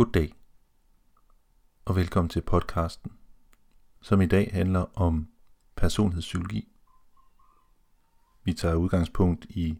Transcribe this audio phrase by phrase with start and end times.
[0.00, 0.34] Goddag
[1.84, 3.12] og velkommen til podcasten,
[4.00, 5.28] som i dag handler om
[5.76, 6.72] personlighedspsykologi.
[8.44, 9.78] Vi tager udgangspunkt i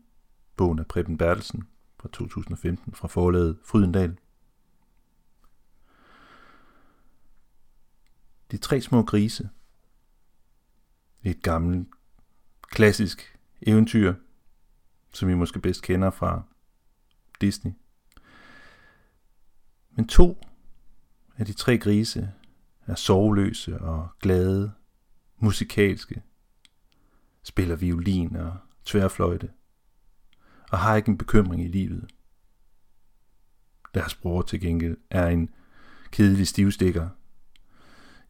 [0.56, 1.68] bogen af Preben Bertelsen
[2.00, 4.18] fra 2015 fra forlaget Frydendal.
[8.50, 9.50] De tre små grise.
[11.22, 11.88] Et gammelt,
[12.62, 14.14] klassisk eventyr,
[15.12, 16.42] som I måske bedst kender fra
[17.40, 17.72] Disney.
[19.90, 20.38] Men to
[21.36, 22.32] af de tre grise
[22.86, 24.72] er sovløse og glade,
[25.38, 26.22] musikalske,
[27.42, 29.50] spiller violin og tværfløjte,
[30.70, 32.10] og har ikke en bekymring i livet.
[33.94, 35.50] Deres bror til gengæld er en
[36.10, 37.08] kedelig stivstikker.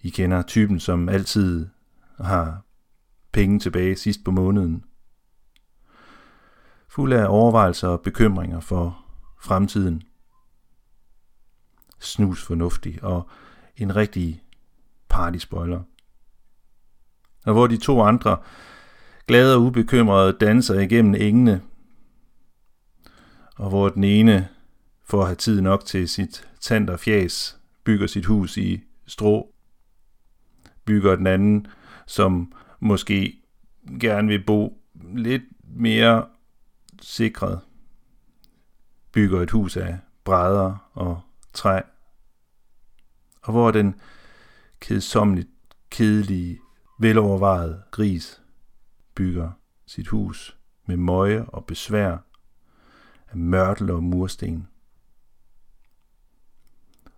[0.01, 1.68] I kender typen, som altid
[2.20, 2.65] har
[3.32, 4.84] penge tilbage sidst på måneden.
[6.88, 9.04] Fuld af overvejelser og bekymringer for
[9.40, 10.02] fremtiden
[12.00, 13.28] snus fornuftig og
[13.77, 14.42] en rigtig
[15.09, 15.82] partyspoiler.
[17.46, 18.37] Og hvor de to andre
[19.26, 21.62] glade og ubekymrede danser igennem engene,
[23.57, 24.48] og hvor den ene,
[25.04, 29.54] for at have tid nok til sit tand og fjas, bygger sit hus i strå,
[30.85, 31.66] bygger den anden,
[32.07, 33.42] som måske
[34.01, 34.82] gerne vil bo
[35.14, 36.26] lidt mere
[37.02, 37.60] sikret,
[39.12, 41.20] bygger et hus af brædder og
[41.52, 41.80] træ,
[43.43, 44.01] og hvor den
[44.80, 45.48] kedsomligt
[45.90, 46.60] kedelige,
[46.98, 48.42] velovervejede gris
[49.15, 49.51] bygger
[49.87, 52.16] sit hus med møje og besvær
[53.29, 54.68] af mørtel og mursten.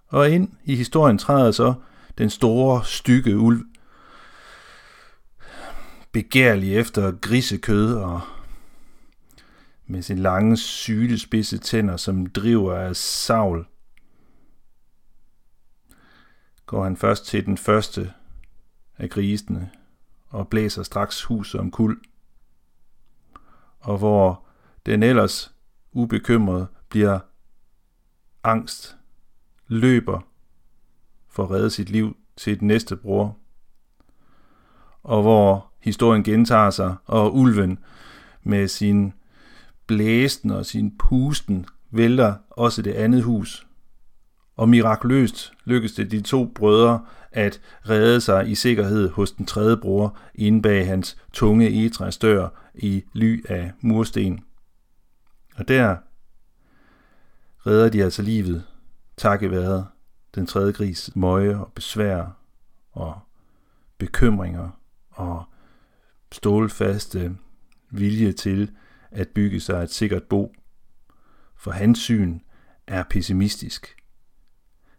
[0.06, 1.74] Og ind i historien træder så
[2.19, 3.67] den store, stykke ulv,
[6.12, 8.20] begærlig efter grisekød og
[9.86, 13.67] med sin lange, sylespidse tænder, som driver af savl
[16.73, 18.12] går han først til den første
[18.98, 19.70] af grisene
[20.28, 22.01] og blæser straks huset om kul.
[23.80, 24.45] Og hvor
[24.86, 25.55] den ellers
[25.92, 27.19] ubekymret bliver
[28.45, 28.96] angst,
[29.69, 30.20] løber
[31.29, 33.36] for at redde sit liv til den næste bror.
[35.02, 37.79] Og hvor historien gentager sig, og ulven
[38.42, 39.13] med sin
[39.86, 43.67] blæsten og sin pusten vælter også det andet hus,
[44.57, 49.77] og mirakuløst lykkedes det de to brødre at redde sig i sikkerhed hos den tredje
[49.77, 54.45] bror inde bag hans tunge egetræsdør i ly af mursten.
[55.57, 55.96] Og der
[57.67, 58.64] redder de altså livet,
[59.17, 59.86] takket være
[60.35, 62.36] den tredje gris møje og besvær
[62.92, 63.19] og
[63.98, 64.70] bekymringer
[65.11, 65.45] og
[66.33, 67.36] stålfaste
[67.90, 68.70] vilje til
[69.11, 70.55] at bygge sig et sikkert bo.
[71.57, 72.39] For hans syn
[72.86, 74.02] er pessimistisk.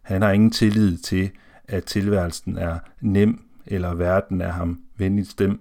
[0.04, 1.30] Han har ingen tillid til,
[1.64, 5.60] at tilværelsen er nem, eller verden er ham venligt stem.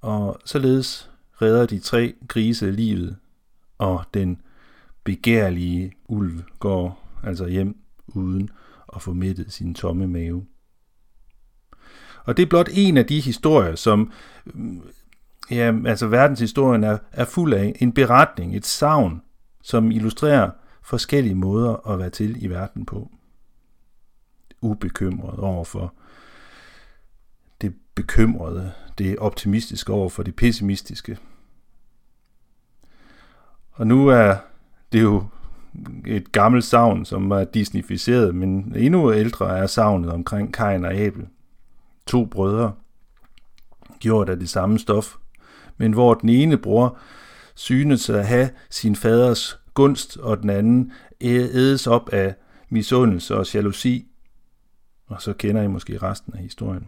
[0.00, 1.10] Og således
[1.42, 3.16] redder de tre grise livet,
[3.78, 4.40] og den
[5.04, 8.50] begærlige ulv går altså hjem uden
[8.94, 10.46] at få mættet sin tomme mave.
[12.24, 14.12] Og det er blot en af de historier, som
[15.50, 17.76] ja, altså verdenshistorien er, er fuld af.
[17.80, 19.22] En beretning, et savn,
[19.62, 20.50] som illustrerer
[20.84, 23.10] forskellige måder at være til i verden på.
[24.60, 25.94] Ubekymret over for
[27.60, 31.18] det bekymrede, det optimistiske over for det pessimistiske.
[33.72, 34.36] Og nu er
[34.92, 35.26] det jo
[36.06, 41.28] et gammelt savn, som er disnificeret, men endnu ældre er savnet omkring Kain og Abel.
[42.06, 42.72] To brødre,
[44.00, 45.14] gjort af det samme stof,
[45.76, 46.98] men hvor den ene bror
[47.54, 52.34] synes at have sin faders gunst, og den anden ædes op af
[52.68, 54.06] misundelse og jalousi.
[55.06, 56.86] Og så kender I måske resten af historien.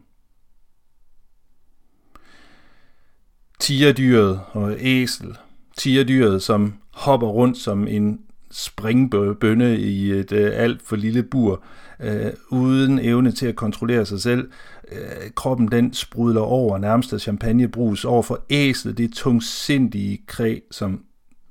[3.59, 5.37] Tigerdyret og æsel.
[5.77, 8.21] Tigerdyret, som hopper rundt som en
[8.51, 11.62] springbønne i et øh, alt for lille bur,
[12.00, 14.50] øh, uden evne til at kontrollere sig selv.
[14.93, 21.05] Øh, kroppen den sprudler over nærmest af champagnebrus over for æslet, det tungsindige kræ, som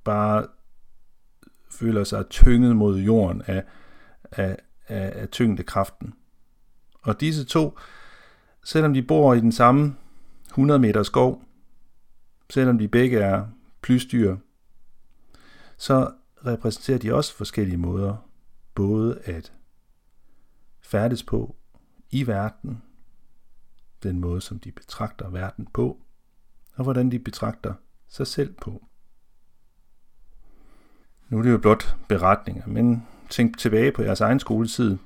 [0.03, 0.45] bare
[1.75, 3.63] føler sig tynget mod jorden af,
[4.31, 4.57] af,
[4.87, 6.13] af, af tyngdekraften.
[7.01, 7.77] Og disse to,
[8.63, 9.95] selvom de bor i den samme
[10.47, 11.43] 100 meter skov,
[12.49, 13.47] selvom de begge er
[13.81, 14.37] plysdyr,
[15.77, 16.11] så
[16.45, 18.29] repræsenterer de også forskellige måder,
[18.75, 19.53] både at
[20.81, 21.55] færdes på
[22.11, 22.81] i verden,
[24.03, 26.01] den måde, som de betragter verden på,
[26.75, 27.73] og hvordan de betragter
[28.07, 28.87] sig selv på.
[31.29, 34.97] Nu er det jo blot beretninger, men tænk tilbage på jeres egen skoletid.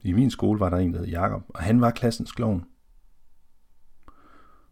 [0.00, 2.64] I min skole var der en, der hed Jacob, og han var klassens klovn.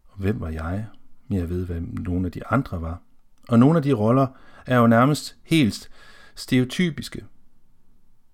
[0.05, 0.85] Og hvem var jeg?
[1.29, 3.01] Jeg ved, hvem nogle af de andre var.
[3.49, 4.27] Og nogle af de roller
[4.65, 5.89] er jo nærmest helt
[6.35, 7.25] stereotypiske.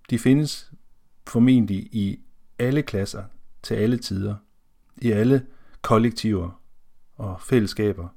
[0.10, 0.72] De findes
[1.28, 2.20] formentlig i
[2.60, 3.24] alle klasser,
[3.64, 4.36] til alle tider,
[4.98, 5.46] i alle
[5.82, 6.62] kollektiver
[7.16, 8.08] og fællesskaber.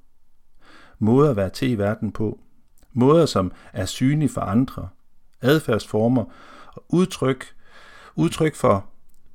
[0.98, 2.40] Måder at være til i verden på,
[2.92, 4.88] måder som er synlige for andre,
[5.42, 6.24] adfærdsformer
[6.66, 7.46] og udtryk,
[8.14, 8.86] udtryk for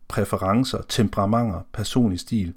[0.07, 2.53] præferencer, temperamenter, personlig stil.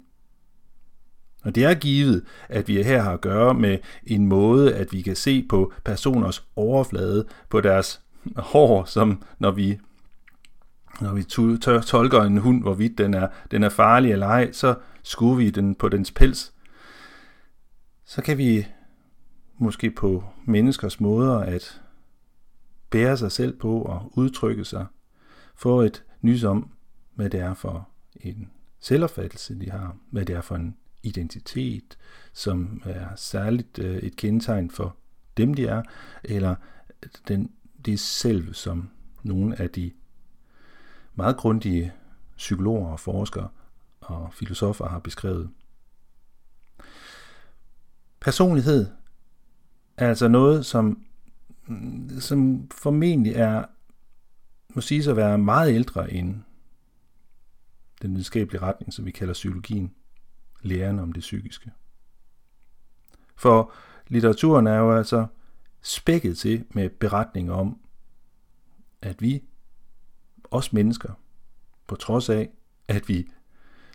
[1.43, 5.01] Og det er givet, at vi her har at gøre med en måde, at vi
[5.01, 8.01] kan se på personers overflade, på deres
[8.51, 9.79] hår, som når vi
[11.01, 11.23] når vi
[11.81, 15.75] tolker en hund, hvorvidt den er, den er farlig eller ej, så skuer vi den
[15.75, 16.53] på dens pels.
[18.05, 18.67] Så kan vi
[19.61, 21.81] måske på menneskers måder at
[22.89, 24.85] bære sig selv på og udtrykke sig,
[25.55, 26.71] få et nys om,
[27.15, 31.97] hvad det er for en selvopfattelse, de har, hvad det er for en identitet,
[32.33, 34.95] som er særligt øh, et kendetegn for
[35.37, 35.83] dem, de er,
[36.23, 36.55] eller
[37.27, 37.51] den,
[37.85, 38.89] det selv, som
[39.23, 39.91] nogle af de
[41.15, 41.93] meget grundige
[42.37, 43.49] psykologer og forskere
[44.01, 45.49] og filosofer har beskrevet.
[48.19, 48.87] Personlighed
[50.01, 51.03] er altså noget, som,
[52.19, 53.65] som formentlig er,
[54.75, 56.35] må sige at være meget ældre end
[58.01, 59.93] den videnskabelige retning, som vi kalder psykologien,
[60.61, 61.71] læren om det psykiske.
[63.35, 63.73] For
[64.07, 65.25] litteraturen er jo altså
[65.81, 67.79] spækket til med beretninger om,
[69.01, 69.43] at vi
[70.51, 71.13] os mennesker,
[71.87, 72.49] på trods af,
[72.87, 73.27] at vi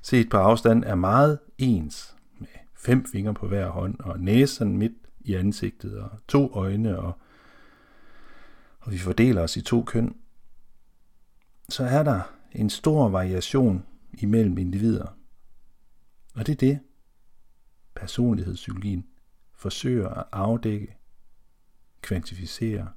[0.03, 5.06] set på afstand er meget ens, med fem fingre på hver hånd, og næsen midt
[5.27, 7.19] i ansigtet, og to øjne, og,
[8.81, 10.17] og vi fordeler os i to køn,
[11.69, 12.21] så er der
[12.53, 15.17] en stor variation imellem individer.
[16.35, 16.81] Og det er det,
[17.95, 19.07] personlighedspsykologien
[19.55, 20.97] forsøger at afdække,
[22.03, 22.89] kvantificere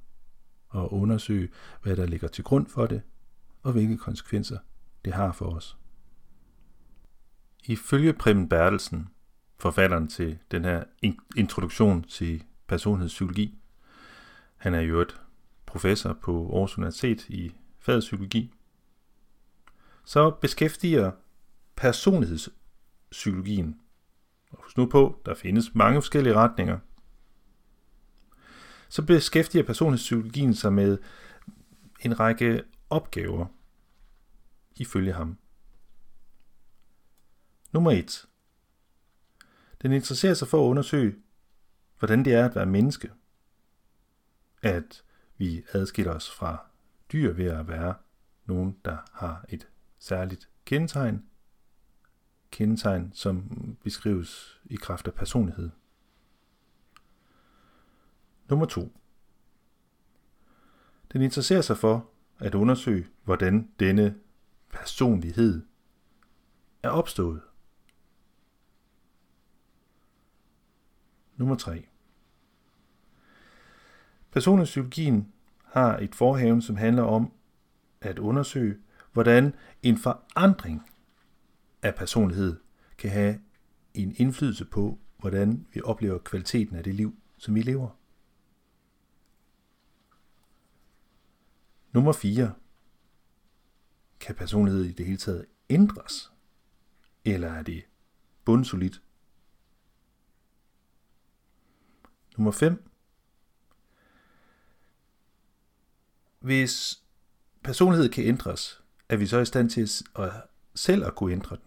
[0.68, 1.48] og undersøge,
[1.82, 3.02] hvad der ligger til grund for det,
[3.62, 4.58] og hvilke konsekvenser
[5.04, 5.76] det har for os.
[7.64, 9.08] Ifølge Preben Bertelsen,
[9.60, 10.84] forfatteren til den her
[11.36, 13.58] introduktion til personlighedspsykologi,
[14.56, 15.20] han er jo et
[15.66, 18.52] professor på Aarhus Universitet i fagpsykologi,
[20.04, 21.12] så beskæftiger
[21.76, 23.80] personlighedspsykologien,
[24.50, 26.78] og husk nu på, der findes mange forskellige retninger,
[28.88, 30.98] så beskæftiger personlighedspsykologien sig med
[32.00, 33.46] en række opgaver
[34.76, 35.38] ifølge ham.
[37.72, 38.26] Nummer 1.
[39.82, 41.16] Den interesserer sig for at undersøge,
[41.98, 43.10] hvordan det er at være menneske.
[44.62, 45.04] At
[45.36, 46.66] vi adskiller os fra
[47.12, 47.94] dyr ved at være
[48.46, 49.68] nogen, der har et
[49.98, 51.24] særligt kendetegn.
[52.50, 53.50] Kendetegn, som
[53.84, 55.70] beskrives i kraft af personlighed.
[58.48, 58.96] Nummer 2.
[61.12, 64.14] Den interesserer sig for, at undersøge, hvordan denne
[64.70, 65.62] personlighed
[66.82, 67.42] er opstået.
[71.40, 71.86] Nummer 3.
[74.30, 75.32] Personlighedspsykologien
[75.64, 77.32] har et forhaven, som handler om
[78.00, 78.78] at undersøge,
[79.12, 80.90] hvordan en forandring
[81.82, 82.60] af personlighed
[82.98, 83.40] kan have
[83.94, 87.88] en indflydelse på, hvordan vi oplever kvaliteten af det liv, som vi lever.
[91.92, 92.52] Nummer 4.
[94.20, 96.32] Kan personlighed i det hele taget ændres?
[97.24, 97.84] Eller er det
[98.44, 99.02] bundsolidt?
[102.40, 102.90] Nummer 5.
[106.38, 107.02] Hvis
[107.62, 110.32] personlighed kan ændres, er vi så i stand til at
[110.74, 111.64] selv at kunne ændre den?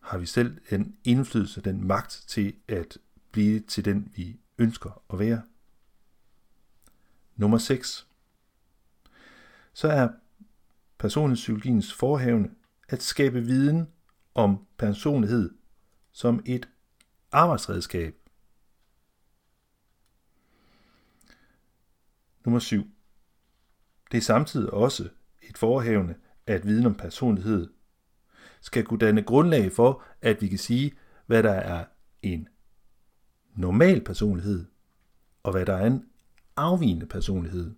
[0.00, 2.98] Har vi selv en indflydelse, den magt til at
[3.30, 5.42] blive til den, vi ønsker at være?
[7.36, 8.06] Nummer 6
[9.72, 10.08] så er
[10.98, 12.50] personlighedspsykologiens forhavne
[12.88, 13.88] at skabe viden
[14.34, 15.50] om personlighed
[16.12, 16.68] som et
[17.32, 18.23] arbejdsredskab.
[22.44, 22.86] Nummer 7.
[24.12, 25.08] Det er samtidig også
[25.42, 26.14] et forhævne
[26.46, 27.70] at viden om personlighed
[28.60, 30.92] skal kunne danne grundlag for, at vi kan sige,
[31.26, 31.84] hvad der er
[32.22, 32.48] en
[33.56, 34.64] normal personlighed,
[35.42, 36.08] og hvad der er en
[36.56, 37.74] afvigende personlighed.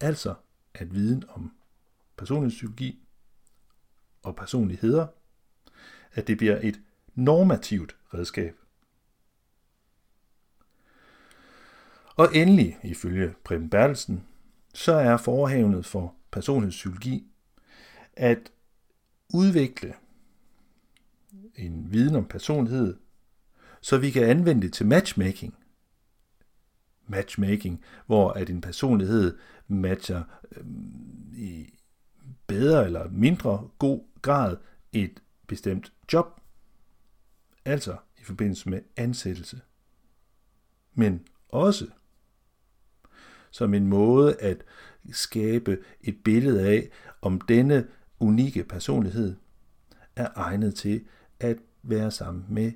[0.00, 0.34] Altså,
[0.74, 1.52] at viden om
[2.16, 3.06] personlighedspsykologi
[4.22, 5.06] og personligheder,
[6.12, 6.80] at det bliver et
[7.14, 8.56] normativt redskab.
[12.16, 14.24] Og endelig, ifølge Preben Bertelsen,
[14.74, 17.26] så er forhavnet for personlighedspsykologi
[18.12, 18.52] at
[19.34, 19.94] udvikle
[21.56, 22.96] en viden om personlighed,
[23.80, 25.54] så vi kan anvende det til matchmaking.
[27.06, 30.66] Matchmaking, hvor at en personlighed matcher øh,
[31.32, 31.74] i
[32.46, 34.56] bedre eller mindre god grad
[34.92, 36.40] et bestemt job,
[37.64, 39.60] altså i forbindelse med ansættelse,
[40.94, 41.86] men også
[43.56, 44.64] som en måde at
[45.12, 46.90] skabe et billede af,
[47.22, 47.86] om denne
[48.20, 49.36] unikke personlighed
[50.16, 51.04] er egnet til
[51.40, 52.72] at være sammen med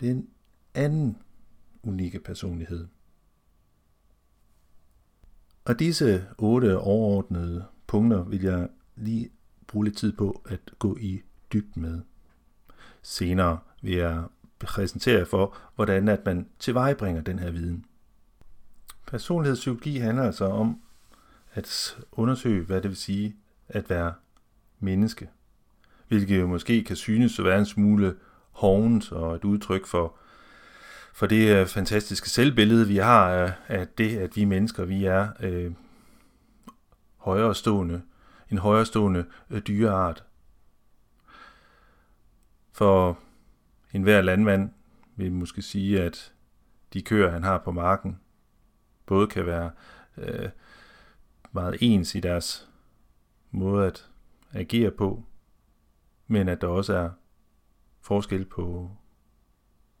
[0.00, 0.28] den
[0.74, 1.16] anden
[1.82, 2.86] unikke personlighed.
[5.64, 9.30] Og disse otte overordnede punkter vil jeg lige
[9.66, 11.20] bruge lidt tid på at gå i
[11.52, 12.00] dybden med.
[13.02, 14.24] Senere vil jeg
[14.58, 17.84] præsentere for, hvordan at man tilvejebringer den her viden.
[19.10, 20.80] Personlighedspsykologi handler altså om
[21.52, 23.36] at undersøge, hvad det vil sige
[23.68, 24.14] at være
[24.80, 25.28] menneske.
[26.08, 28.16] Hvilket jo måske kan synes at være en smule
[28.50, 30.16] hovent og et udtryk for,
[31.12, 35.28] for det øh, fantastiske selvbillede, vi har af, af det, at vi mennesker, vi er
[35.40, 35.72] øh,
[37.16, 38.02] højere stående,
[38.50, 40.24] en højere stående øh, dyreart.
[42.72, 43.18] For
[43.92, 44.70] enhver landmand
[45.16, 46.32] vil måske sige, at
[46.92, 48.18] de køer, han har på marken,
[49.10, 49.70] både kan være
[50.16, 50.48] øh,
[51.52, 52.68] meget ens i deres
[53.50, 54.08] måde at
[54.52, 55.24] agere på,
[56.26, 57.10] men at der også er
[58.00, 58.90] forskel på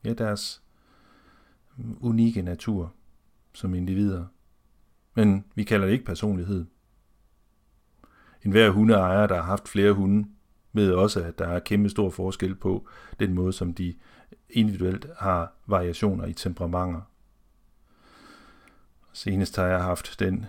[0.04, 0.62] ja, deres
[2.00, 2.92] unikke natur
[3.52, 4.26] som individer.
[5.14, 6.66] Men vi kalder det ikke personlighed.
[8.44, 10.28] En hver hundeejer, der har haft flere hunde,
[10.72, 12.88] ved også, at der er kæmpe stor forskel på
[13.20, 13.94] den måde, som de
[14.50, 17.09] individuelt har variationer i temperamenter.
[19.12, 20.46] Senest har jeg haft den,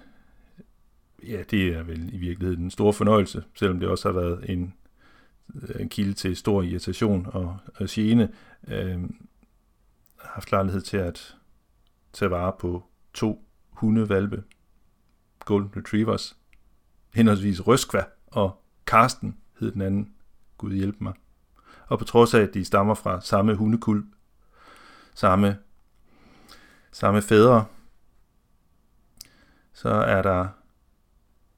[1.27, 4.73] ja, det er vel i virkeligheden en stor fornøjelse, selvom det også har været en,
[5.79, 8.33] en kilde til stor irritation og, og gene,
[8.67, 8.99] øh,
[10.17, 11.35] haft lejlighed til at
[12.13, 14.43] tage vare på to hundevalpe,
[15.45, 16.37] Golden Retrievers,
[17.13, 20.13] henholdsvis Røskva og Karsten hed den anden.
[20.57, 21.13] Gud hjælpe mig.
[21.87, 24.05] Og på trods af, at de stammer fra samme hundekuld,
[25.13, 25.57] samme,
[26.91, 27.65] samme fædre,
[29.81, 30.47] så er der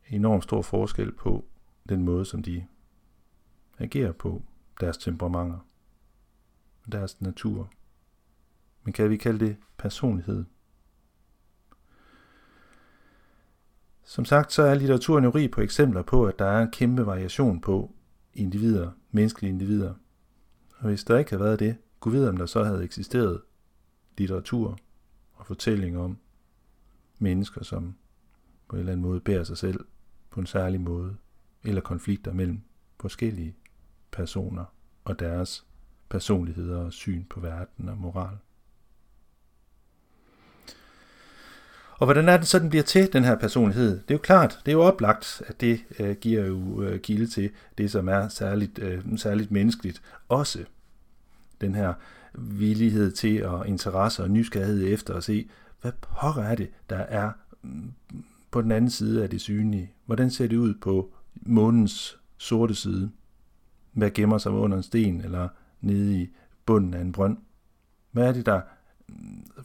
[0.09, 1.45] enormt stor forskel på
[1.89, 2.65] den måde, som de
[3.79, 4.41] agerer på,
[4.79, 5.59] deres temperamenter,
[6.91, 7.69] deres natur.
[8.83, 10.45] Men kan vi kalde det personlighed?
[14.03, 17.05] Som sagt, så er litteraturen jo rig på eksempler på, at der er en kæmpe
[17.05, 17.91] variation på
[18.33, 19.93] individer, menneskelige individer.
[20.77, 23.41] Og hvis der ikke havde været det, kunne vide, om der så havde eksisteret
[24.17, 24.77] litteratur
[25.33, 26.17] og fortællinger om
[27.19, 27.95] mennesker, som
[28.73, 29.85] på en eller anden måde bærer sig selv
[30.29, 31.15] på en særlig måde,
[31.63, 32.61] eller konflikter mellem
[32.99, 33.55] forskellige
[34.11, 34.65] personer
[35.05, 35.65] og deres
[36.09, 38.37] personligheder og syn på verden og moral.
[41.97, 43.91] Og hvordan er det så, den bliver til, den her personlighed?
[43.91, 47.27] Det er jo klart, det er jo oplagt, at det øh, giver jo øh, kilde
[47.27, 50.01] til det, som er særligt, øh, særligt menneskeligt.
[50.29, 50.65] Også
[51.61, 51.93] den her
[52.33, 55.49] villighed til og interesse og nysgerrighed efter at se,
[55.81, 57.93] hvad pokker er det, der er mm,
[58.53, 59.91] på den anden side af det synlige?
[60.05, 63.11] Hvordan ser det ud på månens sorte side?
[63.91, 65.47] Hvad gemmer sig under en sten eller
[65.81, 66.29] nede i
[66.65, 67.37] bunden af en brønd?
[68.11, 68.61] Hvad er det, der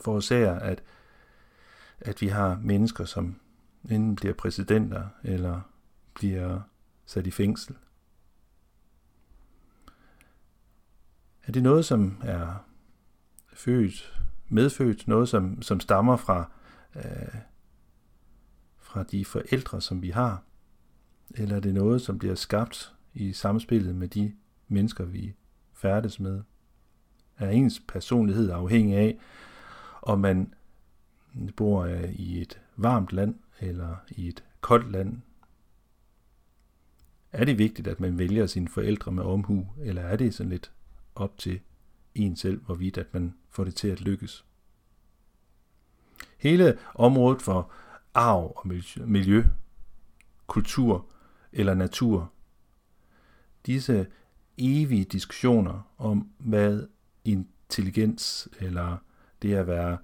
[0.00, 0.82] forårsager, at
[2.00, 3.40] at vi har mennesker, som
[3.90, 5.60] enten bliver præsidenter eller
[6.14, 6.60] bliver
[7.06, 7.76] sat i fængsel.
[11.46, 12.64] Er det noget, som er
[13.52, 16.50] født, medfødt, noget, som, som stammer fra,
[16.96, 17.40] øh,
[18.88, 20.42] fra de forældre, som vi har?
[21.30, 24.32] Eller er det noget, som bliver skabt i samspillet med de
[24.68, 25.34] mennesker, vi
[25.74, 26.42] færdes med?
[27.38, 29.18] Er ens personlighed afhængig af,
[30.02, 30.54] om man
[31.56, 35.20] bor øh, i et varmt land eller i et koldt land,
[37.32, 40.72] er det vigtigt, at man vælger sine forældre med omhu, eller er det sådan lidt
[41.14, 41.60] op til
[42.14, 44.44] en selv, hvorvidt at man får det til at lykkes?
[46.38, 47.72] Hele området for
[48.18, 48.68] arv og
[49.06, 49.44] miljø,
[50.46, 51.06] kultur
[51.52, 52.32] eller natur,
[53.66, 54.06] disse
[54.58, 56.86] evige diskussioner om, hvad
[57.24, 58.96] intelligens eller
[59.42, 59.98] det at være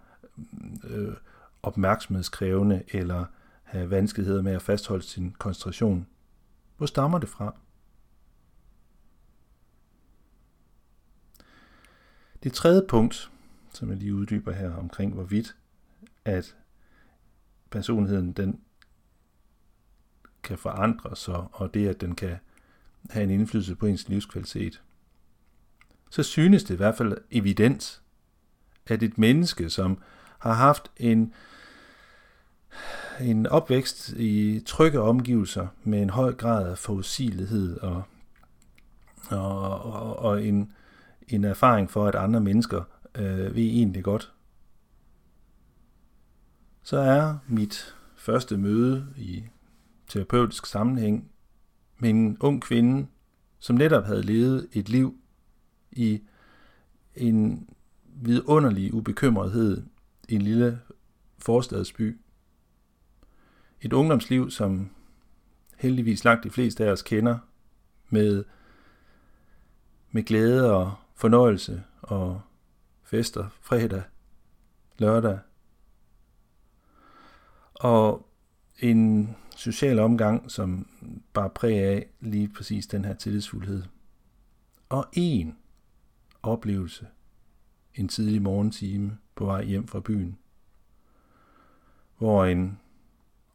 [0.85, 1.15] øh,
[1.63, 3.25] opmærksomhedskrævende eller
[3.63, 6.07] have vanskeligheder med at fastholde sin koncentration.
[6.77, 7.57] Hvor stammer det fra?
[12.43, 13.31] Det tredje punkt,
[13.73, 15.57] som jeg lige uddyber her omkring, hvorvidt
[16.25, 16.57] at
[17.75, 18.61] personligheden den
[20.43, 22.37] kan forandre sig, og det, at den kan
[23.11, 24.83] have en indflydelse på ens livskvalitet,
[26.11, 28.03] så synes det i hvert fald evident,
[28.87, 29.99] at et menneske, som
[30.39, 31.35] har haft en,
[33.21, 38.03] en opvækst i trygge omgivelser med en høj grad af forudsigelighed og,
[39.31, 40.73] og, og, og en,
[41.29, 42.83] en erfaring for, at andre mennesker
[43.15, 44.34] øh, ved egentlig godt,
[46.85, 49.45] så er mit første møde i
[50.09, 51.31] terapeutisk sammenhæng
[51.99, 53.07] med en ung kvinde,
[53.59, 55.21] som netop havde levet et liv
[55.93, 56.23] i
[57.15, 57.69] en
[58.07, 59.83] vidunderlig ubekymrethed
[60.29, 60.81] i en lille
[61.39, 62.21] forstadsby.
[63.81, 64.91] Et ungdomsliv, som
[65.77, 67.39] heldigvis langt de fleste af os kender,
[68.09, 68.45] med,
[70.11, 72.41] med glæde og fornøjelse og
[73.03, 74.03] fester fredag,
[74.99, 75.39] lørdag.
[77.85, 78.27] Og
[78.79, 80.89] en social omgang, som
[81.33, 83.83] bare præg af lige præcis den her tillidsfuldhed.
[84.89, 85.59] Og en
[86.43, 87.07] oplevelse
[87.95, 90.39] en tidlig morgentime på vej hjem fra byen,
[92.19, 92.81] hvor en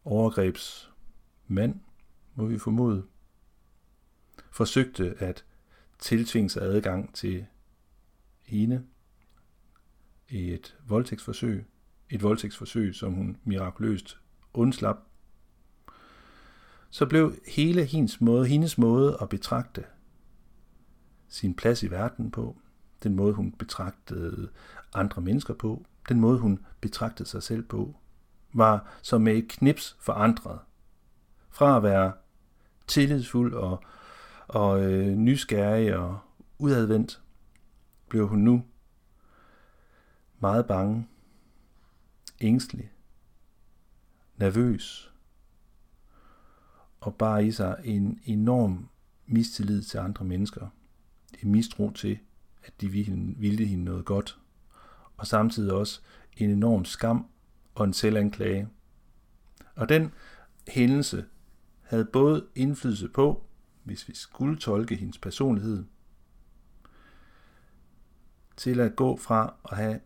[0.03, 1.79] overgrebsmand,
[2.35, 3.05] må vi formode,
[4.51, 5.45] forsøgte at
[5.99, 7.45] tiltvinge sig adgang til
[8.41, 8.85] hende
[10.29, 11.65] i et voldtægtsforsøg.
[12.09, 14.19] Et voldtægtsforsøg, som hun mirakuløst
[14.53, 14.97] undslap.
[16.89, 19.83] Så blev hele hendes måde, hendes måde at betragte
[21.27, 22.57] sin plads i verden på,
[23.03, 24.49] den måde hun betragtede
[24.93, 27.95] andre mennesker på, den måde hun betragtede sig selv på,
[28.53, 30.59] var som med et knips forandret.
[31.49, 32.13] Fra at være
[32.87, 33.83] tillidsfuld og,
[34.47, 36.19] og øh, nysgerrig og
[36.57, 37.21] udadvendt,
[38.09, 38.63] blev hun nu
[40.39, 41.07] meget bange,
[42.41, 42.91] ængstelig,
[44.37, 45.13] nervøs
[47.01, 48.89] og bare i sig en enorm
[49.25, 50.67] mistillid til andre mennesker.
[51.43, 52.19] En mistro til,
[52.63, 54.39] at de ville hende noget godt,
[55.17, 56.01] og samtidig også
[56.37, 57.25] en enorm skam
[57.75, 58.69] og en selvanklage.
[59.75, 60.11] Og den
[60.67, 61.25] hændelse
[61.81, 63.43] havde både indflydelse på,
[63.83, 65.83] hvis vi skulle tolke hendes personlighed,
[68.57, 69.99] til at gå fra at have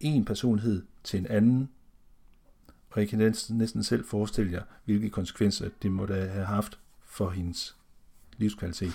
[0.00, 1.68] en personlighed til en anden.
[2.90, 7.76] Og I kan næsten selv forestille jer, hvilke konsekvenser det måtte have haft for hendes
[8.36, 8.92] livskvalitet.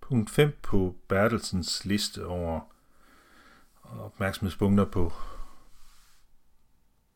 [0.00, 2.60] Punkt 5 på Bertelsens liste over
[3.82, 5.12] opmærksomhedspunkter på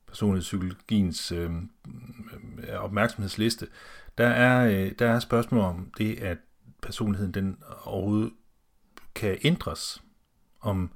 [0.07, 1.71] personlighedspsykologiens øhm,
[2.59, 3.69] øh, opmærksomhedsliste,
[4.19, 6.39] der er, øh, der er spørgsmål om det, at
[6.83, 8.33] personligheden den overhovedet
[9.15, 10.03] kan ændres.
[10.61, 10.91] Om,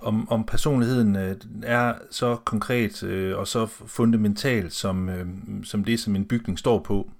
[0.00, 5.26] om, om personligheden øh, er så konkret øh, og så fundamental som, øh,
[5.64, 7.10] som det, som en bygning står på.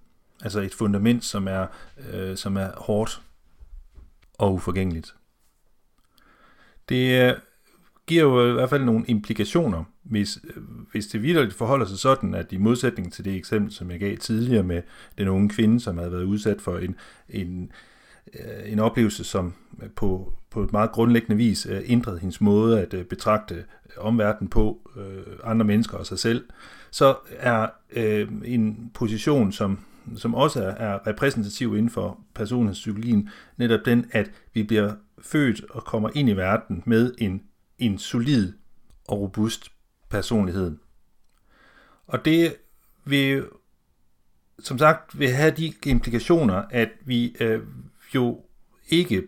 [0.42, 1.66] Altså et fundament, som er,
[2.12, 3.22] øh, som er hårdt
[4.38, 5.14] og uforgængeligt.
[6.88, 7.34] Det øh,
[8.06, 10.62] giver jo i hvert fald nogle implikationer, hvis, øh,
[10.92, 14.16] hvis det vidderligt forholder sig sådan, at i modsætning til det eksempel, som jeg gav
[14.16, 14.82] tidligere med
[15.18, 16.96] den unge kvinde, som havde været udsat for en,
[17.28, 17.68] en, øh,
[18.34, 19.54] Øh, en oplevelse, som
[19.96, 23.64] på, på et meget grundlæggende vis øh, ændrede hendes måde at øh, betragte
[23.96, 24.90] omverdenen på,
[25.44, 26.44] andre mennesker og sig selv,
[26.90, 27.68] så er
[28.44, 29.78] en position, som
[30.16, 36.10] som også er repræsentativ inden for personlighedspsykologien, netop den, at vi bliver født og kommer
[36.14, 37.42] ind i verden med en,
[37.78, 38.52] en solid
[39.08, 39.72] og robust
[40.10, 40.76] personlighed.
[42.06, 42.54] Og det
[43.04, 43.44] vil
[44.58, 47.60] som sagt vil have de implikationer, at vi øh,
[48.14, 48.40] jo
[48.88, 49.22] ikke,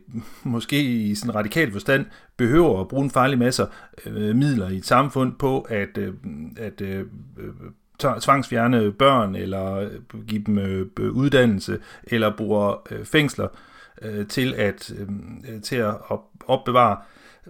[0.45, 3.67] måske i sådan radikal forstand, behøver at bruge en farlig masse
[4.07, 6.15] øh, midler i et samfund på at, øh,
[6.57, 6.99] at øh,
[7.39, 7.51] øh
[8.21, 13.49] tvangsfjerne børn, eller øh, give dem øh, uddannelse, eller bruger øh, fængsler
[14.03, 15.95] øh, til at, øh, til at
[16.47, 16.97] opbevare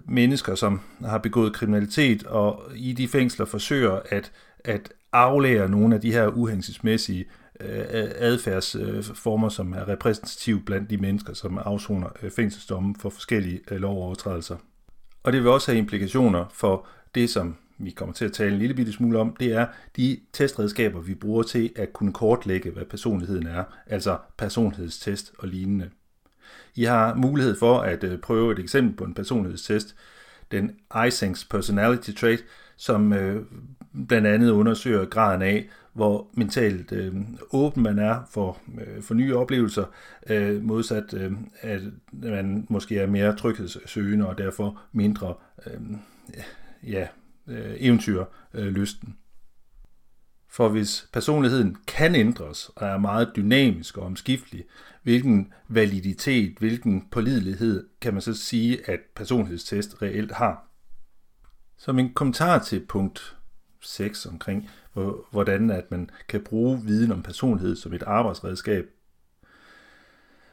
[0.05, 4.31] mennesker, som har begået kriminalitet, og i de fængsler forsøger at,
[4.65, 7.25] at aflære nogle af de her uhensigtsmæssige
[7.59, 13.77] Øh, adfærdsformer, som er repræsentative blandt de mennesker, som afsoner øh, fængselsdomme for forskellige øh,
[13.77, 14.55] lovovertrædelser.
[15.23, 18.59] Og det vil også have implikationer for det, som vi kommer til at tale en
[18.59, 22.85] lille bitte smule om, det er de testredskaber, vi bruger til at kunne kortlægge, hvad
[22.85, 25.89] personligheden er, altså personlighedstest og lignende.
[26.75, 29.95] I har mulighed for at prøve et eksempel på en personlighedstest,
[30.51, 32.43] den Eysenck's Personality Trait,
[32.77, 33.13] som
[34.07, 37.15] blandt andet undersøger graden af, hvor mentalt øh,
[37.51, 39.85] åben man er for, øh, for nye oplevelser,
[40.29, 45.33] øh, modsat øh, at man måske er mere tryghedssøgende og derfor mindre
[45.67, 45.81] øh,
[46.83, 47.07] ja,
[47.47, 49.09] øh, eventyrlysten.
[49.09, 49.15] Øh,
[50.49, 54.63] for hvis personligheden kan ændres og er meget dynamisk og omskiftelig,
[55.03, 60.67] hvilken validitet, hvilken pålidelighed kan man så sige, at personlighedstest reelt har?
[61.77, 63.37] Som en kommentar til punkt
[63.81, 64.69] 6 omkring,
[65.31, 68.85] hvordan at man kan bruge viden om personlighed som et arbejdsredskab,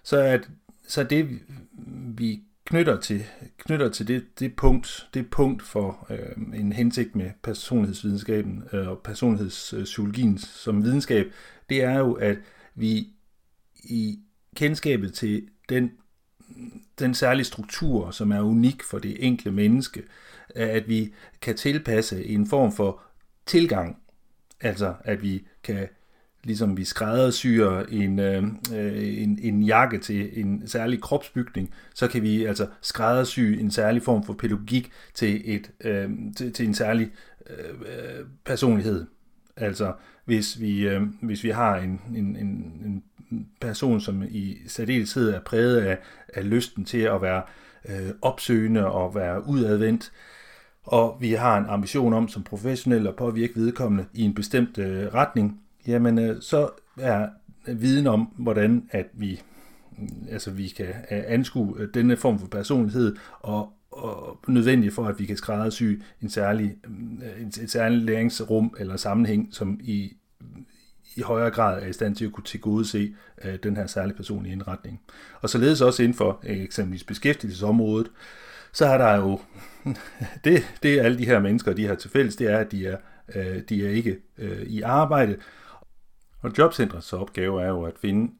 [0.03, 0.51] så at
[0.89, 1.41] så det,
[2.17, 3.25] vi knytter til,
[3.59, 8.99] knytter til det, det, punkt, det punkt for øh, en hensigt med personlighedsvidenskaben øh, og
[9.05, 11.33] personlighedspsykologien som videnskab,
[11.69, 12.39] det er jo, at
[12.75, 13.07] vi
[13.85, 14.19] i
[14.57, 15.91] kendskabet til den,
[16.99, 20.03] den særlige struktur, som er unik for det enkelte menneske,
[20.55, 23.03] at vi kan tilpasse en form for
[23.47, 24.00] tilgang,
[24.61, 25.89] altså at vi kan
[26.45, 28.43] ligesom vi skræddersyrer en, øh,
[28.75, 34.03] øh, en, en jakke til en særlig kropsbygning, så kan vi altså skræddersy en særlig
[34.03, 37.11] form for pædagogik til, et, øh, til, til en særlig
[37.51, 39.07] øh, personlighed.
[39.57, 39.93] Altså
[40.25, 45.41] hvis vi, øh, hvis vi har en, en, en, en person, som i særdeleshed er
[45.41, 45.99] præget af,
[46.35, 47.43] af lysten til at være
[47.89, 50.13] øh, opsøgende og være udadvendt,
[50.85, 55.15] og vi har en ambition om som professionel at påvirke vedkommende i en bestemt øh,
[55.15, 57.29] retning, jamen øh, så er
[57.67, 59.41] viden om, hvordan at vi,
[59.99, 65.05] mm, altså vi kan øh, anskue øh, denne form for personlighed og, og nødvendig for,
[65.05, 65.83] at vi kan skræddersy
[66.23, 66.77] en særlig,
[67.41, 70.67] en, et særligt læringsrum eller sammenhæng, som i, mm,
[71.17, 73.15] i højere grad er i stand til at kunne tilgodese
[73.45, 75.01] øh, den her særlige personlige indretning.
[75.41, 78.11] Og således også inden for uh, eksempelvis beskæftigelsesområdet,
[78.73, 79.41] så er der jo,
[80.45, 82.87] det, det er alle de her mennesker, de har til fælles, det er, at de
[82.87, 82.99] er,
[83.35, 85.37] øh, de er ikke øh, i arbejde,
[86.41, 88.33] og jobcentrets opgave er jo at finde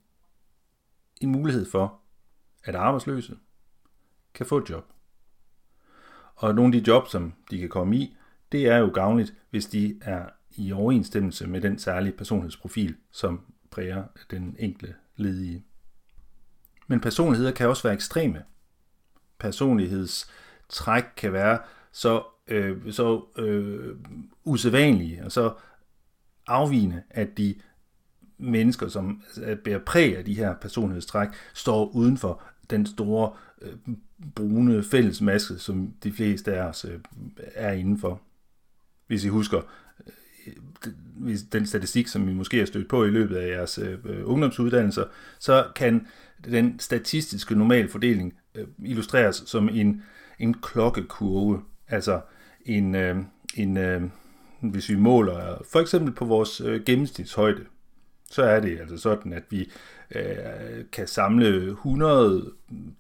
[1.21, 2.01] en mulighed for,
[2.65, 3.37] at arbejdsløse
[4.35, 4.85] kan få et job.
[6.35, 8.17] Og nogle af de job, som de kan komme i,
[8.53, 13.41] det er jo gavnligt, hvis de er i overensstemmelse med den særlige personlighedsprofil, som
[13.71, 15.65] præger den enkelte ledige.
[16.87, 18.43] Men personligheder kan også være ekstreme.
[19.41, 21.59] Personlighedstræk kan være
[21.93, 23.97] så, øh, så øh,
[24.45, 25.53] usædvanlige og så
[26.47, 27.55] afvigende, at de
[28.39, 29.23] mennesker, som
[29.65, 33.73] bærer præg af de her personlighedstræk, står uden for den store øh,
[34.35, 37.01] brune fællesmasse, som de fleste af os øh,
[37.55, 38.21] er indenfor.
[39.07, 39.61] Hvis I husker
[41.27, 45.05] øh, den statistik, som I måske har stødt på i løbet af jeres øh, ungdomsuddannelser,
[45.39, 46.07] så kan
[46.45, 50.03] den statistiske normalfordeling øh, illustreres som en,
[50.39, 52.21] en klokkekurve, altså
[52.67, 53.17] en, øh,
[53.57, 54.03] en øh,
[54.61, 57.65] hvis vi måler for eksempel på vores øh, gennemsnitshøjde,
[58.31, 59.71] så er det altså sådan, at vi
[60.15, 60.25] øh,
[60.93, 62.53] kan samle 100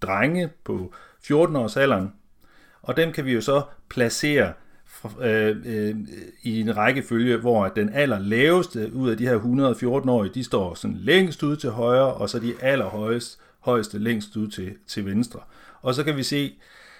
[0.02, 2.12] drenge på 14 års alderen,
[2.82, 4.52] og dem kan vi jo så placere
[5.20, 5.96] øh, øh,
[6.42, 10.96] i en rækkefølge, hvor den aller laveste ud af de her 114-årige, de står sådan
[10.96, 15.40] længst ud til højre, og så de allerhøjeste højeste længst ud til, til venstre.
[15.82, 16.58] Og så kan vi se,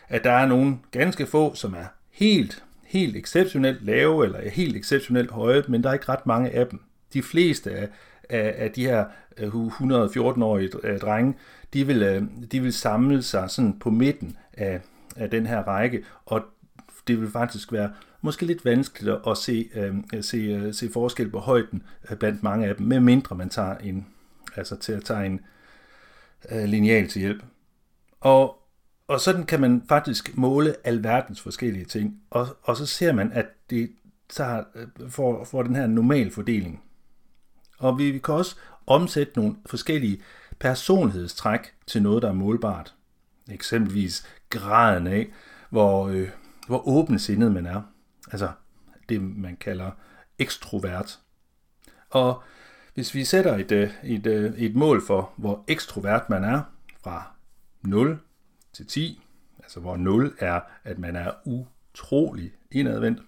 [0.09, 5.31] at der er nogle ganske få, som er helt, helt exceptionelt lave, eller helt exceptionelt
[5.31, 6.81] høje, men der er ikke ret mange af dem.
[7.13, 7.89] De fleste af,
[8.31, 9.05] af, af de her
[9.39, 11.35] øh, 114-årige øh, drenge,
[11.73, 14.81] de vil, øh, de vil samle sig sådan på midten af,
[15.17, 16.45] af den her række, og
[17.07, 21.39] det vil faktisk være måske lidt vanskeligt at se, øh, se, øh, se forskel på
[21.39, 21.83] højden
[22.19, 24.07] blandt mange af dem, med mindre man tager en,
[24.57, 25.41] altså til at tage en
[26.53, 27.43] uh, lineal til hjælp.
[28.21, 28.59] Og,
[29.09, 33.47] og sådan kan man faktisk måle alverdens forskellige ting, og, og så ser man, at
[33.71, 33.91] det
[34.29, 36.83] tager, øh, får, får den her normal fordeling.
[37.79, 40.23] Og vi kan også omsætte nogle forskellige
[40.59, 42.95] personlighedstræk til noget, der er målbart.
[43.51, 45.29] Eksempelvis graden af,
[45.71, 46.29] hvor, øh,
[46.67, 47.83] hvor åbensindet man er.
[48.33, 48.49] Altså
[49.09, 49.91] det, man kalder
[50.39, 51.19] ekstrovert.
[52.11, 52.43] Og
[53.01, 56.63] hvis vi sætter et, øh, et, øh, et mål for, hvor ekstrovert man er,
[57.03, 57.33] fra
[57.83, 58.19] 0
[58.73, 59.23] til 10,
[59.59, 63.23] altså hvor 0 er, at man er utrolig indadvendt,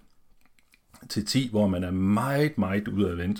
[1.09, 3.39] til 10, hvor man er meget, meget udadvendt,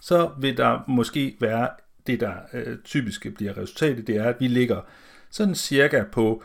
[0.00, 1.70] så vil der måske være
[2.06, 4.80] det, der øh, typisk bliver resultatet, det er, at vi ligger
[5.30, 6.42] sådan cirka på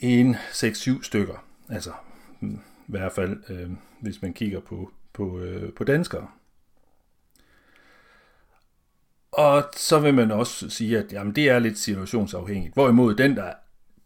[0.00, 1.44] en 6-7 stykker.
[1.68, 1.92] Altså
[2.40, 6.28] hmm, i hvert fald, øh, hvis man kigger på, på, øh, på danskere.
[9.38, 12.74] Og så vil man også sige, at jamen, det er lidt situationsafhængigt.
[12.74, 13.50] Hvorimod den, der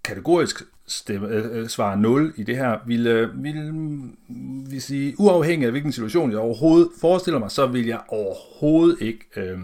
[0.04, 5.14] kategorisk stemme, øh, øh svarer 0 i det her, vil, øh, vil, mm, vil sige,
[5.18, 9.58] uafhængig af hvilken situation jeg overhovedet forestiller mig, så vil jeg overhovedet ikke øh, øh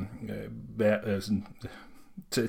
[0.77, 1.47] være, øh, sådan,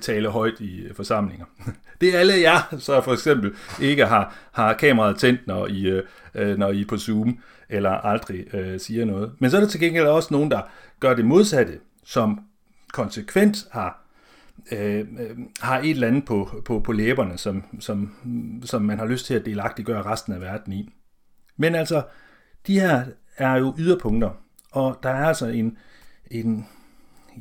[0.01, 1.45] tale højt i forsamlinger.
[2.01, 6.01] Det er alle jer, så for eksempel ikke har, har kameraet tændt, når I,
[6.35, 9.31] øh, når I er på Zoom, eller aldrig øh, siger noget.
[9.39, 10.61] Men så er der til gengæld også nogen, der
[10.99, 11.73] gør det modsatte,
[12.05, 12.39] som
[12.93, 14.09] konsekvent har
[14.71, 18.15] øh, øh, har et eller andet på, på, på læberne, som, som,
[18.65, 20.93] som man har lyst til at delagtiggøre resten af verden i.
[21.57, 22.03] Men altså,
[22.67, 23.05] de her
[23.37, 24.29] er jo yderpunkter,
[24.71, 25.77] og der er altså en,
[26.31, 26.67] en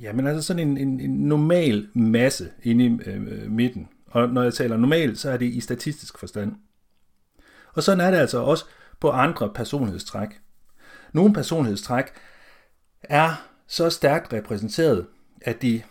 [0.00, 3.88] ja, men altså sådan en, en, en normal masse inde i øh, øh midten.
[4.06, 6.54] Og når jeg taler normal, så er det i statistisk forstand.
[7.72, 8.64] Og sådan er det altså også
[9.00, 10.28] på andre personlighedstræk.
[11.12, 12.04] Nogle personlighedstræk
[13.02, 15.06] er så stærkt repræsenteret,
[15.40, 15.82] at de,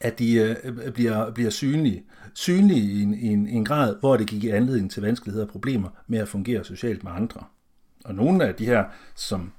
[0.00, 2.02] at de øh, bliver, bliver synlige.
[2.34, 5.52] Synlige i en, i, en, i en grad, hvor det gik anledning til vanskeligheder og
[5.52, 7.44] problemer med at fungere socialt med andre.
[8.04, 9.52] Og nogle af de her, som,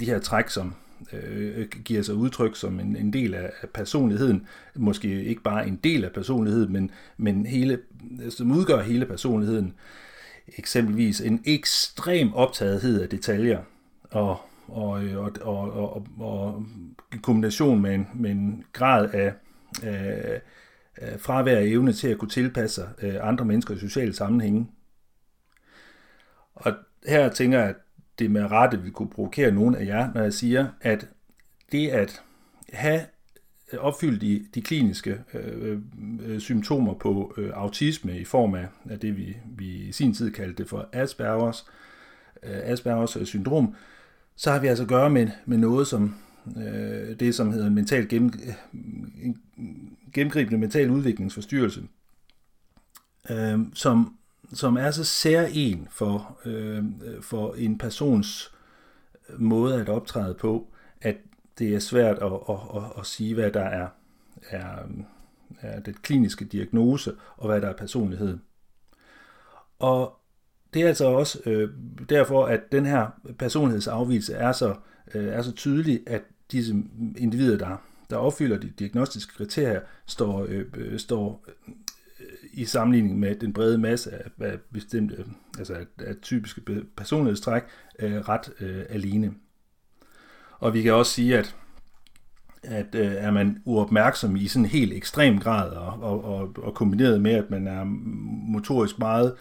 [0.00, 0.74] de her træk, som
[1.12, 6.04] øh, giver sig udtryk som en, en del af personligheden, måske ikke bare en del
[6.04, 7.78] af personligheden, men, men hele,
[8.30, 9.74] som udgør hele personligheden,
[10.58, 13.58] eksempelvis en ekstrem optagethed af detaljer,
[14.10, 14.40] og,
[14.72, 16.64] og, og, og, og, og
[17.14, 19.34] i kombination med en, med en grad af,
[19.82, 20.40] af,
[20.96, 24.66] af fravær af evne til at kunne tilpasse sig øh, andre mennesker i sociale sammenhænge.
[26.54, 26.72] Og
[27.06, 27.76] her tænker jeg, at
[28.18, 31.08] det med rette vil kunne provokere nogen af jer, når jeg siger, at
[31.72, 32.22] det at
[32.72, 33.00] have
[33.78, 35.78] opfyldt de, de kliniske øh,
[36.22, 40.30] øh, symptomer på øh, autisme i form af, af det, vi, vi i sin tid
[40.30, 41.66] kaldte det for Aspergers,
[42.42, 43.74] øh, Aspergers øh, syndrom,
[44.40, 46.14] så har vi altså at gøre med, med noget som
[46.56, 49.34] øh, det, som hedder mental gennem, øh,
[50.12, 51.82] gennemgribende mental udviklingsforstyrrelse,
[53.30, 54.16] øh, som,
[54.52, 56.84] som er så særlig for, øh,
[57.20, 58.54] for en persons
[59.28, 60.68] øh, måde at optræde på,
[61.00, 61.16] at
[61.58, 63.88] det er svært at, at, at, at sige, hvad der er,
[64.50, 64.76] er,
[65.60, 68.38] er det kliniske diagnose, og hvad der er personlighed.
[69.78, 70.19] Og
[70.74, 71.70] det er altså også øh,
[72.08, 73.06] derfor, at den her
[73.38, 74.74] personlighedsafvielse er så,
[75.14, 76.74] øh, er så tydelig, at disse
[77.16, 77.76] individer, der,
[78.10, 81.74] der opfylder de diagnostiske kriterier, står, øh, øh står øh,
[82.52, 85.24] i sammenligning med den brede masse af, af bestemte,
[85.58, 86.60] altså af, af typiske
[86.96, 87.62] personlighedstræk,
[87.98, 89.34] øh, ret øh, alene.
[90.58, 91.56] Og vi kan også sige, at,
[92.62, 96.74] at øh, er man uopmærksom i sådan en helt ekstrem grad, og, og, og, og
[96.74, 99.34] kombineret med, at man er motorisk meget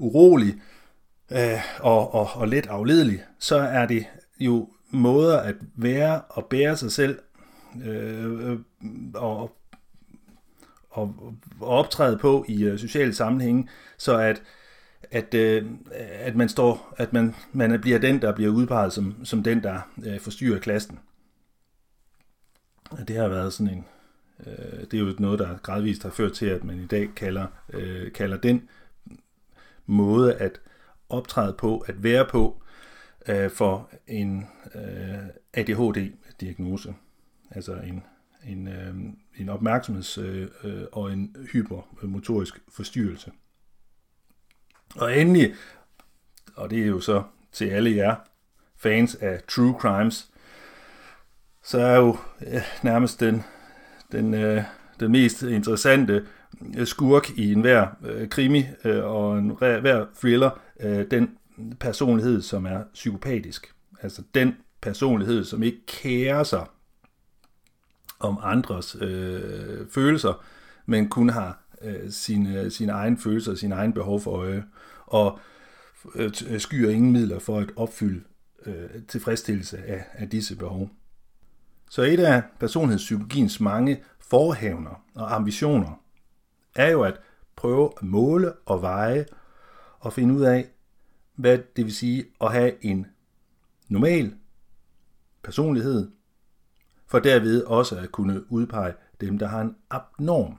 [0.00, 0.54] urolig
[1.32, 4.06] øh, og, og, og let afledelig, så er det
[4.38, 7.18] jo måder at være og bære sig selv
[7.84, 8.58] øh,
[9.14, 9.56] og,
[10.90, 14.42] og, og optræde på i øh, sociale sammenhænge, så at
[15.10, 15.66] at, øh,
[16.10, 19.80] at man står, at man, man bliver den, der bliver udpeget som, som den, der
[20.06, 20.98] øh, forstyrrer klassen.
[23.08, 23.84] Det har været sådan en,
[24.46, 27.46] øh, det er jo noget, der gradvist har ført til, at man i dag kalder,
[27.72, 28.68] øh, kalder den
[29.90, 30.60] måde at
[31.08, 32.62] optræde på, at være på,
[33.28, 35.18] øh, for en øh,
[35.52, 36.94] ADHD-diagnose.
[37.50, 38.04] Altså en,
[38.46, 38.94] en, øh,
[39.36, 43.32] en opmærksomheds- øh, øh, og en hypermotorisk forstyrrelse.
[44.96, 45.54] Og endelig,
[46.56, 47.22] og det er jo så
[47.52, 48.16] til alle jer
[48.76, 50.30] fans af True Crimes,
[51.62, 53.42] så er jo øh, nærmest den,
[54.12, 54.64] den, øh,
[55.00, 56.26] den mest interessante øh,
[56.78, 61.30] Øh, skurk i enhver øh, krimi øh, og en hver thriller, øh, den
[61.80, 63.74] personlighed, som er psykopatisk.
[64.02, 66.66] Altså den personlighed, som ikke kærer sig
[68.20, 70.44] om andres øh, følelser,
[70.86, 74.64] men kun har øh, sine, øh, sine egne følelser og sine egne behov for øje,
[75.06, 75.38] og
[76.14, 78.24] øh, skyer ingen midler for at opfylde
[78.66, 80.90] øh, tilfredsstillelse af, af disse behov.
[81.90, 86.00] Så et af personlighedspsykologiens mange forhavner og ambitioner
[86.74, 87.20] er jo at
[87.56, 89.26] prøve at måle og veje
[89.98, 90.70] og finde ud af,
[91.34, 93.06] hvad det vil sige at have en
[93.88, 94.34] normal
[95.42, 96.10] personlighed,
[97.06, 100.56] for derved også at kunne udpege dem, der har en abnorm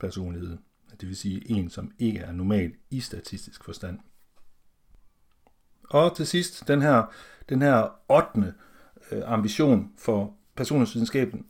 [0.00, 0.58] personlighed.
[1.00, 3.98] Det vil sige en, som ikke er normal i statistisk forstand.
[5.90, 7.12] Og til sidst, den her,
[7.48, 8.54] den her 8.
[9.10, 11.46] Øh, ambition for personlighedsvidenskaben,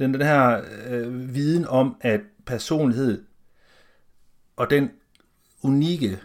[0.00, 3.24] den, den her øh, viden om, at personlighed
[4.56, 4.90] og den
[5.62, 6.18] unikke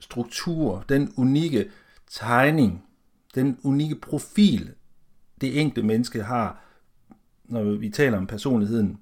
[0.00, 1.70] struktur, den unikke
[2.10, 2.84] tegning,
[3.34, 4.72] den unikke profil,
[5.40, 6.64] det enkelte menneske har,
[7.44, 8.98] når vi taler om personligheden,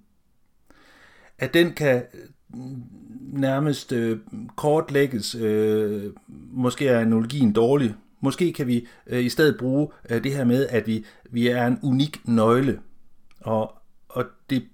[1.38, 2.04] at den kan
[2.48, 2.82] mm,
[3.20, 4.18] nærmest øh,
[4.56, 5.34] kortlægges.
[5.34, 6.12] Øh,
[6.50, 7.94] måske er analogien dårlig.
[8.20, 11.66] Måske kan vi øh, i stedet bruge øh, det her med, at vi, vi er
[11.66, 12.80] en unik nøgle.
[13.40, 13.77] Og,
[14.08, 14.68] og det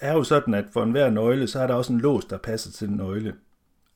[0.00, 2.72] er jo sådan, at for enhver nøgle, så er der også en lås, der passer
[2.72, 3.34] til den nøgle.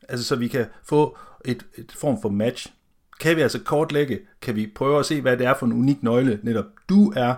[0.08, 2.72] Altså så vi kan få et, et form for match.
[3.20, 6.02] Kan vi altså kortlægge, kan vi prøve at se, hvad det er for en unik
[6.02, 7.34] nøgle, netop du er,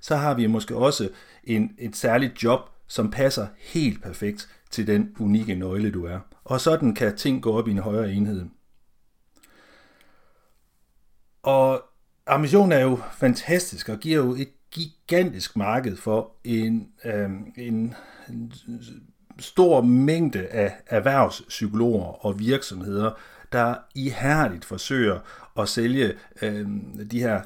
[0.00, 1.08] så har vi måske også
[1.44, 6.20] en, et særligt job, som passer helt perfekt til den unikke nøgle, du er.
[6.44, 8.46] Og sådan kan ting gå op i en højere enhed.
[11.42, 11.82] Og
[12.26, 17.94] ambitionen er jo fantastisk og giver jo et gigantisk marked for en, øh, en,
[18.28, 18.52] en
[19.38, 23.10] stor mængde af erhvervspsykologer og virksomheder,
[23.52, 25.18] der ihærdigt forsøger
[25.58, 26.12] at sælge
[26.42, 26.66] øh,
[27.10, 27.40] de her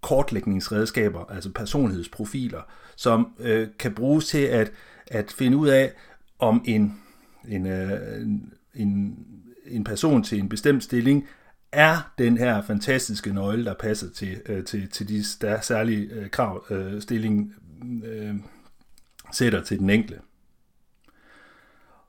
[0.00, 2.62] kortlægningsredskaber, altså personlighedsprofiler,
[2.96, 4.72] som øh, kan bruges til at,
[5.06, 5.92] at finde ud af,
[6.38, 7.00] om en,
[7.48, 8.26] en, øh,
[8.74, 9.18] en,
[9.66, 11.28] en person til en bestemt stilling
[11.72, 16.30] er den her fantastiske nøgle, der passer til, øh, til, til de der særlige øh,
[16.30, 17.54] krav, øh, stilling
[18.04, 18.34] øh,
[19.32, 20.20] sætter til den enkelte.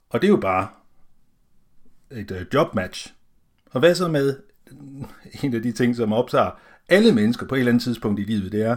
[0.10, 0.68] Og det er jo bare
[2.12, 3.14] et øh, jobmatch.
[3.72, 4.38] Og hvad så med
[5.44, 6.52] en af de ting, som optager
[6.90, 8.76] alle mennesker på et eller andet tidspunkt i livet, det er,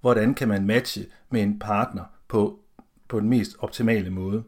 [0.00, 2.60] hvordan kan man matche med en partner på,
[3.08, 4.44] på den mest optimale måde.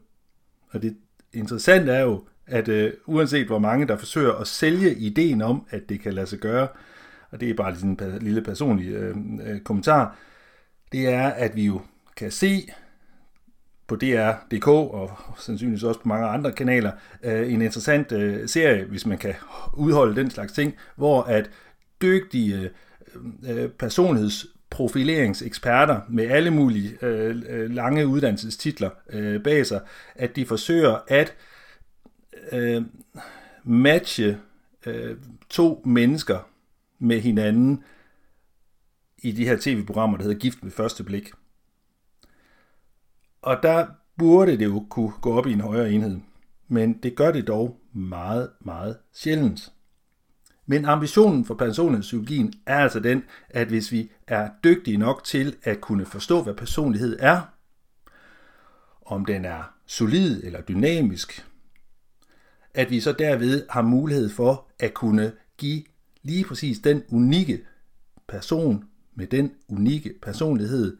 [0.69, 0.97] Og det
[1.33, 5.89] interessante er jo, at øh, uanset hvor mange, der forsøger at sælge ideen om, at
[5.89, 6.67] det kan lade sig gøre,
[7.31, 10.15] og det er bare sådan en lille personlig øh, øh, kommentar,
[10.91, 11.81] det er, at vi jo
[12.17, 12.69] kan se
[13.87, 16.91] på DR.dk og sandsynligvis også på mange andre kanaler,
[17.23, 19.33] øh, en interessant øh, serie, hvis man kan
[19.73, 21.49] udholde den slags ting, hvor at
[22.01, 22.69] dygtige øh,
[23.49, 29.81] øh personlighedsprofileringseksperter med alle mulige øh, øh, lange uddannelsestitler øh, bag sig,
[30.15, 31.35] at de forsøger at øh,
[32.51, 32.81] øh,
[33.63, 34.39] matche
[34.85, 35.17] øh,
[35.49, 36.39] to mennesker
[36.99, 37.83] med hinanden
[39.17, 41.31] i de her tv-programmer, der hedder Gift ved første blik.
[43.41, 46.19] Og der burde det jo kunne gå op i en højere enhed.
[46.67, 49.71] Men det gør det dog meget, meget sjældent.
[50.65, 55.81] Men ambitionen for personlighedspsykologien er altså den, at hvis vi er dygtige nok til at
[55.81, 57.41] kunne forstå, hvad personlighed er,
[59.05, 61.47] om den er solid eller dynamisk,
[62.77, 65.83] at vi så derved har mulighed for at kunne give
[66.23, 67.61] lige præcis den unikke
[68.27, 68.85] person
[69.15, 70.97] med den unikke personlighed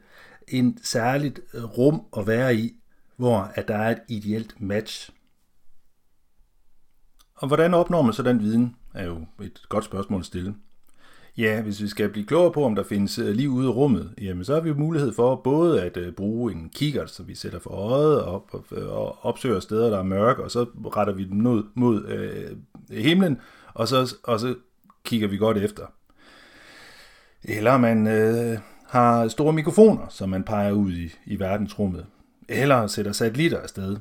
[0.48, 2.74] en særligt rum at være i,
[3.16, 5.10] hvor at der er et ideelt match.
[7.34, 10.54] Og hvordan opnår man så den viden, er jo et godt spørgsmål at stille.
[11.38, 14.14] Ja, hvis vi skal blive klogere på, om der findes øh, liv ude i rummet,
[14.20, 17.34] jamen så har vi jo mulighed for både at øh, bruge en kikkert, som vi
[17.34, 21.12] sætter for øjet og, og, øh, og opsøger steder, der er mørke, og så retter
[21.12, 22.56] vi den mod, mod øh,
[22.90, 23.40] himlen,
[23.74, 24.54] og så, og så
[25.04, 25.86] kigger vi godt efter.
[27.44, 32.06] Eller man øh, har store mikrofoner, som man peger ud i, i verdensrummet.
[32.48, 33.96] Eller sætter satellitter afsted.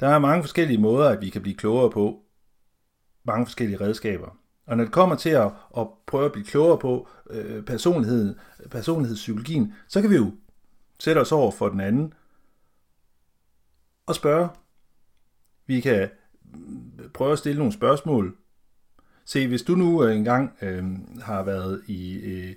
[0.00, 2.22] Der er mange forskellige måder, at vi kan blive klogere på.
[3.24, 4.39] Mange forskellige redskaber.
[4.70, 8.34] Og når det kommer til at, at prøve at blive klogere på øh, personlighed,
[8.70, 10.32] personlighedspsykologien, så kan vi jo
[10.98, 12.14] sætte os over for den anden
[14.06, 14.48] og spørge.
[15.66, 16.08] Vi kan
[16.42, 18.36] mm, prøve at stille nogle spørgsmål.
[19.24, 20.84] Se, hvis du nu øh, engang øh,
[21.22, 22.54] har været i øh,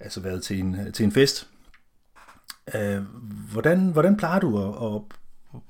[0.00, 1.48] altså været til en, til en fest,
[2.74, 3.02] øh,
[3.52, 5.02] hvordan, hvordan plejer du at, at,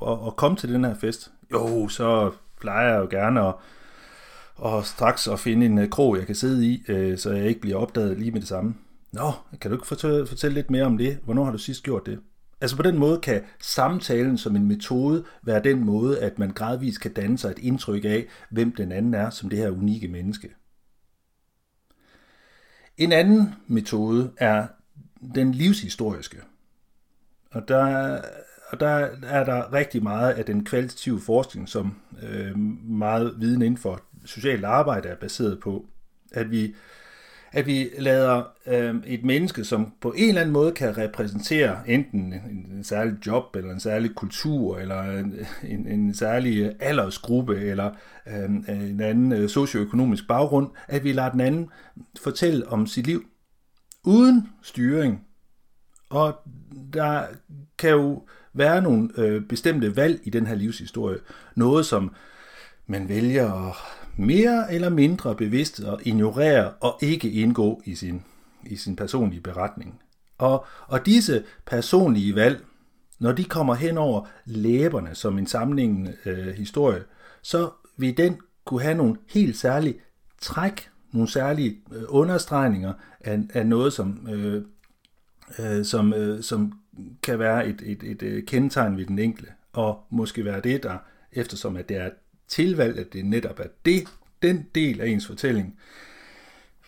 [0.08, 1.32] at, at komme til den her fest?
[1.52, 3.54] Jo, så plejer jeg jo gerne at
[4.56, 7.60] og straks at finde en øh, krog, jeg kan sidde i, øh, så jeg ikke
[7.60, 8.74] bliver opdaget lige med det samme.
[9.12, 11.18] Nå, kan du ikke fortælle, fortælle lidt mere om det?
[11.24, 12.18] Hvornår har du sidst gjort det?
[12.60, 17.00] Altså på den måde kan samtalen som en metode være den måde, at man gradvist
[17.00, 20.48] kan danne sig et indtryk af, hvem den anden er som det her unikke menneske.
[22.96, 24.66] En anden metode er
[25.34, 26.36] den livshistoriske.
[27.50, 28.20] Og der,
[28.70, 33.78] og der er der rigtig meget af den kvalitative forskning, som øh, meget viden inden
[33.78, 35.86] for socialt arbejde er baseret på.
[36.32, 36.74] At vi,
[37.52, 42.32] at vi lader øh, et menneske, som på en eller anden måde kan repræsentere enten
[42.32, 45.34] en, en særlig job, eller en særlig kultur, eller en,
[45.64, 47.90] en, en særlig øh, aldersgruppe, eller
[48.26, 48.44] øh,
[48.90, 51.70] en anden øh, socioøkonomisk baggrund, at vi lader den anden
[52.20, 53.24] fortælle om sit liv
[54.04, 55.26] uden styring.
[56.10, 56.34] Og
[56.92, 57.22] der
[57.78, 58.22] kan jo
[58.52, 61.18] være nogle øh, bestemte valg i den her livshistorie.
[61.54, 62.14] Noget, som
[62.86, 63.76] man vælger at
[64.16, 68.22] mere eller mindre bevidst at ignorere og ikke indgå i sin,
[68.66, 70.00] i sin personlige beretning.
[70.38, 72.64] Og, og disse personlige valg,
[73.18, 77.02] når de kommer hen over læberne som en sammenhængende øh, historie,
[77.42, 80.00] så vil den kunne have nogle helt særlige
[80.40, 84.62] træk, nogle særlige øh, understregninger af, af noget, som, øh,
[85.58, 86.72] øh, som, øh, som
[87.22, 90.98] kan være et, et, et, et kendetegn ved den enkelte, og måske være det, der,
[91.32, 92.10] eftersom at det er
[92.48, 94.04] tilvalgt, at det netop er det,
[94.42, 95.78] den del af ens fortælling,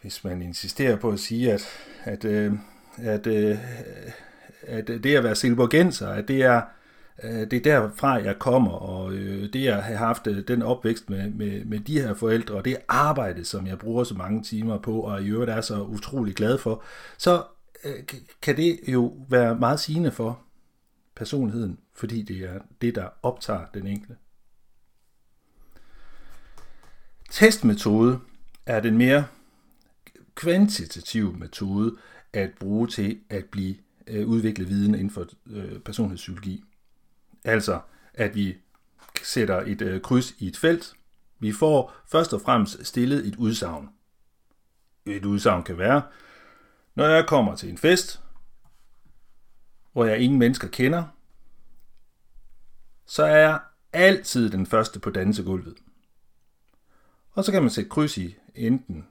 [0.03, 1.67] hvis man insisterer på at sige, at,
[2.05, 2.53] at, øh,
[2.97, 3.59] at, øh,
[4.63, 6.63] at det at være silborgenser, at det er,
[7.25, 11.11] øh, det er derfra, jeg kommer, og øh, det at have haft øh, den opvækst
[11.11, 14.79] med, med, med de her forældre, og det arbejde, som jeg bruger så mange timer
[14.79, 16.83] på, og i øvrigt er så utrolig glad for,
[17.19, 17.43] så
[18.43, 20.41] kan det jo være meget sigende for
[21.17, 24.17] personligheden, fordi det er det, der optager den enkelte.
[27.29, 28.21] Testmetode
[28.67, 29.27] er den mere
[30.35, 31.97] kvantitative metode
[32.33, 33.77] at bruge til at blive
[34.07, 36.65] øh, udvikle viden inden for øh, personlighedspsykologi.
[37.45, 37.81] Altså,
[38.15, 38.57] at vi
[39.23, 40.95] sætter et øh, kryds i et felt.
[41.39, 43.89] Vi får først og fremmest stillet et udsagn.
[45.07, 46.03] Et udsagn kan være,
[46.95, 48.21] når jeg kommer til en fest,
[49.93, 51.05] hvor jeg ingen mennesker kender,
[53.07, 53.61] så er jeg
[53.93, 55.75] altid den første på dansegulvet.
[57.39, 59.07] Og så kan man sætte kryds i enten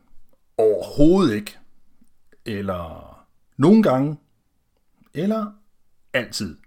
[0.57, 1.57] overhovedet ikke,
[2.45, 3.17] eller
[3.57, 4.17] nogle gange,
[5.13, 5.45] eller
[6.13, 6.57] altid.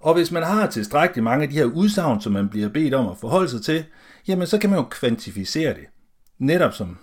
[0.00, 3.08] Og hvis man har tilstrækkeligt mange af de her udsagn, som man bliver bedt om
[3.08, 3.84] at forholde sig til,
[4.28, 5.86] jamen så kan man jo kvantificere det.
[6.38, 6.98] Netop som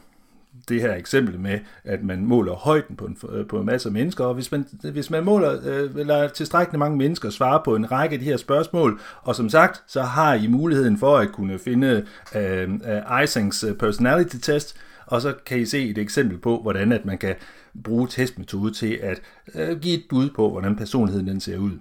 [0.69, 4.25] det her eksempel med, at man måler højden på en, øh, på en masse mennesker,
[4.25, 8.13] og hvis man, hvis man måler, øh, lader tilstrækkeligt mange mennesker svare på en række
[8.13, 12.05] af de her spørgsmål, og som sagt, så har I muligheden for at kunne finde
[12.35, 16.91] øh, uh, Isings øh, personality test, og så kan I se et eksempel på, hvordan
[16.91, 17.35] at man kan
[17.83, 19.21] bruge testmetode til at
[19.55, 21.71] øh, give et bud på, hvordan personligheden den ser ud.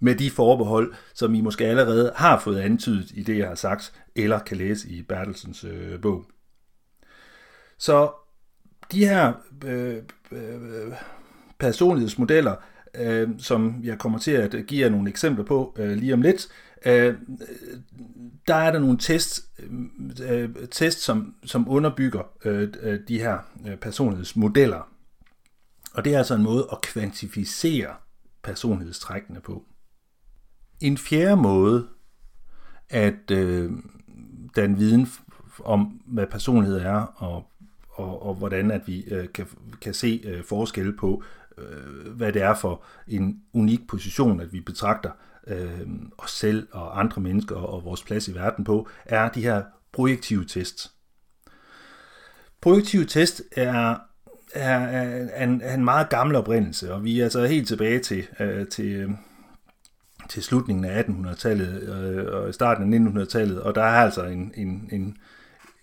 [0.00, 3.92] Med de forbehold, som I måske allerede har fået antydet i det, jeg har sagt,
[4.16, 6.26] eller kan læse i Bertelsens øh, bog.
[7.78, 8.12] Så
[8.92, 9.32] de her
[9.64, 10.02] øh,
[10.32, 10.92] øh,
[11.58, 12.54] personlighedsmodeller,
[12.94, 16.48] øh, som jeg kommer til at give jer nogle eksempler på øh, lige om lidt,
[16.86, 17.14] øh,
[18.48, 19.40] der er der nogle test,
[20.22, 24.88] øh, test som, som underbygger øh, øh de her øh, personlighedsmodeller.
[25.94, 27.94] Og det er altså en måde at kvantificere
[28.42, 29.64] personlighedstrækkene på.
[30.80, 31.88] En fjerde måde
[32.88, 33.72] at øh,
[34.56, 35.08] danne viden
[35.64, 37.50] om, hvad personlighed er, og
[37.94, 39.46] og, og hvordan at vi øh, kan,
[39.80, 41.22] kan se øh, forskel på,
[41.58, 45.10] øh, hvad det er for en unik position, at vi betragter
[45.46, 45.80] øh,
[46.18, 50.44] os selv og andre mennesker og vores plads i verden på, er de her projektive
[50.44, 50.92] tests.
[52.60, 53.96] Projektive test er
[54.54, 58.26] er, er, en, er en meget gammel oprindelse, og vi er altså helt tilbage til,
[58.40, 59.10] øh, til, øh,
[60.28, 64.88] til slutningen af 1800-tallet øh, og starten af 1900-tallet, og der er altså en, en,
[64.92, 65.16] en,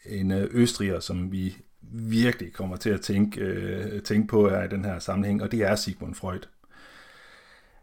[0.05, 1.57] en øh, østriger, som vi
[1.91, 5.61] virkelig kommer til at tænke, øh, tænke på er i den her sammenhæng, og det
[5.61, 6.47] er Sigmund Freud.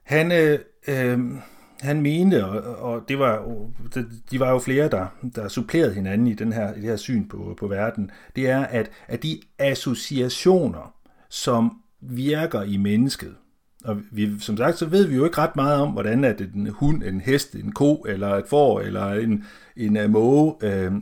[0.02, 1.18] Han, øh, øh,
[1.80, 3.62] han mente, og, og det var,
[4.30, 7.28] de var jo flere, der, der supplerede hinanden i, den her, i det her syn
[7.28, 10.94] på, på verden, det er, at, at de associationer,
[11.28, 13.34] som virker i mennesket,
[13.88, 16.68] og vi, som sagt, så ved vi jo ikke ret meget om, hvordan at en
[16.70, 19.44] hund, en hest, en ko, eller et får, eller en,
[19.76, 20.92] en øh, måge øh,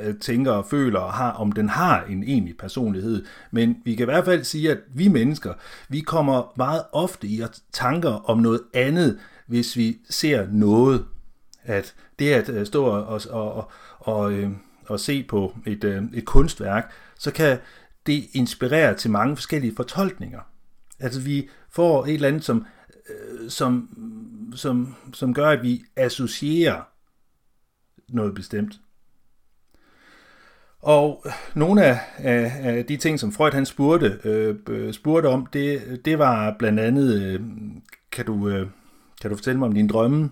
[0.00, 3.24] øh, tænker og føler, og har, om den har en egentlig personlighed.
[3.50, 5.52] Men vi kan i hvert fald sige, at vi mennesker,
[5.88, 7.42] vi kommer meget ofte i
[7.72, 11.04] tanker om noget andet, hvis vi ser noget.
[11.64, 14.50] At det at øh, stå og, og, og, og, øh,
[14.86, 17.58] og se på et, øh, et kunstværk, så kan
[18.06, 20.40] det inspirere til mange forskellige fortolkninger.
[21.00, 22.66] Altså vi får et eller andet, som,
[23.08, 23.88] øh, som,
[24.54, 26.82] som, som gør, at vi associerer
[28.08, 28.80] noget bestemt.
[30.80, 31.24] Og
[31.54, 36.18] nogle af, af, af de ting, som Freud han spurgte, øh, spurgte om, det, det
[36.18, 37.40] var blandt andet, øh,
[38.12, 38.66] kan, du, øh,
[39.20, 40.30] kan du fortælle mig om dine drømme?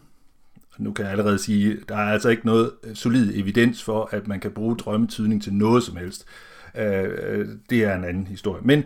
[0.78, 4.40] Nu kan jeg allerede sige, der er altså ikke noget solid evidens for, at man
[4.40, 6.24] kan bruge drømmetydning til noget som helst.
[6.74, 8.62] Øh, øh det er en anden historie.
[8.64, 8.84] Men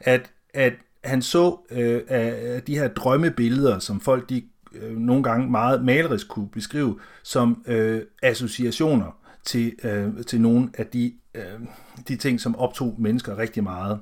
[0.00, 0.72] at, at
[1.04, 4.42] han så øh, af de her drømmebilleder, som folk de
[4.72, 10.86] øh, nogle gange meget malerisk kunne beskrive som øh, associationer til, øh, til nogle af
[10.86, 11.60] de, øh,
[12.08, 14.00] de ting, som optog mennesker rigtig meget.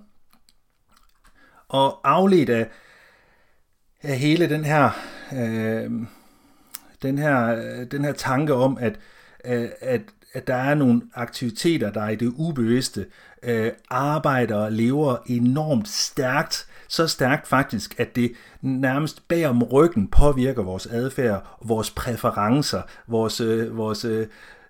[1.68, 2.70] Og afledt af,
[4.02, 4.90] af hele den her,
[5.32, 5.90] øh,
[7.02, 8.98] den her, den her tanke om, at,
[9.80, 13.06] at, at der er nogle aktiviteter, der er i det ubevidste,
[13.42, 20.08] øh, arbejder og lever enormt stærkt så stærkt faktisk, at det nærmest bag om ryggen
[20.08, 24.26] påvirker vores adfærd, vores præferencer, vores, øh, vores, øh,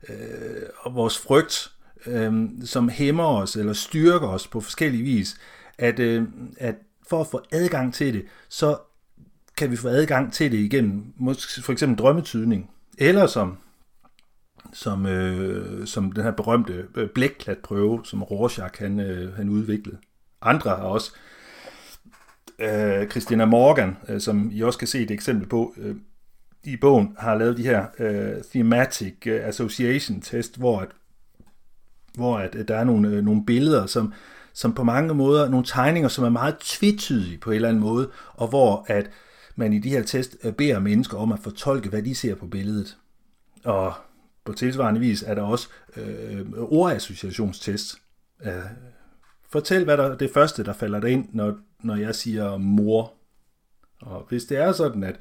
[0.08, 1.70] øh, vores frygt,
[2.06, 2.32] øh,
[2.64, 5.36] som hæmmer os eller styrker os på forskellige vis,
[5.78, 6.22] at, øh,
[6.58, 6.74] at
[7.08, 8.78] for at få adgang til det, så
[9.56, 11.04] kan vi få adgang til det igennem
[11.62, 13.56] for eksempel drømmetydning, eller som
[14.72, 19.98] som, øh, som den her berømte øh, blækklatprøve, som Rorschach han, øh, han udviklede.
[20.42, 21.12] Andre har også,
[22.58, 25.96] øh, Christina Morgan, øh, som I også kan se et eksempel på øh,
[26.64, 30.88] i bogen, har lavet de her øh, thematic øh, association test, hvor at,
[32.14, 34.12] hvor at, øh, der er nogle, øh, nogle billeder, som,
[34.52, 38.10] som på mange måder, nogle tegninger, som er meget tvetydige på en eller anden måde,
[38.34, 39.10] og hvor at
[39.56, 42.46] man i de her test øh, beder mennesker om at fortolke, hvad de ser på
[42.46, 42.96] billedet.
[43.64, 43.94] Og
[44.48, 47.96] på tilsvarende vis er der også øh, ordassociationstest.
[48.44, 48.52] Øh,
[49.50, 53.12] fortæl, hvad der det første, der falder dig ind, når, når jeg siger mor.
[54.00, 55.16] Og hvis det er sådan, at,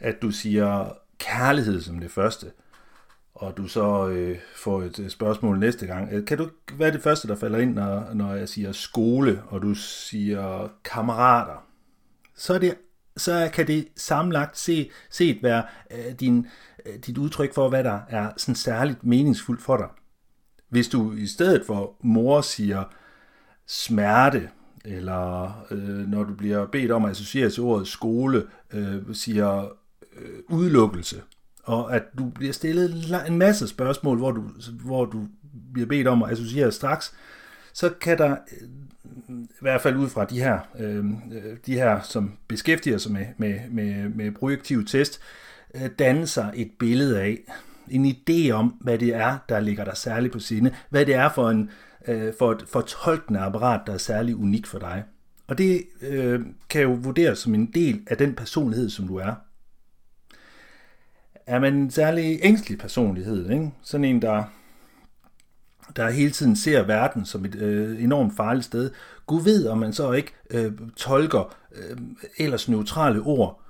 [0.00, 2.46] at du siger kærlighed som det første,
[3.34, 6.12] og du så øh, får et øh, spørgsmål næste gang.
[6.12, 9.42] Øh, kan du, hvad er det første, der falder ind, når, når jeg siger skole,
[9.48, 11.66] og du siger kammerater?
[12.36, 12.74] Så, er det,
[13.16, 16.46] så kan det sammenlagt se, set være øh, din,
[16.88, 19.86] Øh, dit udtryk for, hvad der er sådan særligt meningsfuldt for dig.
[20.68, 22.84] Hvis du i stedet for mor siger
[23.66, 24.48] smerte,
[24.84, 29.68] eller øh, når du bliver bedt om at associere til ordet skole, øh, siger
[30.16, 31.22] øh, udelukkelse,
[31.62, 34.44] og at du bliver stillet en masse spørgsmål, hvor du,
[34.84, 35.26] hvor du
[35.72, 37.14] bliver bedt om at associere straks,
[37.72, 38.68] så kan der øh,
[39.38, 43.26] i hvert fald ud fra de her, øh, øh, de her som beskæftiger sig med,
[43.36, 47.38] med, med, med projektiv test, øh, Øh, danne sig et billede af,
[47.90, 51.28] en idé om, hvad det er, der ligger der særligt på sinde, hvad det er
[51.28, 51.70] for, en,
[52.08, 55.04] øh, for et fortolkende apparat, der er særligt unik for dig.
[55.46, 56.40] Og det øh,
[56.70, 59.34] kan jo vurderes som en del af den personlighed, som du er.
[61.46, 63.70] Er man en særlig ængstelig personlighed, ikke?
[63.82, 64.44] sådan en, der
[65.96, 68.90] der hele tiden ser verden som et øh, enormt farligt sted.
[69.26, 71.96] Gud ved, om man så ikke øh, tolker øh,
[72.38, 73.62] ellers neutrale ord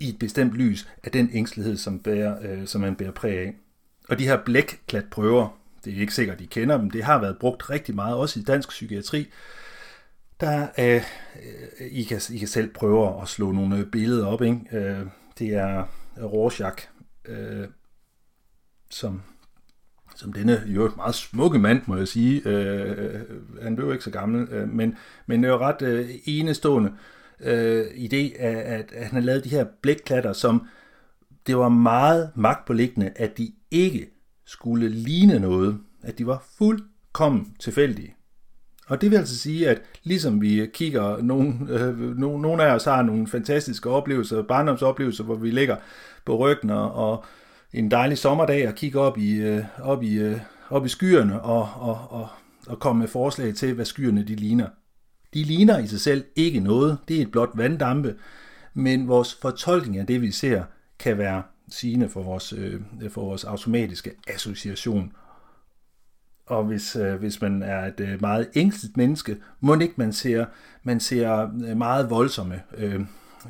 [0.00, 3.54] i et bestemt lys af den ængstelighed, som, bærer, øh, som man bærer præg af.
[4.08, 7.70] Og de her blækklatprøver, det er ikke sikkert, de kender dem, det har været brugt
[7.70, 9.28] rigtig meget, også i dansk psykiatri.
[10.40, 11.02] Der, øh,
[11.90, 14.42] I, kan, I kan selv prøve at slå nogle billeder op.
[14.42, 14.60] Ikke?
[14.72, 15.06] Øh,
[15.38, 15.84] det er
[16.22, 16.88] Rorschach,
[17.24, 17.66] øh,
[18.90, 19.22] som
[20.16, 22.42] som denne jo meget smukke mand, må jeg sige.
[22.48, 23.20] Øh, øh,
[23.62, 24.96] han blev ikke så gammel, øh, men,
[25.26, 29.20] men det er jo ret øh, enestående øh, Øh, idé, at, at, at han har
[29.20, 30.66] lavet de her blækklatter, som
[31.46, 34.06] det var meget magtpåliggende, at de ikke
[34.46, 38.14] skulle ligne noget, at de var fuldkommen tilfældige.
[38.86, 43.02] Og det vil altså sige, at ligesom vi kigger, nogen, øh, nogle af os har
[43.02, 45.76] nogle fantastiske oplevelser, barndomsoplevelser, hvor vi ligger
[46.24, 47.24] på ryggen og, og
[47.72, 51.68] en dejlig sommerdag og kigger op i, øh, op i, øh, op i skyerne og,
[51.76, 52.28] og, og,
[52.66, 54.68] og komme med forslag til, hvad skyerne de ligner.
[55.34, 58.16] De ligner i sig selv ikke noget, det er et blot vanddampe,
[58.74, 60.64] men vores fortolkning af det, vi ser,
[60.98, 65.12] kan være sigende for vores, øh, for vores automatiske association.
[66.46, 70.46] Og hvis, øh, hvis man er et øh, meget ængstligt menneske, må ikke man ser,
[70.82, 73.00] man ser øh, meget voldsomme øh,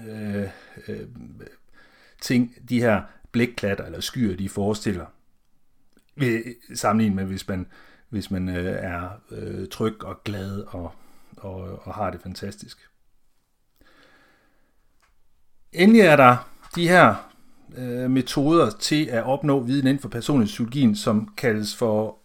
[0.09, 0.49] øh,
[0.89, 1.07] øh,
[2.21, 3.03] ting, de her
[3.33, 5.07] blækklatter eller skyer, de forestiller.
[6.17, 6.41] Øh,
[6.75, 7.67] sammenlignet med, hvis man,
[8.09, 10.93] hvis man øh, er øh, tryg og glad og,
[11.41, 12.79] og, og har det fantastisk.
[15.73, 17.15] Endelig er der de her
[17.77, 22.19] øh, metoder til at opnå viden inden for personlig som kaldes for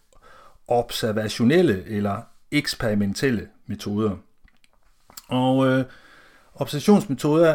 [0.68, 4.18] observationelle eller eksperimentelle metoder.
[5.28, 5.86] Og øh,
[6.56, 7.52] observationsmetoder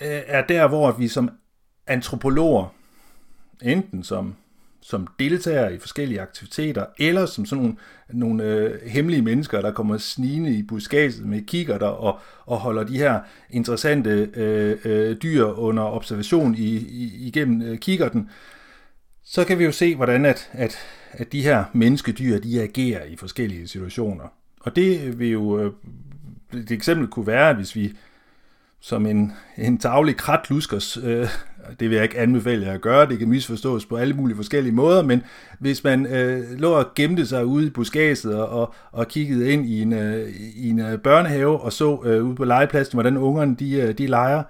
[0.00, 1.30] øh, er der, hvor vi som
[1.86, 2.74] antropologer,
[3.62, 4.36] enten som,
[4.88, 7.76] som deltagere i forskellige aktiviteter, eller som sådan nogle,
[8.12, 12.84] nogle øh, hemmelige mennesker, der kommer snigende i buskaget med kigger der og, og holder
[12.84, 13.20] de her
[13.50, 18.30] interessante øh, øh, dyr under observation i, i, igennem øh, kikkerten,
[19.24, 20.78] så kan vi jo se, hvordan at, at,
[21.12, 24.24] at de her menneskedyr, de agerer i forskellige situationer.
[24.60, 25.72] Og det vil jo, øh,
[26.54, 27.92] et eksempel kunne være, at hvis vi
[28.86, 31.28] som en, en tavlig kratluskers, øh,
[31.80, 34.74] det vil jeg ikke anbefale jer at gøre, det kan misforstås på alle mulige forskellige
[34.74, 35.22] måder, men
[35.58, 39.82] hvis man øh, lå og gemte sig ude i buskaget og, og, kiggede ind i
[39.82, 43.72] en, øh, i en øh, børnehave og så øh, ude på legepladsen, hvordan ungerne de,
[43.72, 44.42] øh, de leger,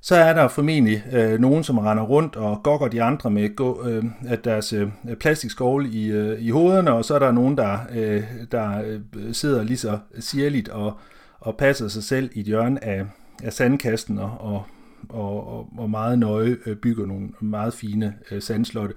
[0.00, 3.86] så er der formentlig øh, nogen, som render rundt og gokker de andre med gå,
[3.88, 4.88] øh, at deres øh,
[5.20, 9.00] plastikskovle i, øh, i hovederne, og så er der nogen, der, øh, der øh,
[9.32, 10.98] sidder lige så sierligt og,
[11.40, 13.04] og passer sig selv i et hjørne af,
[13.42, 14.66] af sandkasten og, og,
[15.08, 18.94] og, og meget nøje øh, bygger nogle meget fine øh, sandslotte.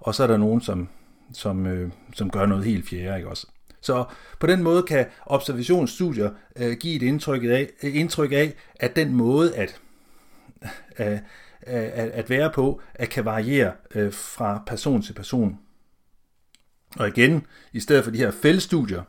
[0.00, 0.88] Og så er der nogen, som,
[1.32, 3.46] som, øh, som gør noget helt fjerde, ikke også?
[3.80, 4.04] Så
[4.40, 9.14] på den måde kan observationsstudier øh, give et indtryk af, øh, indtryk af, at den
[9.14, 9.80] måde, at,
[10.96, 11.22] at,
[11.62, 15.58] at, at være på, at kan variere øh, fra person til person.
[16.96, 19.02] Og igen, i stedet for de her fældstudier,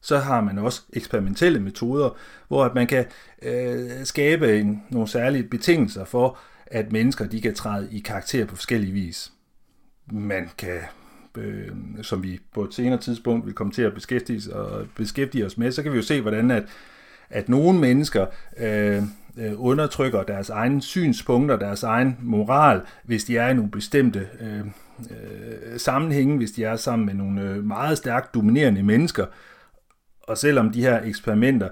[0.00, 2.16] så har man også eksperimentelle metoder,
[2.48, 3.04] hvor at man kan
[3.42, 8.56] øh, skabe en, nogle særlige betingelser for, at mennesker de kan træde i karakter på
[8.56, 9.32] forskellige vis.
[10.12, 10.78] Man kan,
[11.36, 11.68] øh,
[12.02, 15.72] som vi på et senere tidspunkt vil komme til at beskæftige, og beskæftige os med,
[15.72, 16.64] så kan vi jo se, hvordan at,
[17.30, 18.26] at nogle mennesker
[18.56, 19.02] øh,
[19.38, 24.60] øh undertrykker deres egne synspunkter, deres egen moral, hvis de er i nogle bestemte øh,
[25.10, 29.26] øh, sammenhænge, hvis de er sammen med nogle øh, meget stærkt dominerende mennesker.
[30.28, 31.68] Og selvom de her eksperimenter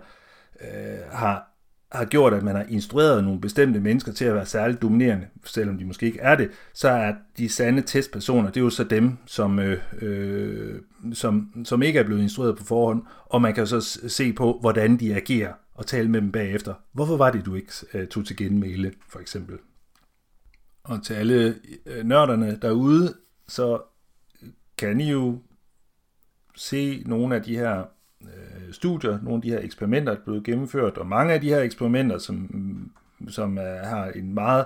[0.61, 1.48] øh, har,
[1.92, 5.78] har gjort, at man har instrueret nogle bestemte mennesker til at være særligt dominerende, selvom
[5.78, 9.18] de måske ikke er det, så er de sande testpersoner, det er jo så dem,
[9.26, 10.80] som, øh, øh,
[11.12, 14.96] som, som ikke er blevet instrueret på forhånd, og man kan så se på, hvordan
[14.96, 16.74] de agerer og tale med dem bagefter.
[16.92, 19.59] Hvorfor var det, du ikke øh, tog til genmæle, for eksempel?
[20.84, 21.54] Og til alle
[21.86, 23.14] øh, nørderne derude,
[23.48, 23.82] så
[24.78, 25.38] kan I jo
[26.54, 27.84] se nogle af de her
[28.22, 31.60] øh, studier, nogle af de her eksperimenter, er blevet gennemført, og mange af de her
[31.60, 32.90] eksperimenter, som,
[33.28, 34.64] som er, har en meget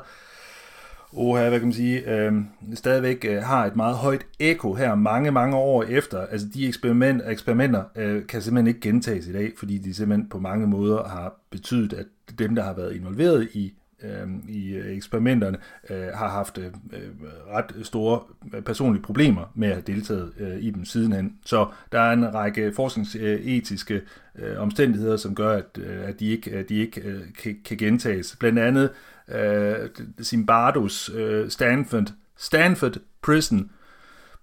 [1.12, 2.32] oha, hvad kan man sige, øh,
[2.74, 6.26] stadigvæk øh, har et meget højt eko her mange, mange år efter.
[6.26, 10.38] Altså de eksperiment, eksperimenter øh, kan simpelthen ikke gentages i dag, fordi de simpelthen på
[10.38, 12.06] mange måder har betydet, at
[12.38, 15.58] dem, der har været involveret i Øhm, øh, i eksperimenterne
[15.90, 17.08] øh, har haft øh, øh
[17.54, 18.20] ret store
[18.54, 21.38] øh, personlige problemer med at have deltaget øh, i dem sidenhen.
[21.44, 24.00] Så der er en række forskningsetiske øh,
[24.34, 27.76] øh, omstændigheder, som gør, at, øh, at de ikke, at de ikke øh, kan, kan
[27.76, 28.36] gentages.
[28.40, 28.90] Blandt andet
[29.28, 29.88] øh,
[30.22, 33.70] Zimbardos øh, Stanford, Stanford Prison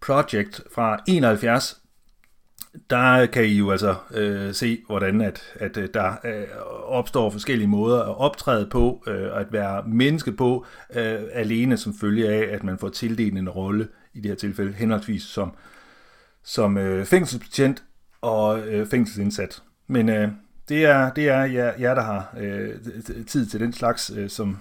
[0.01, 1.81] Project fra 71,
[2.89, 6.47] der kan I jo altså øh, se, hvordan at, at øh, der øh,
[6.85, 10.65] opstår forskellige måder at optræde på, øh, at være menneske på,
[10.95, 14.73] øh, alene som følge af, at man får tildelt en rolle, i det her tilfælde
[14.73, 15.51] henholdsvis som,
[16.43, 17.83] som øh, fængselsbetjent
[18.21, 19.63] og øh, fængselsindsat.
[19.87, 20.29] Men øh,
[20.69, 22.75] det er, det er jer, jer der har øh,
[23.27, 24.57] tid til den slags, øh, som,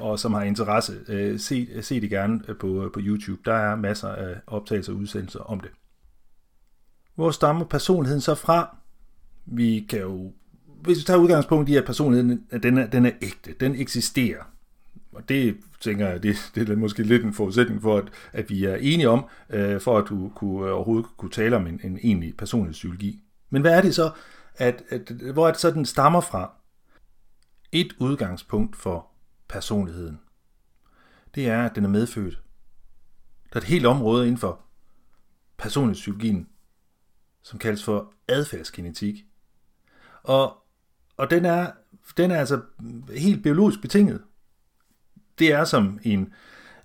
[0.00, 0.92] og som har interesse.
[1.08, 3.40] Øh, se, se det gerne øh, på, øh, på YouTube.
[3.44, 5.70] Der er masser af optagelser og udsendelser om det.
[7.16, 8.76] Hvor stammer personligheden så fra?
[9.46, 10.32] Vi kan jo,
[10.82, 14.42] hvis vi tager udgangspunkt i, at personligheden den er, den er ægte, den eksisterer.
[15.12, 18.64] Og det tænker jeg, det, det er måske lidt en forudsætning for, at, at vi
[18.64, 21.98] er enige om, øh, for at du kunne, øh, overhovedet kunne tale om en, en
[22.02, 23.22] egentlig personlighedspsykologi.
[23.50, 24.10] Men hvad er det så,
[24.56, 26.52] at, at, hvor er det så, den stammer fra?
[27.72, 29.06] Et udgangspunkt for
[29.48, 30.20] personligheden,
[31.34, 32.42] det er, at den er medfødt.
[33.52, 34.60] Der er et helt område inden for
[35.56, 36.48] personlighedspsykologien,
[37.46, 39.24] som kaldes for adfærdsgenetik.
[40.22, 40.56] Og,
[41.16, 41.70] og den, er,
[42.16, 42.60] den er altså
[43.16, 44.22] helt biologisk betinget.
[45.38, 46.32] Det er som en,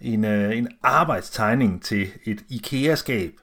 [0.02, 3.34] en, øh, en arbejdstegning til et IKEA-skab.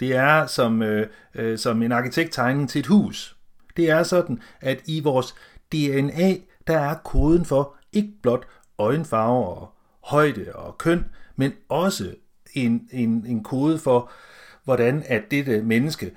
[0.00, 3.36] Det er som, øh, øh, som en arkitekttegning til et hus.
[3.76, 5.34] Det er sådan, at i vores
[5.72, 6.34] DNA,
[6.66, 8.46] der er koden for ikke blot
[8.78, 11.04] øjenfarve og højde og køn,
[11.36, 12.14] men også
[12.54, 14.10] en, en, en kode for,
[14.64, 16.16] hvordan at dette menneske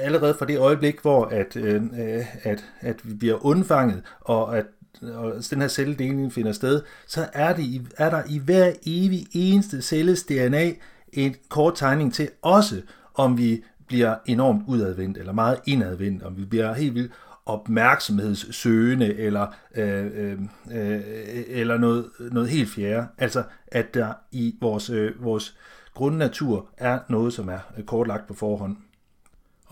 [0.00, 4.66] allerede fra det øjeblik, hvor at, øh, øh at, at vi bliver undfanget, og at
[5.02, 9.82] og den her celledeling finder sted, så er, det, er der i hver evig eneste
[9.82, 10.70] celles DNA
[11.12, 12.82] en kort tegning til også,
[13.14, 17.12] om vi bliver enormt udadvendt, eller meget indadvendt, om vi bliver helt vildt
[17.46, 20.38] opmærksomhedssøgende, eller, øh, øh,
[20.72, 21.00] øh,
[21.48, 23.06] eller noget, noget helt fjerde.
[23.18, 25.56] Altså, at der i vores, øh, vores
[25.94, 28.76] grundnatur er noget, som er kortlagt på forhånd.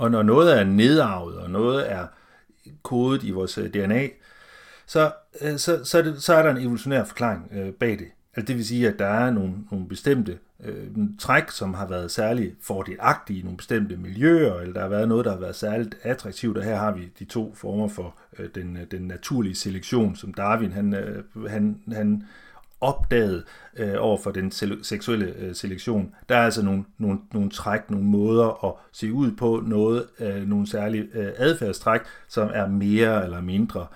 [0.03, 2.07] Og når noget er nedarvet, og noget er
[2.83, 4.09] kodet i vores øh, DNA,
[4.87, 8.07] så, øh, så, så, er, det, så er der en evolutionær forklaring øh, bag det.
[8.37, 10.87] Altså det vil sige, at der er nogle, nogle bestemte øh,
[11.19, 15.25] træk, som har været særligt fordelagtige i nogle bestemte miljøer, eller der har været noget,
[15.25, 18.77] der har været særligt attraktivt, og her har vi de to former for øh, den,
[18.77, 22.23] øh, den naturlige selektion, som Darwin han, øh, han, han
[22.83, 23.45] opdaget
[23.77, 24.51] øh, over for den
[24.83, 26.15] seksuelle øh, selektion.
[26.29, 30.49] Der er altså nogle, nogle, nogle træk, nogle måder at se ud på, noget, øh,
[30.49, 33.87] nogle særlige øh, adfærdstræk, som er mere eller mindre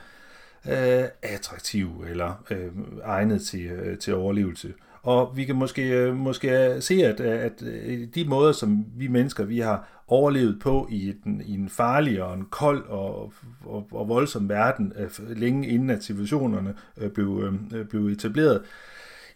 [0.68, 2.70] øh, attraktive eller øh,
[3.04, 4.72] egnet til, øh, til overlevelse.
[5.02, 9.44] Og vi kan måske, øh, måske se, at, at øh, de måder, som vi mennesker
[9.44, 13.32] vi har overlevet på i en, i en farlig og en kold og,
[13.64, 17.42] og, og voldsom verden, øh, længe inden at civilisationerne øh, blev,
[17.72, 18.62] øh, blev etableret,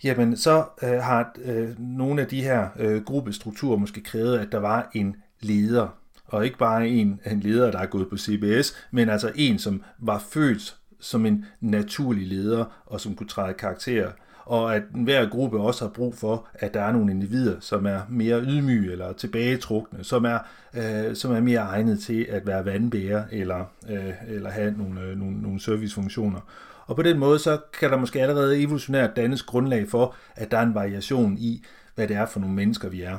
[0.04, 4.90] jamen så øh, har øh, nogle af de her gruppestrukturer måske krævet, at der var
[4.94, 5.88] en leder,
[6.26, 9.82] og ikke bare en, en leder, der er gået på CBS, men altså en, som
[9.98, 14.10] var født som en naturlig leder, og som kunne træde karakter
[14.50, 18.00] og at hver gruppe også har brug for, at der er nogle individer, som er
[18.08, 20.38] mere ydmyge eller tilbagetrukne, som er,
[20.74, 25.18] øh, som er mere egnet til at være vandbærer eller, øh, eller have nogle, øh,
[25.18, 26.40] nogle, nogle servicefunktioner.
[26.86, 30.58] Og på den måde, så kan der måske allerede evolutionært dannes grundlag for, at der
[30.58, 33.18] er en variation i, hvad det er for nogle mennesker, vi er.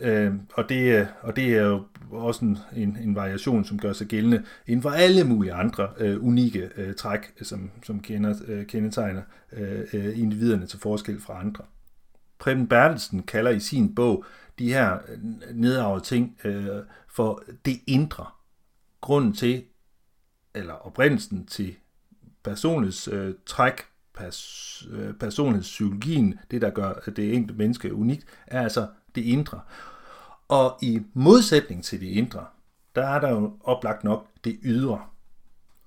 [0.00, 3.92] Øh, og, det, øh, og det er jo også en, en, en variation, som gør
[3.92, 8.66] sig gældende inden for alle mulige andre øh, unikke øh, træk, som, som kender, øh,
[8.66, 9.22] kendetegner
[9.52, 11.64] øh, øh individerne til forskel fra andre.
[12.38, 14.24] Preben Bertelsen kalder i sin bog
[14.58, 15.18] de her øh,
[15.54, 16.66] nedarvede ting øh,
[17.08, 18.26] for det indre.
[19.00, 19.64] Grunden til,
[20.54, 21.76] eller oprindelsen til
[22.44, 23.82] personlighedstræk, øh, træk,
[24.14, 29.60] pers, øh, personlighedspsykologien, det der gør det enkelte menneske unikt, er altså det indre.
[30.48, 32.44] Og i modsætning til det indre,
[32.94, 35.00] der er der jo oplagt nok det ydre.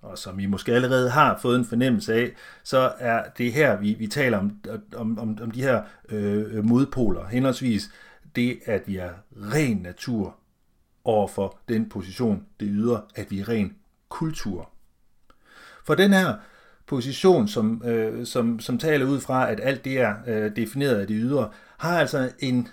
[0.01, 2.31] Og som I måske allerede har fået en fornemmelse af,
[2.63, 4.59] så er det her, vi, vi taler om,
[4.95, 7.91] om, om, om de her øh, modpoler, henholdsvis
[8.35, 10.35] det, at vi er ren natur
[11.03, 13.75] overfor den position, det ydre, at vi er ren
[14.09, 14.69] kultur.
[15.85, 16.35] For den her
[16.85, 21.07] position, som, øh, som, som taler ud fra, at alt det er øh, defineret af
[21.07, 22.67] det ydre, har altså en,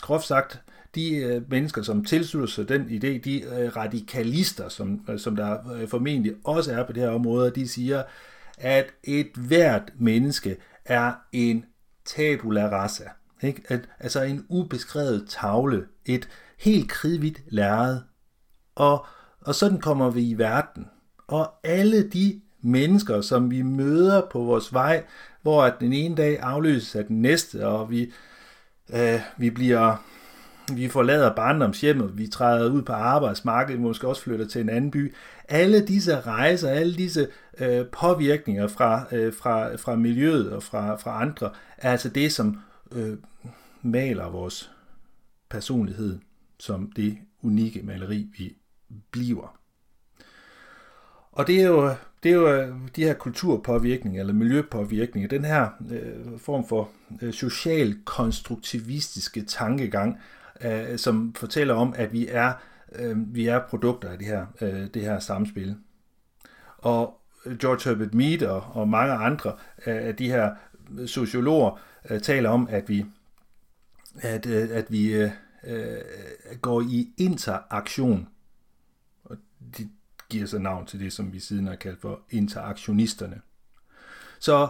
[0.00, 0.60] groft sagt,
[0.98, 5.72] de øh, mennesker, som tilslutter sig den idé, de øh, radikalister, som, øh, som der
[5.72, 8.02] øh, formentlig også er på det her område, de siger,
[8.58, 11.64] at et hvert menneske er en
[12.04, 13.04] tabula rasa.
[13.42, 13.62] Ikke?
[13.68, 16.28] At, altså en ubeskrevet tavle, et
[16.58, 18.00] helt kridhvidt lærred.
[18.74, 19.06] Og,
[19.40, 20.86] og sådan kommer vi i verden.
[21.26, 25.04] Og alle de mennesker, som vi møder på vores vej,
[25.42, 28.12] hvor at den ene dag afløses af den næste, og vi,
[28.94, 29.96] øh, vi bliver
[30.76, 35.14] vi forlader barndomshjemmet, vi træder ud på arbejdsmarkedet, måske også flytter til en anden by.
[35.48, 41.22] Alle disse rejser, alle disse øh, påvirkninger fra, øh, fra, fra miljøet og fra, fra
[41.22, 42.60] andre, er altså det, som
[42.92, 43.16] øh,
[43.82, 44.70] maler vores
[45.48, 46.18] personlighed
[46.58, 48.56] som det unikke maleri, vi
[49.10, 49.58] bliver.
[51.32, 55.68] Og det er jo, det er jo øh, de her kulturpåvirkninger eller miljøpåvirkninger, den her
[55.90, 56.90] øh, form for
[57.22, 60.18] øh, social konstruktivistiske tankegang,
[60.64, 62.52] øh, som fortæller om, at vi er,
[62.92, 65.76] øh, vi er produkter af det her, øh, det her samspil.
[66.78, 67.20] Og
[67.60, 69.50] George Herbert Mead og, og mange andre
[69.86, 70.54] øh, af de her
[71.06, 71.80] sociologer
[72.10, 73.06] øh, taler om, at vi,
[74.20, 75.30] at, øh, at vi øh,
[75.64, 76.00] øh,
[76.62, 78.28] går i interaktion.
[79.24, 79.36] Og
[79.78, 79.88] de
[80.28, 83.40] giver så navn til det, som vi siden har kaldt for interaktionisterne.
[84.38, 84.68] Så,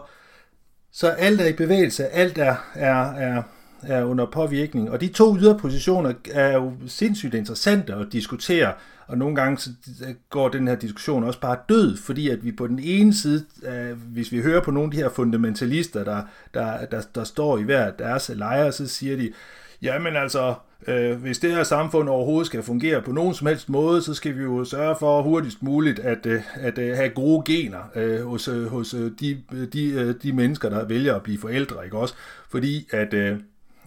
[0.90, 3.42] så alt er i bevægelse, alt er, er, er
[3.82, 4.90] er under påvirkning.
[4.90, 8.72] Og de to yderpositioner er jo sindssygt interessante at diskutere,
[9.08, 9.70] og nogle gange så
[10.30, 13.98] går den her diskussion også bare død, fordi at vi på den ene side, øh,
[14.12, 16.22] hvis vi hører på nogle af de her fundamentalister, der,
[16.54, 19.32] der, der, der står i hver deres lejre, så siger de,
[19.82, 20.54] jamen altså,
[20.86, 24.38] øh, hvis det her samfund overhovedet skal fungere på nogen som helst måde, så skal
[24.38, 28.48] vi jo sørge for hurtigst muligt at, øh, at, øh, have gode gener øh, hos,
[28.48, 32.14] øh, hos øh, de, de, de mennesker, der vælger at blive forældre, ikke også?
[32.48, 33.14] Fordi at...
[33.14, 33.38] Øh,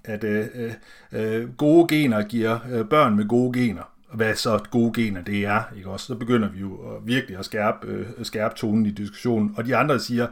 [0.03, 0.73] at øh, øh,
[1.11, 3.91] øh, gode gener giver øh, børn med gode gener.
[4.13, 6.05] Hvad så gode gener det er, ikke også?
[6.05, 9.53] Så begynder vi jo at virkelig at skærpe, øh, skærpe tonen i diskussionen.
[9.57, 10.27] Og de andre siger,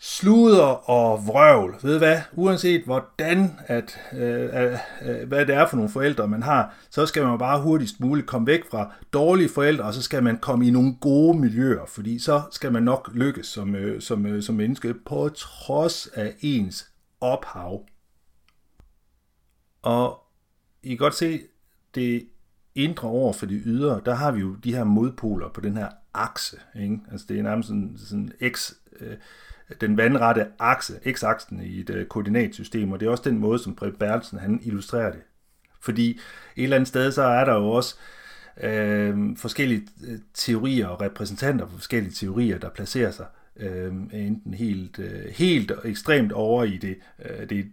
[0.00, 1.76] sluder og vrøvl.
[1.82, 2.20] Ved hvad?
[2.32, 7.06] Uanset hvordan, at, øh, øh, øh, hvad det er for nogle forældre, man har, så
[7.06, 10.66] skal man bare hurtigst muligt komme væk fra dårlige forældre, og så skal man komme
[10.66, 14.54] i nogle gode miljøer, fordi så skal man nok lykkes som, øh, som, øh, som
[14.54, 16.90] menneske på trods af ens
[17.20, 17.84] ophav.
[19.82, 20.22] Og
[20.82, 21.42] I kan godt se,
[21.94, 22.28] det
[22.74, 25.88] indre over for de ydre, der har vi jo de her modpoler på den her
[26.14, 26.56] akse.
[26.80, 26.98] Ikke?
[27.12, 29.16] Altså det er nærmest sådan, sådan x, øh,
[29.80, 33.74] den vandrette akse, x-aksen i et øh, koordinatsystem, og det er også den måde, som
[33.74, 35.20] Preben Bertelsen han illustrerer det.
[35.80, 36.10] Fordi
[36.56, 37.96] et eller andet sted, så er der jo også
[38.62, 43.26] øh, forskellige øh, teorier og repræsentanter for forskellige teorier, der placerer sig
[43.56, 47.72] øh, enten helt, øh, helt ekstremt over i det, øh, det,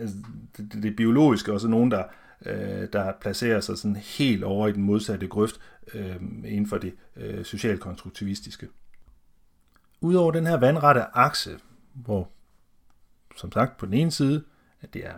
[0.00, 0.16] altså,
[0.56, 2.04] det, det biologiske, og så nogen, der,
[2.46, 5.60] øh, der placerer sig sådan helt over i den modsatte grøft
[5.94, 8.68] øh, inden for det øh, socialkonstruktivistiske.
[10.00, 11.58] Udover den her vandrette akse,
[11.94, 12.28] hvor
[13.36, 14.44] som sagt på den ene side,
[14.80, 15.14] at det er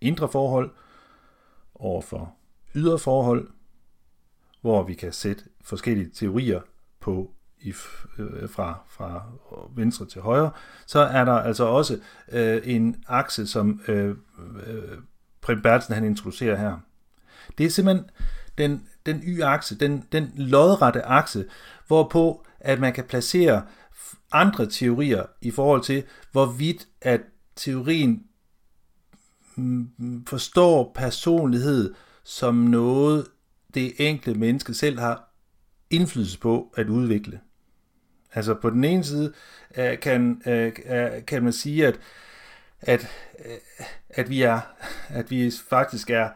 [0.00, 0.70] indre forhold
[1.74, 2.34] over for
[2.74, 3.48] ydre forhold,
[4.60, 6.60] hvor vi kan sætte forskellige teorier
[7.00, 7.30] på
[7.62, 7.74] i,
[8.18, 9.22] øh, fra, fra
[9.76, 10.50] venstre til højre,
[10.86, 11.98] så er der altså også
[12.32, 14.16] øh, en akse, som øh,
[14.66, 14.82] øh,
[15.40, 16.76] Preben Bertelsen han introducerer her.
[17.58, 18.10] Det er simpelthen
[18.58, 21.44] den, den y-akse, den, den lodrette akse,
[21.86, 23.62] hvorpå at man kan placere
[24.32, 26.02] andre teorier i forhold til,
[26.32, 27.20] hvorvidt at
[27.56, 28.22] teorien
[29.56, 31.94] mm, mm, forstår personlighed
[32.24, 33.26] som noget,
[33.74, 35.32] det enkelte menneske selv har
[35.90, 37.40] indflydelse på at udvikle.
[38.34, 39.32] Altså på den ene side
[39.78, 42.00] øh, kan, øh, øh, kan man sige, at,
[42.80, 43.08] at,
[44.10, 44.60] at, vi er,
[45.08, 46.28] at vi faktisk er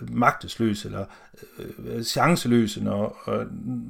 [0.00, 1.04] magtesløse eller
[2.02, 3.30] chanceløse, når,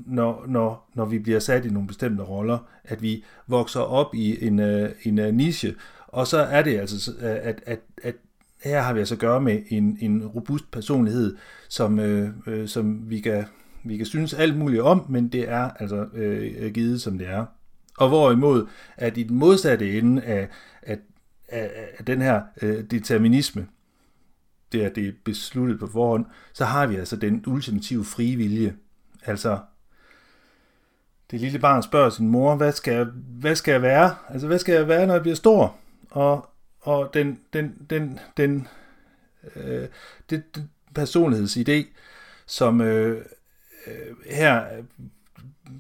[0.07, 4.47] når, når, når vi bliver sat i nogle bestemte roller, at vi vokser op i
[4.47, 4.61] en,
[5.03, 5.75] en niche,
[6.09, 8.15] og så er det altså, at, at, at
[8.65, 11.37] her har vi altså at gøre med en, en robust personlighed,
[11.69, 13.45] som, øh, øh, som vi, kan,
[13.85, 17.47] vi kan synes alt muligt om, men det er altså øh, givet, som det er.
[17.99, 18.67] Og hvorimod,
[18.97, 20.49] at i den modsatte ende af,
[20.83, 20.99] af,
[21.49, 23.67] af, af den her øh, determinisme,
[24.73, 28.77] det er det er besluttet på forhånd, så har vi altså den ultimative frie vilje.
[29.25, 29.59] Altså,
[31.31, 33.07] det lille barn spørger sin mor, hvad skal, jeg,
[33.41, 34.15] hvad skal jeg være?
[34.29, 35.77] Altså, hvad skal jeg være, når jeg bliver stor?
[36.11, 36.49] Og,
[36.81, 38.69] og den, den, den, den,
[39.57, 39.89] øh,
[40.31, 41.85] det, den personlighedsidé,
[42.47, 43.25] som øh, øh,
[43.87, 44.85] Øh, her øh,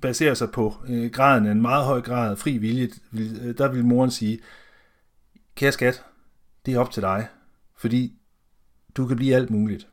[0.01, 3.59] baserer sig på øh, graden af en meget høj grad af fri vilje, vil, øh,
[3.59, 4.41] der vil moren sige,
[5.55, 6.05] kære skat,
[6.67, 7.29] det er op til dig,
[7.77, 8.19] fordi
[8.97, 9.89] du kan blive alt muligt.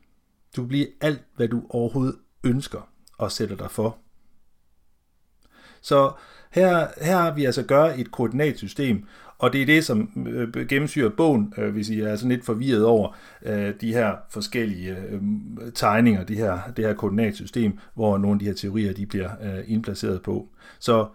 [0.56, 2.88] Du kan blive alt, hvad du overhovedet ønsker
[3.18, 3.98] og sætter dig for.
[5.80, 6.12] Så
[6.50, 9.06] her, her har vi altså at gøre et koordinatsystem,
[9.42, 12.84] og det er det, som øh, gennemsyrer bogen, øh, hvis I er sådan lidt forvirret
[12.84, 15.22] over øh, de her forskellige øh,
[15.74, 19.64] tegninger, de her, det her koordinatsystem, hvor nogle af de her teorier de bliver øh,
[19.66, 20.48] indplaceret på.
[20.78, 21.06] Så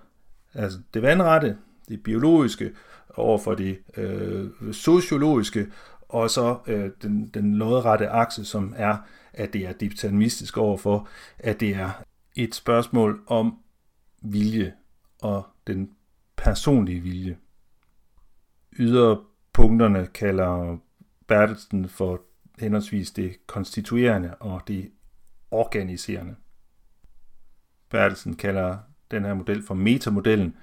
[0.54, 1.58] altså, det vandrette,
[1.90, 2.72] det biologiske,
[3.16, 5.68] over for det øh, sociologiske,
[6.10, 8.98] og så øh, den, den lodrette akse, som er,
[9.34, 11.08] at det er deterministisk overfor,
[11.40, 12.04] at det er
[12.36, 13.56] et spørgsmål om
[14.22, 14.74] vilje
[15.22, 15.90] og den
[16.38, 17.38] personlige vilje.
[18.80, 20.78] Yderpunkterne kalder
[21.28, 22.22] Bertelsen for
[22.60, 24.92] henholdsvis det konstituerende og det
[25.52, 26.36] organiserende.
[27.90, 28.78] Bertelsen kalder
[29.12, 30.56] den her model for metamodellen,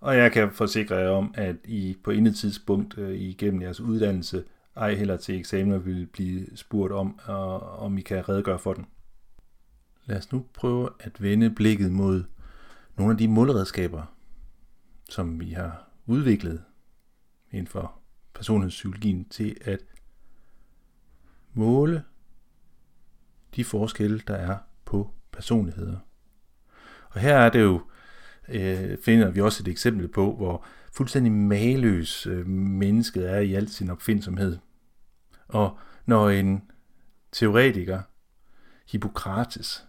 [0.00, 4.44] og jeg kan forsikre jer om, at I på intet tidspunkt øh, igennem jeres uddannelse,
[4.76, 8.86] ej heller til eksamener, vil blive spurgt om, og, om I kan redegøre for den.
[10.06, 12.24] Lad os nu prøve at vende blikket mod
[12.96, 14.02] nogle af de målredskaber,
[15.08, 16.62] som vi har udviklet
[17.52, 17.98] inden for
[18.34, 19.80] personlighedspsykologien til at
[21.52, 22.04] måle
[23.56, 25.98] de forskelle, der er på personligheder.
[27.10, 27.82] Og her er det jo,
[28.48, 33.68] øh, finder vi også et eksempel på, hvor fuldstændig maløs øh, mennesket er i al
[33.68, 34.58] sin opfindsomhed.
[35.48, 36.70] Og når en
[37.32, 38.02] teoretiker,
[38.90, 39.86] Hippokrates,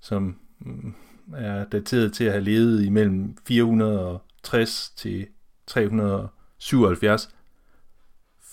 [0.00, 0.94] som mm,
[1.34, 5.26] er dateret til at have levet imellem 460 til
[5.66, 6.28] 300
[6.60, 7.30] 77,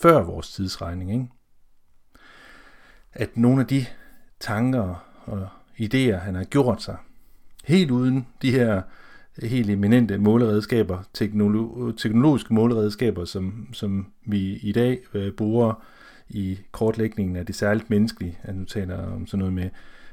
[0.02, 1.12] før vores tidsregning.
[1.12, 1.26] Ikke?
[3.12, 3.86] At nogle af de
[4.40, 5.48] tanker og
[5.80, 6.96] idéer, han har gjort sig,
[7.64, 8.82] helt uden de her
[9.42, 15.84] helt eminente måleredskaber, teknolo- teknologiske måleredskaber, som, som vi i dag øh, bruger
[16.28, 19.70] i kortlægningen af det særligt menneskelige, at nu taler om sådan noget med,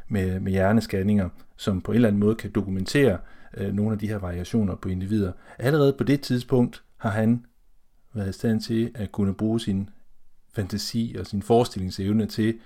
[0.08, 3.18] med, med hjernescanninger, som på en eller anden måde kan dokumentere
[3.58, 5.32] øh, nogle af de her variationer på individer.
[5.58, 7.46] Allerede på det tidspunkt har han
[8.16, 9.90] været i stand til at kunne bruge sin
[10.54, 12.60] fantasi og sin forestillingsevne til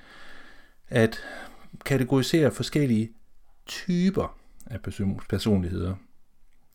[0.88, 1.20] at
[1.86, 3.12] kategorisere forskellige
[3.66, 4.82] typer af
[5.30, 5.96] personligheder.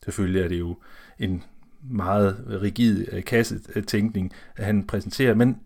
[0.05, 0.79] Selvfølgelig er det jo
[1.18, 1.45] en
[1.83, 5.61] meget rigid øh, kassetænkning, at han præsenterer, men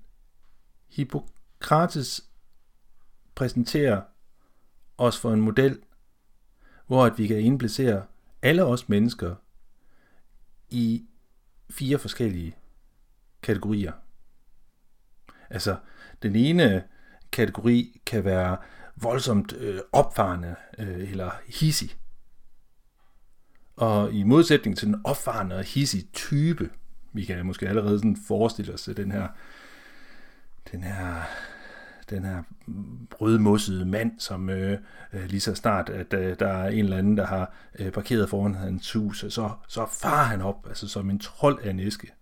[0.88, 2.24] Hippokrates
[3.34, 4.02] præsenterer
[4.98, 5.78] os for en model,
[6.86, 8.02] hvor at vi kan indplacere
[8.42, 9.34] alle os mennesker
[10.70, 11.04] i
[11.70, 12.56] fire forskellige
[13.42, 13.92] kategorier.
[15.50, 15.76] Altså,
[16.22, 16.84] den ene
[17.32, 18.56] kategori kan være
[18.96, 21.96] voldsomt øh, opfarende øh, eller hissig.
[23.76, 26.70] Og i modsætning til den opfarende og hissig type,
[27.12, 29.28] vi kan måske allerede sådan forestille os den her,
[30.72, 31.22] den her
[32.10, 32.42] den her
[33.20, 34.78] rødmossede mand, som øh,
[35.12, 38.30] øh, lige så snart, at øh, der er en eller anden, der har øh, parkeret
[38.30, 42.12] foran hans hus, så, så far han op, altså som en trold af en æske.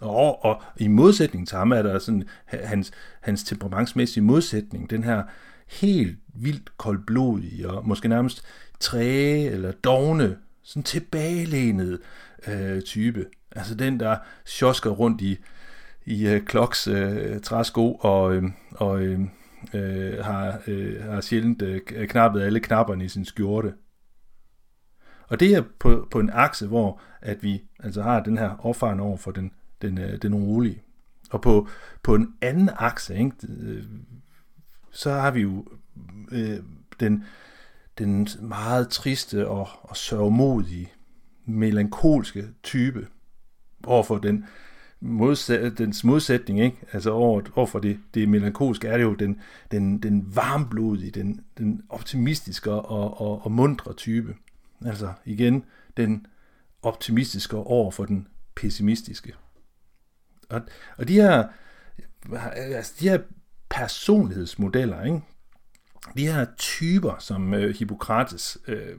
[0.00, 5.22] Og, og i modsætning til ham er der sådan hans, hans temperamentsmæssige modsætning, den her
[5.68, 8.44] helt vildt koldblodige og måske nærmest
[8.80, 12.00] træge eller dogne, sådan tilbagelænet
[12.48, 13.26] øh, type.
[13.56, 15.38] Altså den, der sjosker rundt i,
[16.06, 19.20] i øh, Kloks øh, træsko og, øh, og øh,
[19.74, 23.74] øh, har, øh, har sjældent øh, knappet alle knapperne i sin skjorte.
[25.28, 29.00] Og det er på, på en akse, hvor at vi altså har den her opfaren
[29.00, 29.52] over for den,
[29.82, 30.82] den, øh, den rolige.
[31.30, 31.68] Og på,
[32.02, 33.84] på en anden akse, ikke, øh,
[34.90, 35.66] så har vi jo
[36.32, 36.58] øh,
[37.00, 37.24] den,
[37.98, 40.92] den meget triste og, og sørgmodige,
[41.44, 43.06] melankolske type
[43.84, 44.44] overfor den
[45.00, 46.76] modsæt, dens modsætning, ikke?
[46.92, 51.40] altså over, over for det, det melankolske, er det jo den, den, den varmblodige, den,
[51.58, 54.34] den optimistiske og, og, og mundre type.
[54.84, 55.64] Altså igen,
[55.96, 56.26] den
[56.82, 59.34] optimistiske over for den pessimistiske.
[60.48, 60.60] Og,
[60.98, 61.44] og de her,
[62.54, 63.18] altså de her
[63.68, 65.22] personlighedsmodeller, ikke?
[66.16, 68.96] de her typer, som øh, Hippokrates øh,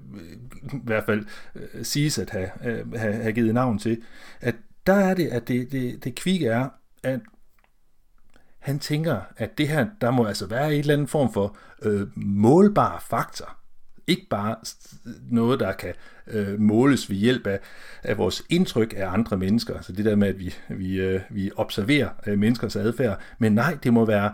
[0.74, 1.26] i hvert fald
[1.56, 4.02] øh, siges at have, øh, have, have givet navn til,
[4.42, 4.56] at
[4.88, 6.70] der er det, at det, det, det kvikke er,
[7.04, 7.20] at
[8.60, 12.08] han tænker, at det her, der må altså være en eller anden form for øh,
[12.16, 13.59] målbar faktor.
[14.10, 14.56] Ikke bare
[15.32, 15.94] noget, der kan
[16.28, 17.60] øh, måles ved hjælp af,
[18.04, 19.76] af vores indtryk af andre mennesker.
[19.76, 23.20] Altså det der med, at vi, vi, øh, vi observerer øh, menneskers adfærd.
[23.40, 24.34] Men nej, det må være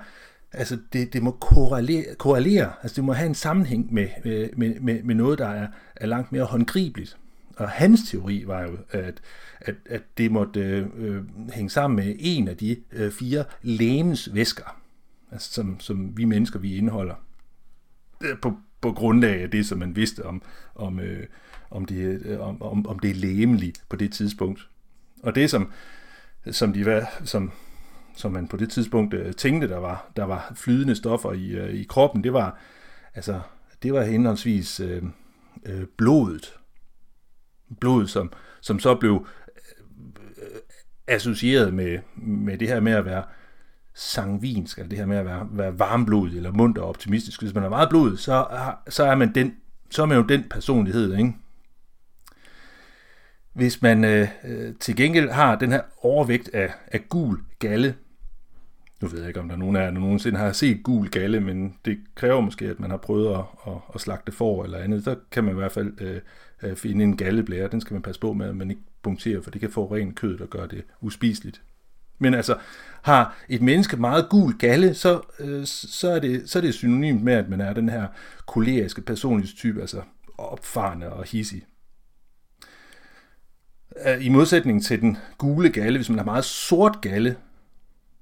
[0.53, 4.79] altså det, det må korrelere, korrelere, altså det må have en sammenhæng med, øh, med,
[4.79, 7.17] med, med noget, der er, er langt mere håndgribeligt.
[7.57, 9.21] Og hans teori var jo, at,
[9.59, 10.59] at, at det måtte
[10.97, 11.23] øh,
[11.53, 14.81] hænge sammen med en af de øh, fire lægemsvæsker,
[15.31, 17.15] altså som, som vi mennesker vi indeholder.
[18.23, 18.53] Øh, på,
[18.85, 20.41] på grundlag af det, som man vidste om,
[20.75, 21.23] om, øh,
[21.71, 24.69] om, det, øh, om, om, om det er læmeligt på det tidspunkt.
[25.23, 25.71] Og det, som,
[26.51, 27.51] som, de, som,
[28.15, 31.73] som man på det tidspunkt øh, tænkte, der var, der var flydende stoffer i, øh,
[31.73, 32.59] i kroppen, det var,
[33.13, 33.41] altså,
[33.83, 35.03] det var henholdsvis øh,
[35.65, 36.53] øh, blodet,
[37.79, 38.31] Blodet, som,
[38.61, 39.27] som så blev
[40.37, 40.59] øh,
[41.07, 43.23] associeret med, med det her med at være
[43.95, 47.41] sangvinsk, eller det her med at være, være varmblodig eller munter og optimistisk.
[47.41, 48.47] Hvis man har meget blod, så,
[48.89, 49.55] så, er man den,
[49.89, 51.33] så er man jo den personlighed, ikke?
[53.53, 57.95] Hvis man øh, øh, til gengæld har den her overvægt af, af gul galle,
[59.01, 61.09] nu ved jeg ikke, om der er nogen af jer, der nogensinde har set gul
[61.09, 64.77] galle, men det kræver måske, at man har prøvet at, at, at slagte for eller
[64.77, 65.03] andet.
[65.03, 66.21] Så kan man i hvert fald øh,
[66.63, 67.67] øh, finde en galleblære.
[67.67, 70.15] Den skal man passe på med, at man ikke punkterer, for det kan få rent
[70.15, 71.61] kød og gøre det uspiseligt.
[72.19, 72.57] Men altså,
[73.01, 77.23] har et menneske meget gul galle, så, øh, så, er det, så er det synonymt
[77.23, 78.07] med, at man er den her
[78.45, 80.01] koleriske personlighedstype, altså
[80.37, 81.65] opfarende og hissig.
[84.05, 87.37] Øh, I modsætning til den gule galle, hvis man har meget sort galle,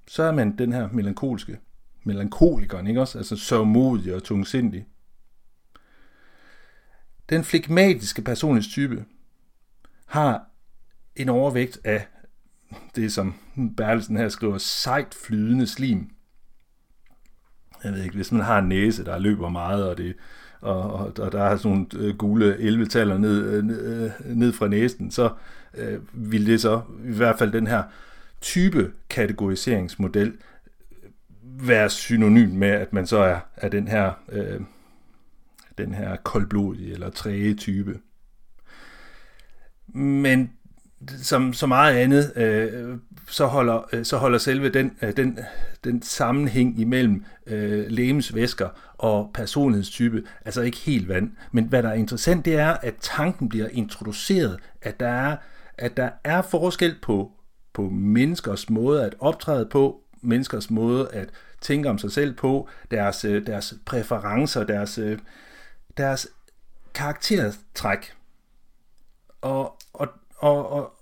[0.08, 1.60] så er man den her melankolske,
[2.04, 3.18] melankolikeren, ikke også?
[3.18, 4.86] Altså sørgmodig og tungsindig.
[7.30, 9.06] Den flegmatiske personlighedstype
[10.06, 10.46] har
[11.16, 12.08] en overvægt af
[12.96, 13.34] det, som
[13.78, 16.10] Bertelsen her skriver, sejt flydende slim.
[17.84, 20.16] Jeg ved ikke, hvis man har en næse, der løber meget, og, det,
[20.62, 24.54] og, og, og der er sådan nogle øh, gule 11-taller ned, øh, ned, øh, ned
[24.54, 25.30] fra næsen, så
[25.74, 27.84] øh, vil det så i hvert fald den her
[28.42, 30.34] type kategoriseringsmodel
[31.44, 34.62] være synonym med, at man så er, er den her øh,
[35.78, 38.00] den her koldblodige eller træge type.
[39.88, 40.54] Men
[41.22, 42.98] som så meget andet, øh,
[43.28, 45.40] så, holder, øh, så holder selve den, øh, den,
[45.84, 51.32] den sammenhæng imellem øh, lægemsvæsker og personlighedstype altså ikke helt vand.
[51.52, 55.38] Men hvad der er interessant, det er, at tanken bliver introduceret, at der er,
[55.78, 57.32] at der er forskel på
[57.74, 61.30] på menneskers måde at optræde på, menneskers måde at
[61.62, 65.20] tænke om sig selv på, deres, øh, deres præferencer, deres, øh,
[65.98, 66.28] deres
[66.94, 68.14] karaktertræk.
[69.42, 70.08] Og, og,
[70.44, 70.94] og, og,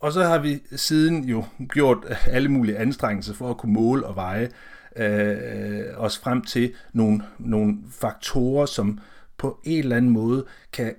[0.00, 4.16] og så har vi siden jo gjort alle mulige anstrengelser for at kunne måle og
[4.16, 4.50] veje
[4.96, 8.98] øh, os frem til nogle, nogle faktorer, som
[9.38, 10.94] på en eller anden måde kan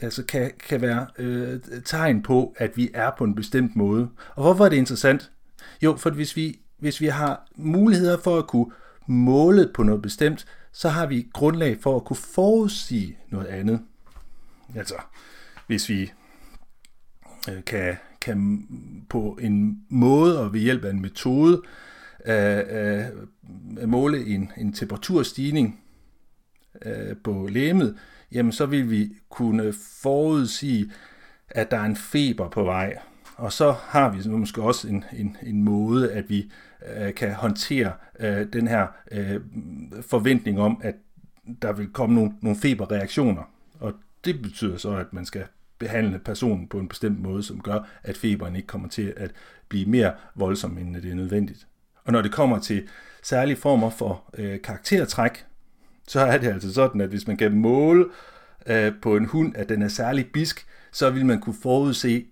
[0.00, 4.08] altså kan, kan være øh, tegn på, at vi er på en bestemt måde.
[4.34, 5.30] Og hvorfor er det interessant?
[5.82, 8.72] Jo, for hvis vi, hvis vi har muligheder for at kunne
[9.06, 13.80] måle på noget bestemt, så har vi grundlag for at kunne forudsige noget andet.
[14.76, 14.94] Altså,
[15.66, 16.12] hvis vi
[17.48, 18.66] Øh, kan, kan
[19.08, 21.62] på en måde og ved hjælp af en metode
[22.26, 25.80] øh, øh, måle en, en temperaturstigning
[26.84, 27.96] øh, på lægemet,
[28.32, 29.72] jamen så vil vi kunne
[30.02, 30.92] forudsige,
[31.48, 32.98] at der er en feber på vej.
[33.36, 36.52] Og så har vi måske også en, en, en måde, at vi
[36.96, 39.40] øh, kan håndtere øh, den her øh,
[40.00, 40.94] forventning om, at
[41.62, 43.42] der vil komme nogle, nogle feberreaktioner.
[43.80, 45.44] Og det betyder så, at man skal
[45.78, 49.30] behandle personen på en bestemt måde, som gør, at feberen ikke kommer til at
[49.68, 51.66] blive mere voldsom, end det er nødvendigt.
[52.04, 52.88] Og når det kommer til
[53.22, 55.44] særlige former for øh, karaktertræk,
[56.08, 58.06] så er det altså sådan, at hvis man kan måle
[58.66, 62.26] øh, på en hund, at den er særlig bisk, så vil man kunne forudse,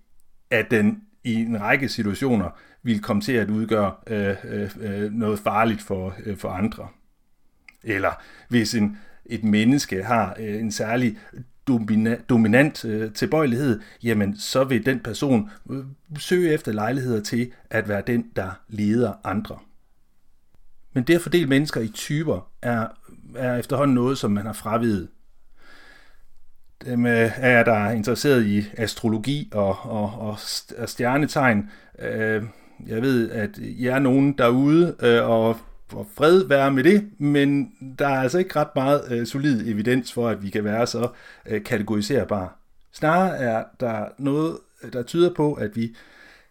[0.50, 2.50] at den i en række situationer
[2.82, 6.88] vil komme til at udgøre øh, øh, øh noget farligt for, øh, for andre.
[7.84, 11.18] Eller hvis en, et menneske har øh, en særlig
[11.68, 15.84] domina, dominant øh, tilbøjelighed, jamen så vil den person øh,
[16.18, 19.58] søge efter lejligheder til at være den, der leder andre.
[20.92, 22.86] Men det at fordele mennesker i typer er,
[23.36, 25.08] er efterhånden noget, som man har fravidet.
[26.84, 31.70] Dem øh, er der interesseret i astrologi og, og, og stjernetegn.
[31.98, 32.42] Øh,
[32.86, 35.56] jeg ved, at I er nogen derude, øh, og
[35.88, 40.12] for fred være med det, men der er altså ikke ret meget øh, solid evidens
[40.12, 41.08] for, at vi kan være så
[41.46, 42.48] øh, kategoriserbare.
[42.92, 45.96] Snarere er der noget, øh, der tyder på, at vi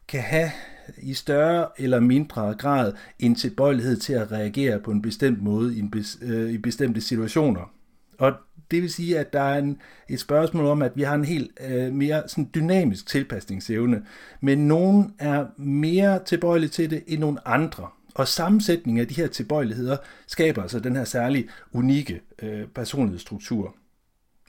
[0.07, 0.51] kan have
[0.97, 5.79] i større eller mindre grad en tilbøjelighed til at reagere på en bestemt måde i,
[5.79, 7.71] en bes, øh, i bestemte situationer.
[8.17, 8.33] Og
[8.71, 9.77] det vil sige, at der er en,
[10.09, 14.05] et spørgsmål om, at vi har en helt øh, mere sådan dynamisk tilpasningsevne,
[14.41, 17.87] men nogen er mere tilbøjelige til det end nogle andre.
[18.15, 19.97] Og sammensætningen af de her tilbøjeligheder
[20.27, 23.75] skaber altså den her særlig unikke øh, personlighedsstruktur.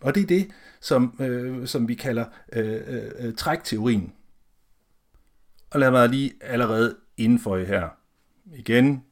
[0.00, 0.50] Og det er det,
[0.80, 2.80] som, øh, som vi kalder øh,
[3.18, 4.12] øh, trækteorien.
[5.70, 7.88] Og lad mig lige allerede indenfor her.
[8.54, 9.02] Igen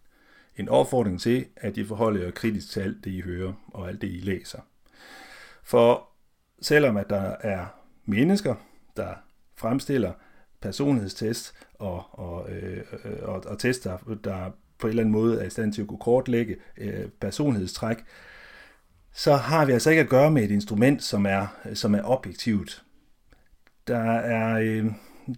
[0.56, 4.02] en opfordring til, at I forholder jer kritisk til alt det, I hører og alt
[4.02, 4.60] det, I læser.
[5.64, 6.08] For
[6.60, 7.66] selvom at der er
[8.04, 8.54] mennesker,
[8.96, 9.14] der
[9.56, 10.12] fremstiller
[10.60, 15.46] personlighedstest og, og, øh, øh, og, og tester, der på en eller anden måde er
[15.46, 18.04] i stand til at kunne kortlægge øh, personlighedstræk,
[19.12, 22.84] så har vi altså ikke at gøre med et instrument, som er, som er objektivt.
[23.86, 24.86] Der er, øh,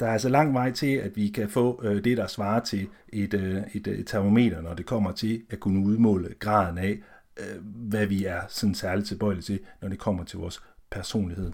[0.01, 2.89] der er altså lang vej til, at vi kan få øh, det, der svarer til
[3.09, 6.99] et, øh, et, øh, et termometer, når det kommer til at kunne udmåle graden af,
[7.37, 11.53] øh, hvad vi er sådan særligt tilbøjelige til, når det kommer til vores personlighed.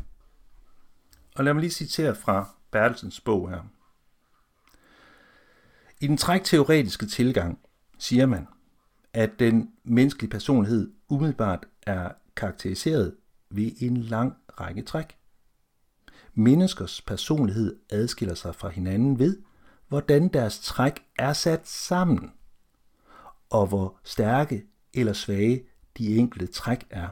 [1.36, 3.68] Og lad mig lige citere fra Bertelsens bog her.
[6.02, 7.58] I den trækteoretiske tilgang
[7.98, 8.46] siger man,
[9.12, 13.14] at den menneskelige personlighed umiddelbart er karakteriseret
[13.50, 15.16] ved en lang række træk.
[16.34, 19.38] Menneskers personlighed adskiller sig fra hinanden ved,
[19.88, 22.32] hvordan deres træk er sat sammen,
[23.50, 25.64] og hvor stærke eller svage
[25.98, 27.08] de enkelte træk er.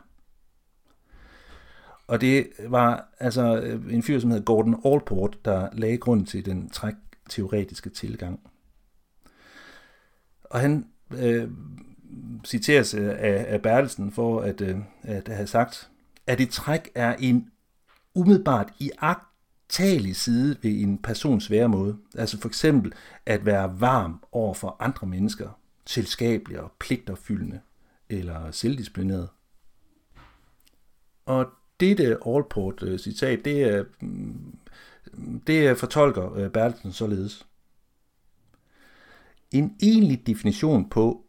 [2.07, 6.47] Og det var altså øh, en fyr, som hed Gordon Allport, der lagde grund til
[6.47, 8.51] den trækteoretiske tilgang.
[10.51, 11.49] Og han øh,
[12.45, 15.91] citeres øh, af, af Bertelsen for at, øh, at have sagt,
[16.27, 17.51] at et træk er en
[18.15, 18.91] umiddelbart i
[20.15, 21.97] side ved en persons væremåde.
[22.15, 22.93] Altså for eksempel
[23.27, 27.61] at være varm over for andre mennesker, selskabelig og pligtopfyldende
[28.09, 29.29] eller selvdisciplineret.
[31.27, 31.47] Og
[31.81, 34.59] dette Allport-citat, øh, det, er, mm,
[35.47, 37.47] det fortolker øh, Bertelsen således.
[39.53, 41.27] En egentlig definition på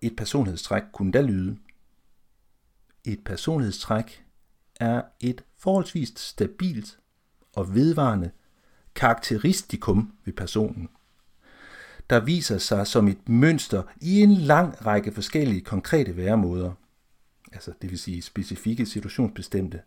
[0.00, 1.56] et personlighedstræk kunne da lyde.
[3.04, 4.24] Et personlighedstræk
[4.76, 6.98] er et forholdsvis stabilt
[7.52, 8.30] og vedvarende
[8.94, 10.88] karakteristikum ved personen,
[12.10, 16.72] der viser sig som et mønster i en lang række forskellige konkrete væremåder–
[17.52, 19.82] altså det vil sige specifikke situationsbestemte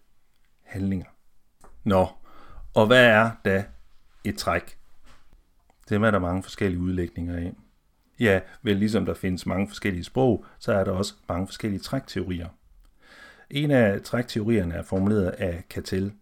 [0.64, 1.06] handlinger.
[1.84, 2.08] Nå,
[2.74, 3.66] og hvad er da
[4.24, 4.78] et træk?
[5.90, 7.54] Det er der mange forskellige udlægninger af.
[8.20, 12.48] Ja, vel ligesom der findes mange forskellige sprog, så er der også mange forskellige trækteorier.
[13.50, 16.14] En af trækteorierne er formuleret af Cattell.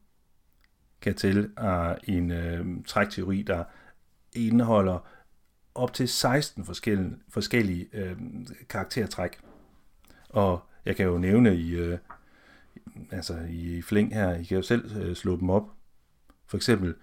[1.02, 3.64] Cattell er en øh, trækteori, der
[4.34, 5.08] indeholder
[5.76, 8.18] op til 16 forskellige, forskellige øh,
[8.70, 9.40] karaktertræk.
[10.30, 11.98] Og jeg kan jo nævne i, øh,
[13.12, 15.64] altså i flæng her, I kan jo selv øh, slå dem op.
[16.46, 16.96] For eksempel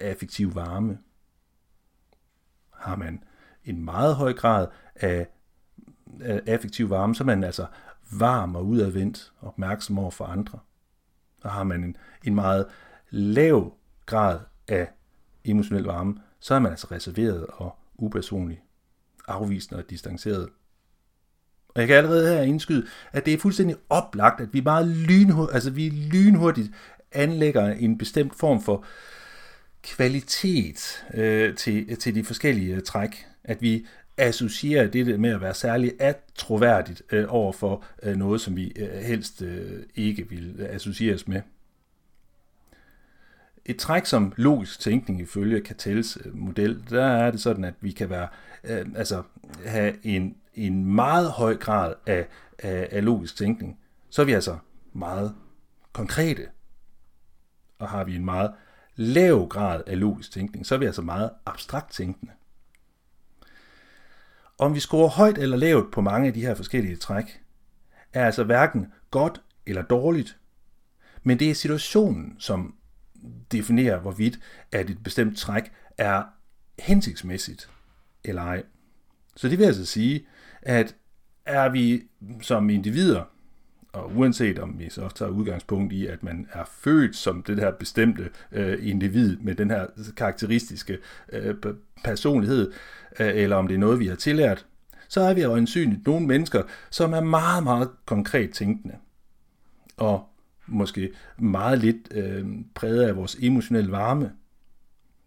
[0.00, 0.98] affektiv varme.
[2.74, 3.22] Har man
[3.68, 4.66] en meget høj grad
[4.96, 5.26] af,
[6.20, 7.66] af affektiv varme, så er man altså
[8.10, 10.58] varm og udadvendt, opmærksom over for andre.
[11.42, 12.66] Og har man en, en meget
[13.10, 13.72] lav
[14.06, 14.88] grad af
[15.44, 18.62] emotionel varme, så er man altså reserveret og upersonlig,
[19.28, 20.48] afvisende og distanceret.
[21.68, 25.54] Og jeg kan allerede her indskyde, at det er fuldstændig oplagt, at vi meget lynhurtigt,
[25.54, 26.70] altså vi lynhurtigt
[27.12, 28.84] anlægger en bestemt form for
[29.82, 33.26] kvalitet øh, til, til de forskellige øh, træk.
[33.48, 35.92] At vi associerer det med at være særlig
[36.34, 41.42] troværdigt øh, over for øh, noget, som vi øh, helst øh, ikke vil associeres med.
[43.64, 47.90] Et træk som logisk tænkning ifølge Cattels øh, model, der er det sådan, at vi
[47.90, 48.28] kan være,
[48.64, 49.22] øh, altså
[49.64, 52.26] have en en meget høj grad af,
[52.58, 53.78] af, af logisk tænkning,
[54.10, 54.58] så er vi altså
[54.92, 55.34] meget
[55.92, 56.48] konkrete.
[57.78, 58.52] Og har vi en meget
[58.96, 62.32] lav grad af logisk tænkning, så er vi altså meget abstrakt tænkende.
[64.58, 67.40] Om vi scorer højt eller lavt på mange af de her forskellige træk,
[68.12, 70.38] er altså hverken godt eller dårligt,
[71.22, 72.74] men det er situationen, som
[73.52, 74.38] definerer, hvorvidt
[74.72, 76.22] at et bestemt træk er
[76.78, 77.70] hensigtsmæssigt
[78.24, 78.62] eller ej.
[79.36, 80.26] Så det vil altså sige,
[80.62, 80.96] at
[81.46, 82.02] er vi
[82.42, 83.24] som individer,
[83.98, 87.70] og uanset om vi så tager udgangspunkt i, at man er født som det her
[87.70, 90.98] bestemte øh, individ med den her karakteristiske
[91.32, 91.54] øh,
[92.04, 92.72] personlighed,
[93.20, 94.66] øh, eller om det er noget, vi har tillært,
[95.08, 98.94] så er vi øjensynligt nogle mennesker, som er meget, meget konkret tænkende.
[99.96, 100.28] Og
[100.66, 104.32] måske meget lidt øh, præget af vores emotionelle varme.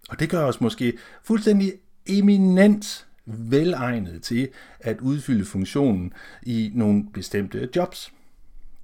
[0.10, 1.74] Og det gør os måske fuldstændig
[2.06, 4.50] eminent velegnet til
[4.80, 8.12] at udfylde funktionen i nogle bestemte jobs.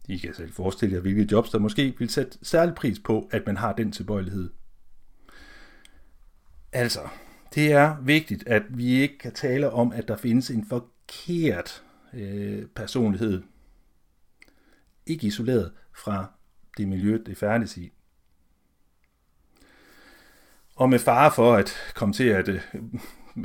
[0.07, 3.45] I kan selv forestille jer, hvilke jobs, der måske vil sætte særlig pris på, at
[3.45, 4.49] man har den tilbøjelighed.
[6.71, 6.99] Altså,
[7.55, 12.65] det er vigtigt, at vi ikke kan tale om, at der findes en forkert øh,
[12.65, 13.43] personlighed.
[15.05, 16.31] Ikke isoleret fra
[16.77, 17.91] det miljø, det færdes i.
[20.75, 22.61] Og med fare for at komme til at øh,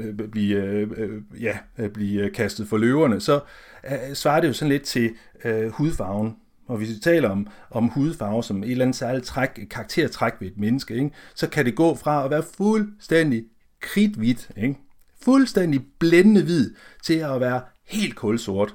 [0.01, 3.41] øh blive, øh, øh ja, øh, blive kastet for løverne, så
[3.85, 5.15] øh, svarer det jo sådan lidt til
[5.45, 6.37] øh, hudfarven.
[6.67, 10.49] Og hvis vi taler om, om hudfarve som et eller andet særligt træk, karaktertræk ved
[10.49, 13.45] et menneske, ikke, så kan det gå fra at være fuldstændig
[13.81, 14.79] kridhvidt, ikke,
[15.23, 18.75] fuldstændig blændende hvid, til at være helt kulsort.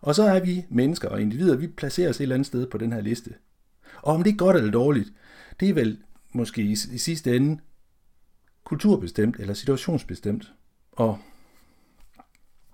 [0.00, 2.78] Og så er vi mennesker og individer, vi placerer os et eller andet sted på
[2.78, 3.34] den her liste.
[4.02, 5.12] Og om det er godt eller dårligt,
[5.60, 5.98] det er vel
[6.32, 7.60] måske i, i sidste ende
[8.64, 10.52] kulturbestemt eller situationsbestemt.
[10.92, 11.18] Og,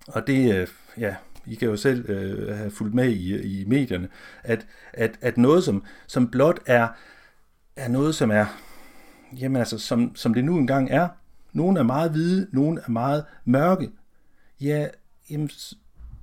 [0.07, 0.69] og det, øh,
[0.99, 1.17] ja,
[1.47, 4.09] i kan jo selv øh, have fulgt med i, i medierne,
[4.43, 6.89] at, at, at noget, som, som blot er,
[7.77, 8.47] er noget, som er,
[9.41, 11.09] jamen altså, som, som det nu engang er,
[11.53, 13.91] nogle er meget hvide, nogle er meget mørke,
[14.61, 14.89] ja,
[15.31, 15.51] jamen,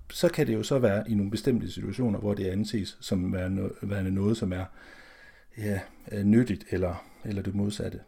[0.10, 4.12] så kan det jo så være i nogle bestemte situationer, hvor det anses som værende
[4.12, 4.66] noget, som er
[5.58, 5.80] ja,
[6.12, 8.00] øh, nyttigt eller, eller det modsatte.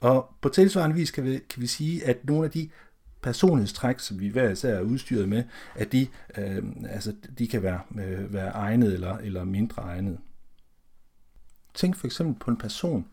[0.00, 2.68] Og på tilsvarende vis kan vi, kan vi sige, at nogle af de
[3.22, 5.44] personlighedstræk, som vi hver især er udstyret med,
[5.74, 6.06] at de,
[6.38, 10.18] øh, altså, de kan være, øh, være egnet eller, eller mindre egnet.
[11.74, 13.06] Tænk for eksempel på en person,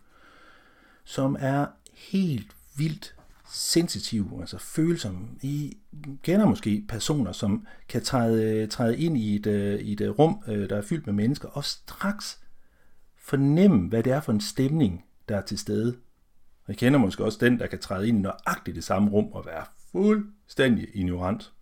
[1.04, 3.16] som er helt vildt
[3.54, 5.38] sensitiv, altså følsom.
[5.42, 5.78] I
[6.24, 10.44] kender måske personer, som kan træde, træde ind i et, øh, i et øh, rum,
[10.48, 12.40] øh, der er fyldt med mennesker, og straks
[13.18, 15.98] fornemme, hvad det er for en stemning, der er til stede.
[16.68, 19.46] Jeg kender måske også den, der kan træde ind i nøjagtigt det samme rum og
[19.46, 21.54] være fuldstændig ignorant.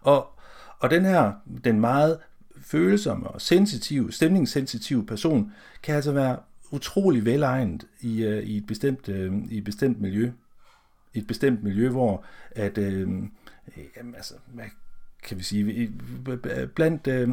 [0.00, 0.38] Og,
[0.78, 1.32] og den her,
[1.64, 2.18] den meget
[2.60, 5.52] følsomme og sensitive, stemningssensitive person,
[5.82, 6.38] kan altså være
[6.70, 10.32] utrolig velegnet i, uh, i, et bestemt, uh, i et bestemt miljø.
[11.14, 12.84] I et bestemt miljø, hvor at, uh,
[13.96, 14.64] jamen, altså, hvad
[15.22, 15.92] kan vi sige,
[16.74, 17.28] blandt, øh,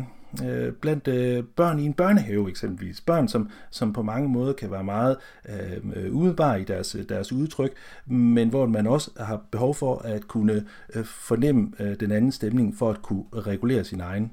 [0.45, 3.01] Øh, blandt øh, børn i en børnehave eksempelvis.
[3.01, 5.18] Børn, som, som på mange måder kan være meget
[5.49, 7.72] øh, udebare i deres, deres udtryk,
[8.06, 10.65] men hvor man også har behov for at kunne
[10.95, 14.31] øh, fornemme øh, den anden stemning for at kunne regulere sin egen.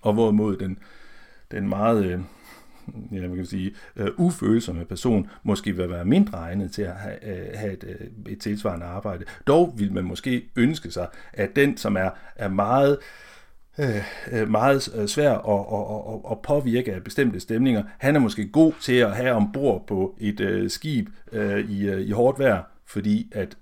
[0.00, 0.78] Og hvorimod den,
[1.50, 2.04] den meget...
[2.04, 2.20] Øh,
[3.12, 7.16] ja, man kan sige, uh, ufølsomme person måske vil være mindre egnet til at have,
[7.22, 9.24] uh, øh, have et, uh, et tilsvarende arbejde.
[9.46, 12.98] Dog vil man måske ønske sig, at den, som er, er meget
[13.78, 17.82] Øh, øh, meget øh, svær at, at, at, at påvirke af bestemte stemninger.
[17.98, 22.00] Han er måske god til at have ombord på et øh, skib øh, i, øh,
[22.00, 23.56] i hårdt vejr, fordi at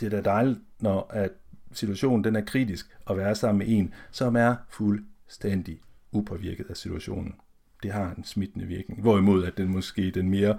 [0.00, 1.30] det er da dejligt, når at
[1.72, 5.80] situationen den er kritisk, at være sammen med en, som er fuldstændig
[6.12, 7.34] upåvirket af situationen
[7.82, 9.00] det har en smittende virkning.
[9.00, 10.58] Hvorimod at den måske den mere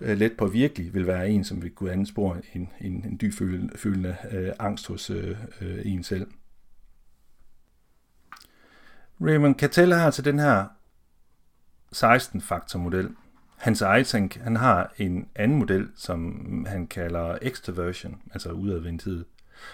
[0.00, 3.32] øh, let påvirkelig vil være en, som vil kunne anspore en, en, en dyb
[3.76, 6.26] følende øh, angst hos øh, øh, en selv.
[9.20, 10.64] Raymond Cattell har til den her
[11.96, 13.10] 16-faktor-model.
[13.56, 19.24] Hans Eytank, han har en anden model, som han kalder extroversion, altså udadvendthed.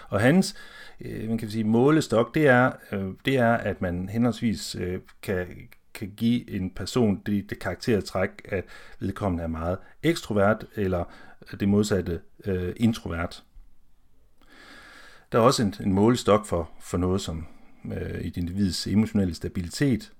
[0.09, 0.55] Og hans
[1.01, 5.47] øh, man kan sige, målestok, det er, øh, det er, at man henholdsvis øh, kan,
[5.93, 8.65] kan give en person det, det karaktertræk, at
[8.99, 11.03] vedkommende er meget ekstrovert, eller
[11.59, 13.43] det modsatte øh, introvert.
[15.31, 17.47] Der er også en, en målestok for, for noget som
[17.85, 20.13] øh, et individs emotionelle stabilitet,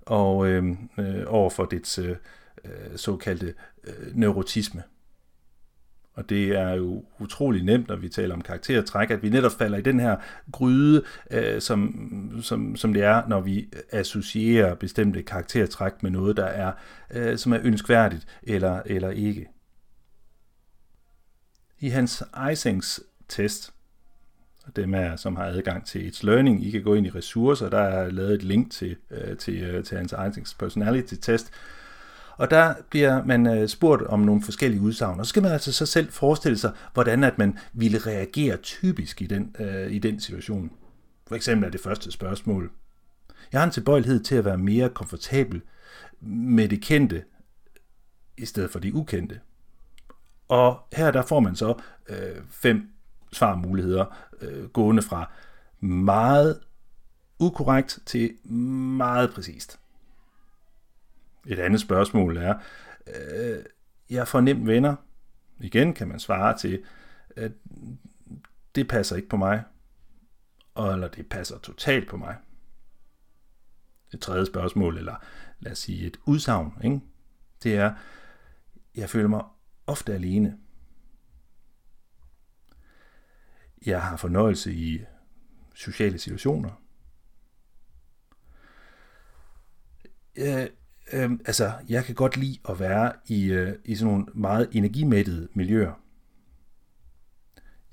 [0.00, 0.64] og øh,
[0.98, 2.16] øh, over for dets øh,
[2.64, 3.54] øh, såkaldte
[3.84, 4.82] øh, neurotisme.
[6.14, 9.78] Og det er jo utrolig nemt, når vi taler om karaktertræk, at vi netop falder
[9.78, 10.16] i den her
[10.52, 16.44] gryde, øh, som, som, som det er, når vi associerer bestemte karaktertræk med noget, der
[16.44, 16.72] er,
[17.10, 19.48] øh, som er ønskværdigt eller, eller ikke.
[21.80, 22.22] I hans
[22.52, 23.72] Isings test,
[24.76, 27.78] dem er, som har adgang til It's Learning, I kan gå ind i ressourcer, der
[27.78, 31.50] er lavet et link til, øh, til, øh, til hans Einsteins personality test,
[32.36, 35.72] og der bliver man øh, spurgt om nogle forskellige udsagn, og så skal man altså
[35.72, 40.20] så selv forestille sig, hvordan at man ville reagere typisk i den, øh, i den
[40.20, 40.72] situation.
[41.26, 42.70] For eksempel er det første spørgsmål.
[43.52, 45.60] Jeg har en tilbøjelighed til at være mere komfortabel
[46.20, 47.24] med det kendte,
[48.38, 49.40] i stedet for det ukendte.
[50.48, 51.74] Og her der får man så
[52.08, 52.91] øh, fem
[53.32, 54.04] svarmuligheder,
[54.40, 55.30] øh, gående fra
[55.80, 56.60] meget
[57.38, 59.80] ukorrekt til meget præcist.
[61.46, 62.54] Et andet spørgsmål er,
[63.06, 63.64] øh,
[64.10, 64.96] jeg får nemt venner.
[65.60, 66.82] Igen kan man svare til,
[67.36, 67.52] at
[68.74, 69.62] det passer ikke på mig,
[70.76, 72.36] eller det passer totalt på mig.
[74.14, 75.14] Et tredje spørgsmål, eller
[75.60, 77.00] lad os sige et udsagn, ikke?
[77.62, 77.94] det er,
[78.94, 79.44] jeg føler mig
[79.86, 80.58] ofte alene.
[83.86, 85.00] Jeg har fornøjelse i
[85.74, 86.70] sociale situationer.
[90.36, 90.66] Øh,
[91.12, 95.48] øh, altså, jeg kan godt lide at være i, øh, i sådan nogle meget energimættede
[95.54, 95.92] miljøer.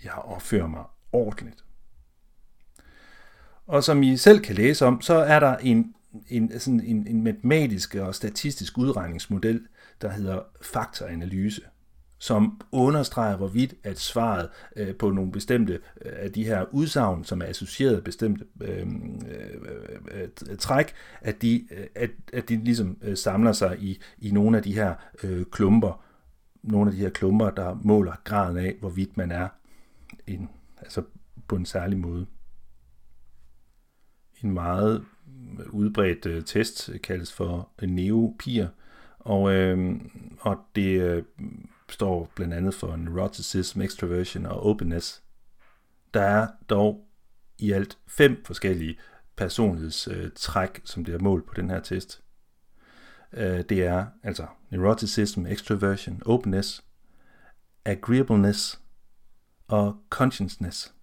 [0.03, 1.65] Jeg opfører mig ordentligt.
[3.67, 5.95] Og som I selv kan læse om, så er der en,
[6.27, 9.67] en, sådan en, en matematisk og statistisk udregningsmodel,
[10.01, 11.61] der hedder faktoranalyse
[12.19, 17.41] som understreger, hvorvidt at svaret øh, på nogle bestemte øh, af de her udsagn, som
[17.41, 18.87] er associeret bestemte øh,
[19.29, 24.31] øh, øh, træk, at de, øh, at, at de ligesom øh, samler sig i, i
[24.31, 26.05] nogle af de her øh, klumper,
[26.63, 29.47] nogle af de her klumper, der måler graden af, hvorvidt man er
[30.27, 31.03] en, altså
[31.47, 32.25] på en særlig måde.
[34.43, 35.05] En meget
[35.59, 38.67] øh, udbredt øh, test kaldes for neopier,
[39.19, 39.95] og, øh,
[40.39, 41.23] og det øh,
[41.91, 45.23] står blandt andet for neuroticism, extroversion og openness.
[46.13, 47.07] Der er dog
[47.57, 48.99] i alt fem forskellige
[49.35, 52.21] personlighedstræk, øh, som det målt mål på den her test.
[53.33, 56.83] Øh, det er altså neuroticism, extroversion, openness,
[57.85, 58.81] agreeableness
[59.67, 60.93] og consciousness.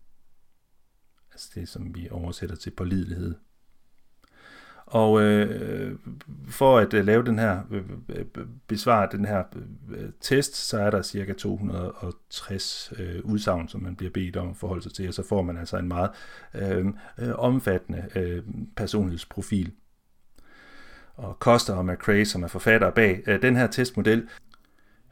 [1.33, 3.35] Altså det, som vi oversætter til pålidelighed.
[4.87, 5.99] Og øh,
[6.49, 8.25] for at øh, lave den her, øh, øh,
[8.67, 9.43] besvare den her
[9.97, 14.57] øh, test, så er der cirka 260 øh, udsagn, som man bliver bedt om at
[14.57, 16.11] forholde sig til, og så får man altså en meget
[16.55, 16.87] øh,
[17.19, 18.43] øh, omfattende øh,
[18.77, 19.73] personlighedsprofil.
[21.15, 24.29] Og Costa og McRae, som er forfattere bag øh, den her testmodel,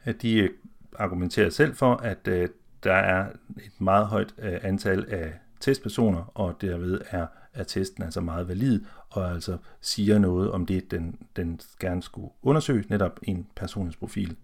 [0.03, 0.49] at de øh,
[0.99, 2.49] argumenterer selv for, at øh,
[2.83, 8.21] der er et meget højt øh, antal af testpersoner, og derved er, er testen altså
[8.21, 8.81] meget valid,
[9.15, 14.35] og altså siger noget om det, den, den gerne skulle undersøge, netop en personlighedsprofil.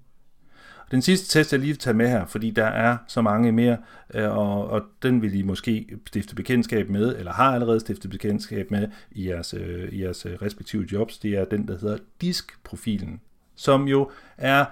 [0.92, 3.78] Den sidste test, jeg lige vil tage med her, fordi der er så mange mere,
[4.14, 8.72] øh, og, og den vil I måske stifte bekendtskab med, eller har allerede stiftet bekendtskab
[8.72, 13.22] med i jeres, øh, i jeres øh, respektive jobs, det er den, der hedder diskprofilen,
[13.56, 14.66] som jo er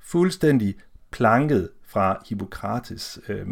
[0.00, 0.74] fuldstændig
[1.10, 3.46] planket fra Hippokrates øh,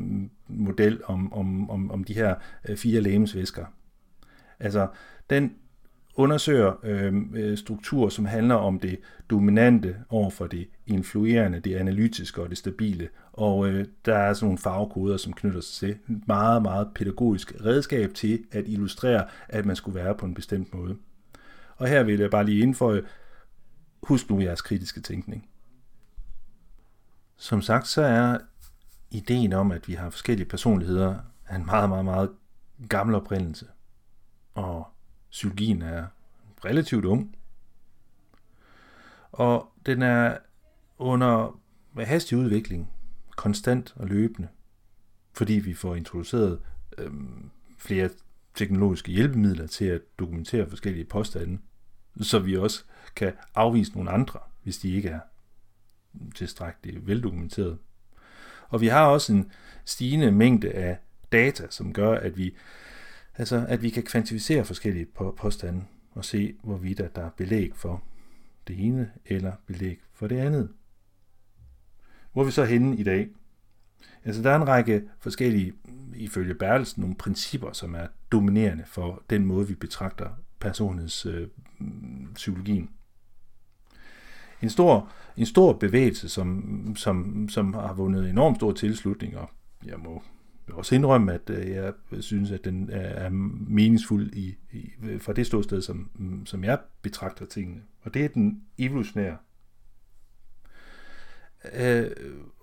[0.48, 2.34] model om, om, om, om de her
[2.68, 3.66] øh, fire lægemsvæsker.
[4.60, 4.88] Altså,
[5.30, 5.52] den
[6.14, 8.98] undersøger øhm, øh, strukturer, som handler om det
[9.30, 13.08] dominante over for det influerende, det analytiske og det stabile.
[13.32, 17.52] Og øh, der er sådan nogle farvekoder, som knytter sig til et meget, meget pædagogisk
[17.64, 20.96] redskab til at illustrere, at man skulle være på en bestemt måde.
[21.76, 23.02] Og her vil jeg bare lige indføje,
[24.02, 25.48] husk nu jeres kritiske tænkning.
[27.36, 28.38] Som sagt, så er
[29.10, 31.14] ideen om, at vi har forskellige personligheder,
[31.56, 32.30] en meget, meget, meget
[32.88, 33.66] gammel oprindelse.
[34.54, 34.91] Og
[35.32, 36.06] psykologien er
[36.64, 37.36] relativt ung.
[39.32, 40.38] Og den er
[40.98, 41.60] under
[41.96, 42.90] hastig udvikling,
[43.36, 44.48] konstant og løbende,
[45.32, 46.60] fordi vi får introduceret
[46.98, 47.12] øh,
[47.78, 48.10] flere
[48.54, 51.58] teknologiske hjælpemidler til at dokumentere forskellige påstande,
[52.20, 52.84] så vi også
[53.16, 55.20] kan afvise nogle andre, hvis de ikke er
[56.34, 57.78] tilstrækkeligt veldokumenteret.
[58.68, 59.52] Og vi har også en
[59.84, 60.98] stigende mængde af
[61.32, 62.54] data, som gør, at vi
[63.38, 65.06] Altså, at vi kan kvantificere forskellige
[65.36, 68.02] påstande og se, hvorvidt der er belæg for
[68.68, 70.68] det ene eller belæg for det andet.
[72.32, 73.28] Hvor er vi så henne i dag?
[74.24, 75.72] Altså, der er en række forskellige,
[76.14, 80.30] ifølge Bertelsen, nogle principper, som er dominerende for den måde, vi betragter
[80.60, 81.48] personens øh,
[82.34, 82.90] psykologien.
[84.62, 89.50] en stor, en stor bevægelse, som, som, som har vundet enormt stor tilslutning, og
[89.84, 90.22] jeg må
[90.72, 93.28] også indrømme, at øh, jeg synes, at den er
[93.68, 96.10] meningsfuld i, i, fra det ståsted, som,
[96.46, 97.82] som jeg betragter tingene.
[98.02, 99.36] Og det er den evolutionære.
[101.74, 102.10] Øh,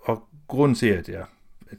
[0.02, 1.24] og grunden til, at jeg,
[1.70, 1.78] at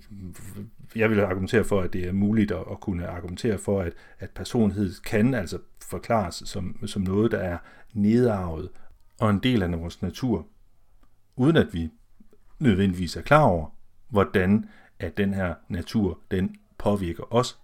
[0.96, 4.30] jeg vil argumentere for, at det er muligt at, at kunne argumentere for, at, at
[4.30, 7.58] personlighed kan altså forklares som, som noget, der er
[7.94, 8.70] nedarvet
[9.20, 10.48] og en del af vores natur,
[11.36, 11.90] uden at vi
[12.60, 13.76] nødvendigvis er klar over,
[14.10, 14.66] hvordan
[15.02, 17.60] at den her natur, den påvirker os.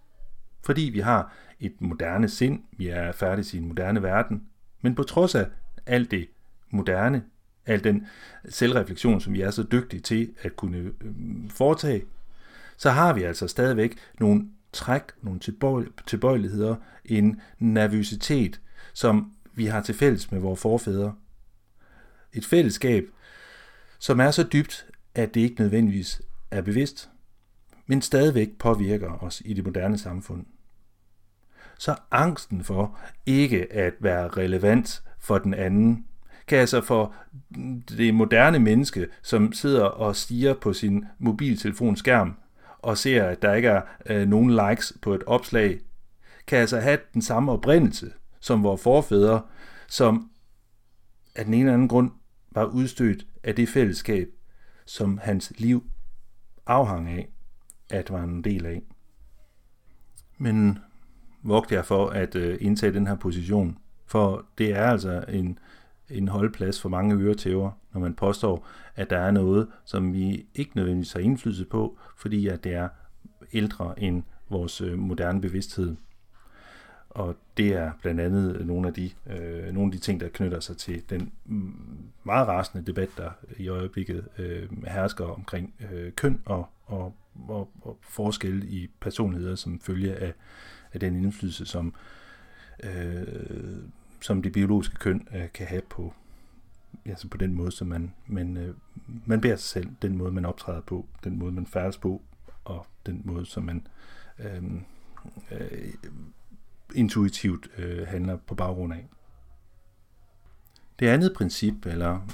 [0.63, 4.43] Fordi vi har et moderne sind, vi er færdige i en moderne verden,
[4.81, 5.47] men på trods af
[5.85, 6.27] alt det
[6.69, 7.23] moderne,
[7.65, 8.07] al den
[8.49, 11.13] selvreflektion, som vi er så dygtige til at kunne øh,
[11.49, 12.03] foretage,
[12.77, 15.39] så har vi altså stadigvæk nogle træk, nogle
[16.07, 18.61] tilbøjeligheder, en nervøsitet,
[18.93, 21.15] som vi har til fælles med vores forfædre.
[22.33, 23.05] Et fællesskab,
[23.99, 27.09] som er så dybt, at det ikke nødvendigvis er bevidst,
[27.87, 30.45] men stadigvæk påvirker os i det moderne samfund.
[31.77, 36.05] Så angsten for ikke at være relevant for den anden,
[36.47, 37.13] kan altså for
[37.89, 42.37] det moderne menneske, som sidder og stiger på sin mobiltelefons skærm
[42.79, 45.79] og ser, at der ikke er øh, nogen likes på et opslag,
[46.47, 49.41] kan altså have den samme oprindelse som vores forfædre,
[49.87, 50.31] som
[51.35, 52.11] af den ene eller anden grund
[52.51, 54.27] var udstødt af det fællesskab,
[54.85, 55.83] som hans liv
[56.65, 57.29] afhang af,
[57.89, 58.81] at var en del af.
[60.37, 60.79] Men
[61.43, 65.59] vogter jeg for at øh, indtage den her position, for det er altså en,
[66.09, 70.71] en holdplads for mange øretæver, når man påstår, at der er noget, som vi ikke
[70.75, 72.89] nødvendigvis har indflydelse på, fordi at det er
[73.53, 75.95] ældre end vores øh, moderne bevidsthed.
[77.09, 80.59] Og det er blandt andet nogle af de, øh, nogle af de ting, der knytter
[80.59, 81.73] sig til den mm,
[82.23, 87.15] meget rasende debat, der i øjeblikket øh, hersker omkring øh, køn og, og,
[87.47, 90.33] og, og forskelle i personligheder som følge af,
[90.93, 91.93] af den indflydelse, som,
[92.83, 93.77] øh,
[94.21, 96.13] som det biologiske køn øh, kan have på,
[97.05, 98.75] altså på den måde, som man, man, øh,
[99.25, 102.21] man bærer sig selv, den måde, man optræder på, den måde, man færdes på,
[102.65, 103.87] og den måde, som man
[104.39, 104.63] øh,
[105.51, 105.93] øh,
[106.95, 109.07] intuitivt øh, handler på baggrund af.
[110.99, 112.27] Det andet princip, eller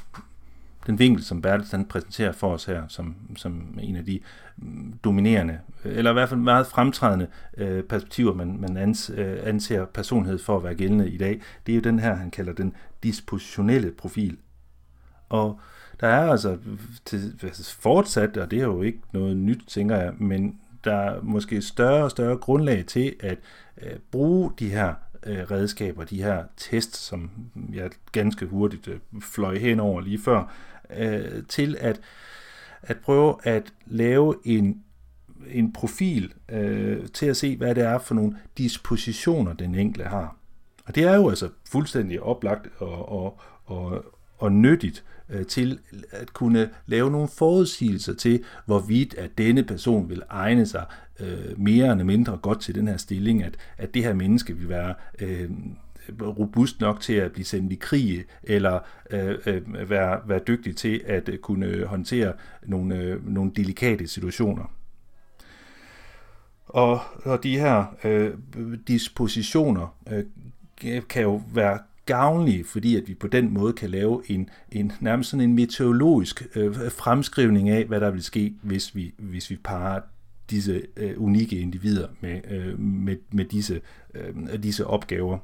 [0.88, 4.19] den vinkel, som Bertelsen præsenterer for os her, som, som en af de
[4.57, 7.27] mm, dominerende, eller i hvert fald meget fremtrædende
[7.57, 11.72] øh, perspektiver, man, man ans, øh, anser personlighed for at være gældende i dag, det
[11.72, 12.73] er jo den her, han kalder den
[13.03, 14.38] dispositionelle profil.
[15.30, 15.60] Og
[15.99, 16.57] der er altså
[17.05, 21.22] til, altså fortsat, og det er jo ikke noget nyt, tænker jeg, men der er
[21.22, 23.38] måske større og større grundlag til at
[23.81, 24.93] øh, bruge de her
[25.26, 27.31] øh, redskaber, de her tests, som
[27.73, 30.53] jeg ganske hurtigt øh, fløj hen over lige før,
[30.98, 32.02] øh, til at,
[32.82, 34.84] at prøve at lave en,
[35.52, 40.36] en profil øh, til at se, hvad det er for nogle dispositioner, den enkelte har.
[40.86, 44.06] Og det er jo altså fuldstændig oplagt og, og, og,
[44.38, 45.80] og nyttigt øh, til
[46.11, 50.86] at kunne lave nogle forudsigelser til, hvorvidt at denne person vil egne sig
[51.20, 54.70] øh, mere eller mindre godt til den her stilling, at, at det her menneske vil
[54.70, 55.49] være øh,
[56.21, 61.01] robust nok til at blive sendt i krig, eller øh, øh, være, være dygtig til
[61.05, 64.71] at øh, kunne håndtere nogle, øh, nogle delikate situationer.
[66.65, 68.31] Og, og de her øh,
[68.88, 70.23] dispositioner øh,
[71.09, 75.30] kan jo være gavnlige, fordi at vi på den måde kan lave en, en nærmest
[75.30, 80.01] sådan en meteorologisk øh, fremskrivning af, hvad der vil ske, hvis vi, hvis vi parer
[80.49, 83.81] disse øh, unikke individer med, øh, med, med disse,
[84.13, 85.38] øh, disse opgaver.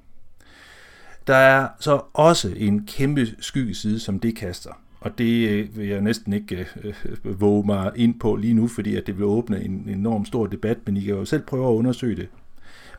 [1.29, 4.71] Der er så også en kæmpe skyggeside, som det kaster.
[4.99, 6.93] Og det øh, vil jeg næsten ikke øh,
[7.25, 10.47] øh, våge mig ind på lige nu, fordi at det vil åbne en enorm stor
[10.47, 12.29] debat, men I kan jo selv prøve at undersøge det.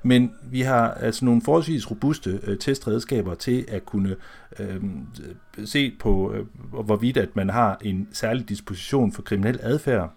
[0.02, 4.16] Men vi har altså nogle forholdsvis robuste øh, testredskaber til at kunne
[4.58, 4.80] øh,
[5.64, 6.46] se på, øh,
[6.84, 10.12] hvorvidt at man har en særlig disposition for kriminel adfærd.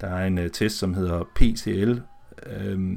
[0.00, 1.94] Der er en øh, test, som hedder PCL,
[2.46, 2.96] øh,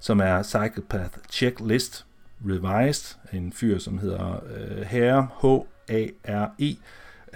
[0.00, 2.06] som er Psychopath Checklist
[2.46, 6.76] Revised, en fyr, som hedder øh, Herre, H-A-R-E,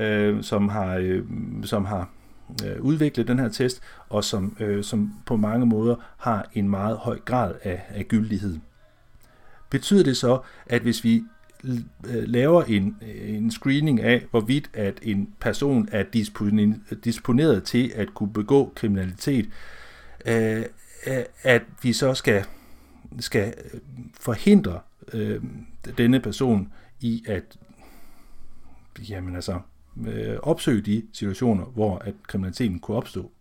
[0.05, 1.25] øh, som har, øh,
[1.65, 2.11] som har
[2.65, 6.97] øh, udviklet den her test, og som, øh, som på mange måder har en meget
[6.97, 8.59] høj grad af, af gyldighed.
[9.71, 11.23] Betyder det så, at hvis vi
[11.65, 16.05] øh, laver en, en screening af, hvorvidt at en person er
[17.05, 19.49] disponeret til at kunne begå kriminalitet,
[20.27, 20.63] øh,
[21.43, 22.45] at vi så skal,
[23.21, 23.55] skal
[24.21, 24.81] forhindre
[25.13, 25.43] øh,
[25.99, 27.59] denne person i at
[29.09, 29.61] jamen altså,
[30.07, 33.33] øh, opsøge de situationer, hvor at kriminaliteten kunne opstå.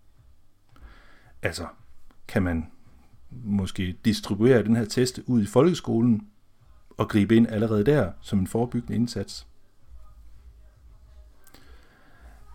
[1.42, 1.68] Altså,
[2.28, 2.72] kan man
[3.30, 6.28] måske distribuere den her test ud i folkeskolen
[6.98, 9.48] og gribe ind allerede der som en forebyggende indsats.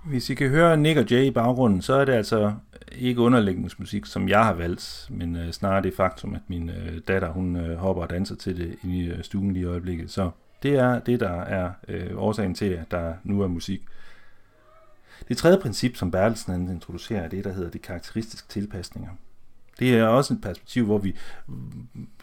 [0.04, 2.54] Hvis I kan høre Nick og Jay i baggrunden, så er det altså
[2.92, 7.28] ikke underlægningsmusik, som jeg har valgt, men øh, snarere det faktum, at min øh, datter
[7.28, 10.10] hun øh, hopper og danser til det i øh, stuen lige i øjeblikket.
[10.10, 10.30] Så
[10.62, 13.82] det er det, der er øh, årsagen til, at der nu er musik.
[15.28, 19.10] Det tredje princip, som Bertelsen introducerer, er det, der hedder de karakteristiske tilpasninger.
[19.78, 21.16] Det er også et perspektiv, hvor vi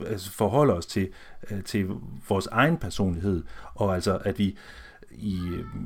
[0.05, 1.09] altså, forholder os til,
[1.51, 1.87] øh, til
[2.29, 3.43] vores egen personlighed,
[3.75, 4.57] og altså at vi
[5.11, 5.39] i,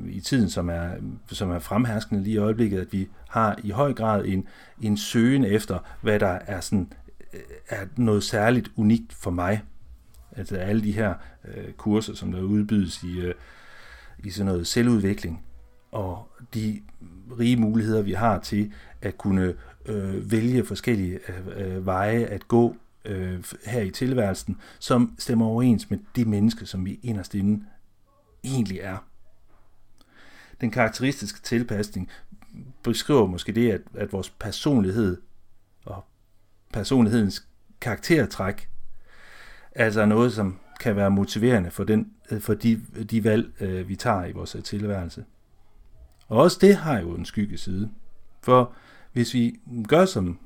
[0.08, 0.90] i tiden, som er,
[1.26, 4.48] som er fremherskende lige i øjeblikket, at vi har i høj grad en,
[4.82, 6.92] en søgen efter, hvad der er, sådan,
[7.32, 9.62] øh, er noget særligt unikt for mig.
[10.36, 13.34] Altså alle de her øh, kurser, som der udbydes i, øh,
[14.18, 15.44] i sådan noget selvudvikling,
[15.92, 16.82] og de
[17.38, 18.72] rige muligheder, vi har til
[19.02, 19.54] at kunne
[19.86, 25.90] øh, vælge forskellige øh, øh veje at gå øh, her i tilværelsen, som stemmer overens
[25.90, 27.64] med det menneske, som vi inderst inde
[28.44, 28.96] egentlig er.
[30.62, 32.10] Den karakteristiske tilpasning
[32.82, 35.16] beskriver måske det, at, at vores personlighed
[35.84, 36.04] og
[36.72, 37.46] personlighedens
[37.80, 38.68] karaktertræk,
[39.74, 42.80] altså noget, som kan være motiverende for, den, øh, for de,
[43.10, 45.24] de valg, øh, vi tager i vores øh, tilværelse.
[46.28, 47.90] Og også det har jo en skyggeside.
[48.42, 48.72] For
[49.12, 50.38] hvis vi gør som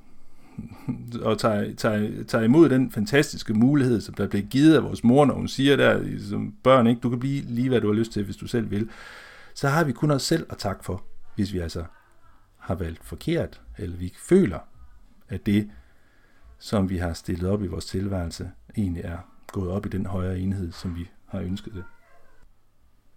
[1.22, 5.24] og tager, tager, tager imod den fantastiske mulighed, som der bliver givet af vores mor,
[5.24, 8.12] når hun siger der som børn, ikke, du kan blive lige, hvad du har lyst
[8.12, 8.88] til, hvis du selv vil,
[9.56, 11.04] så har vi kun os selv at takke for,
[11.34, 11.84] hvis vi altså
[12.56, 14.58] har valgt forkert, eller vi føler,
[15.28, 15.70] at det,
[16.58, 19.18] som vi har stillet op i vores tilværelse, egentlig er
[19.52, 21.84] gået op i den højere enhed, som vi har ønsket det.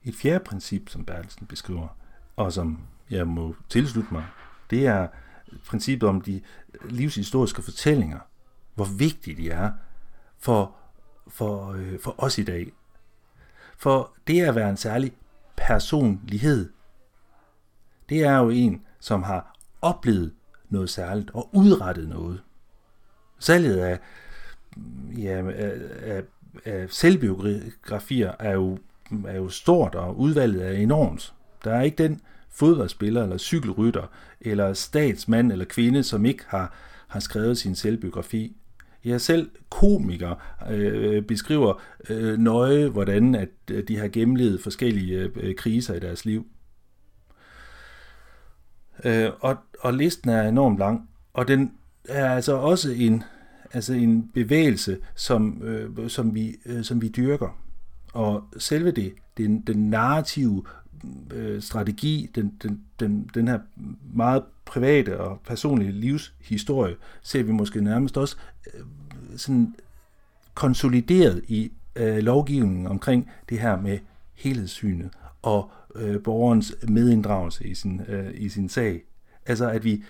[0.04, 1.88] Et fjerde princip, som Bertelsen beskriver,
[2.36, 2.80] og som
[3.10, 4.26] jeg må tilslutte mig,
[4.70, 5.08] det er
[5.66, 6.42] princippet om de
[6.90, 8.20] livshistoriske fortællinger,
[8.76, 9.72] hvor vigtige de er
[10.38, 10.76] for,
[11.28, 12.72] for, øh, for os i dag.
[13.78, 15.14] For det at være en særlig
[15.60, 16.70] personlighed,
[18.10, 20.34] det er jo en, som har oplevet
[20.70, 22.42] noget særligt og udrettet noget.
[23.40, 24.00] Salget af,
[25.18, 26.24] ja, af, af,
[26.66, 28.78] af selvbiografier er jo,
[29.28, 31.34] er jo stort, og udvalget er enormt.
[31.64, 34.08] Der er ikke den fodboldspiller eller cykelrytter
[34.42, 36.74] eller statsmand eller kvinde, som ikke har,
[37.08, 38.56] har skrevet sin selvbiografi.
[39.06, 40.36] Ja, selv komikere
[40.70, 46.26] øh, beskriver øh, nøje, hvordan at øh, de har gennemlevet forskellige øh, kriser i deres
[46.26, 46.48] liv.
[49.04, 51.72] Øh, og, og listen er enormt lang, og den
[52.10, 53.24] er altså også en,
[53.74, 57.60] altså en bevægelse, som, øh, som, vi, øh, som vi dyrker.
[58.14, 60.64] Og selve det, den, den narrative
[61.34, 63.60] øh, strategi, den, den, den, den her
[64.14, 68.38] meget private og personlige livshistorie, ser vi måske nærmest også
[68.74, 68.82] øh,
[69.38, 69.76] sådan
[70.54, 74.00] konsolideret i øh, lovgivningen omkring det her med
[74.34, 75.10] helhedssynet
[75.42, 79.04] og øh, borgerens medinddragelse i sin, øh, i sin sag.
[79.46, 80.04] Altså at vi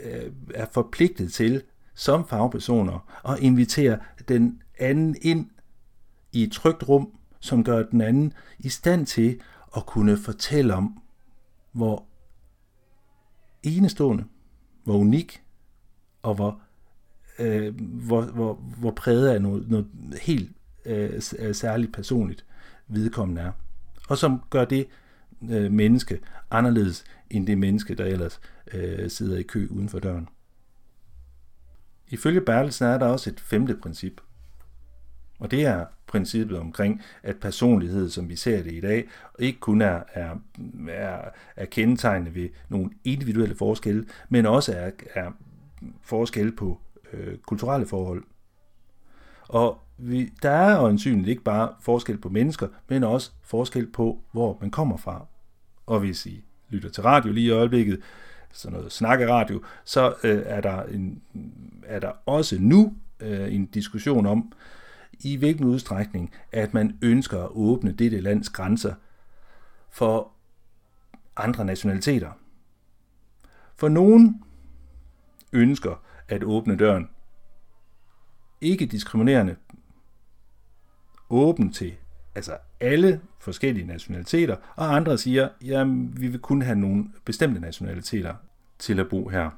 [0.00, 1.62] øh, er forpligtet til
[1.94, 3.98] som fagpersoner at invitere
[4.28, 5.50] den anden ind
[6.32, 7.08] i et trygt rum,
[7.40, 9.40] som gør den anden i stand til
[9.76, 11.02] at kunne fortælle om,
[11.72, 12.06] hvor
[13.62, 14.24] enestående,
[14.84, 15.42] hvor unik,
[16.22, 16.60] og hvor,
[17.38, 19.86] øh, hvor, hvor, hvor præget af noget, noget
[20.22, 21.22] helt øh,
[21.54, 22.46] særligt personligt
[22.88, 23.52] vedkommende er.
[24.08, 24.86] Og som gør det
[25.50, 26.20] øh, menneske
[26.50, 28.40] anderledes end det menneske, der ellers
[28.72, 30.28] øh, sidder i kø uden for døren.
[32.08, 34.20] Ifølge Bertelsen er der også et femte princip,
[35.42, 39.08] og det er princippet omkring, at personlighed, som vi ser det i dag,
[39.38, 40.36] ikke kun er, er,
[40.88, 41.20] er,
[41.56, 45.30] er kendetegnet ved nogle individuelle forskelle, men også er, er
[46.02, 46.80] forskelle på
[47.12, 48.24] øh, kulturelle forhold.
[49.48, 54.58] Og vi, der er øjensynligt ikke bare forskel på mennesker, men også forskel på, hvor
[54.60, 55.26] man kommer fra.
[55.86, 58.00] Og hvis I lytter til radio lige i øjeblikket,
[58.52, 61.22] sådan noget snakkeradio, så øh, er, der en,
[61.86, 64.52] er der også nu øh, en diskussion om,
[65.24, 68.94] i hvilken udstrækning, at man ønsker at åbne dette lands grænser
[69.90, 70.32] for
[71.36, 72.30] andre nationaliteter.
[73.76, 74.42] For nogen
[75.52, 77.08] ønsker at åbne døren
[78.60, 79.56] ikke diskriminerende
[81.30, 81.94] åben til
[82.34, 85.86] altså alle forskellige nationaliteter, og andre siger, at
[86.20, 88.34] vi vil kun have nogle bestemte nationaliteter
[88.78, 89.50] til at bo her.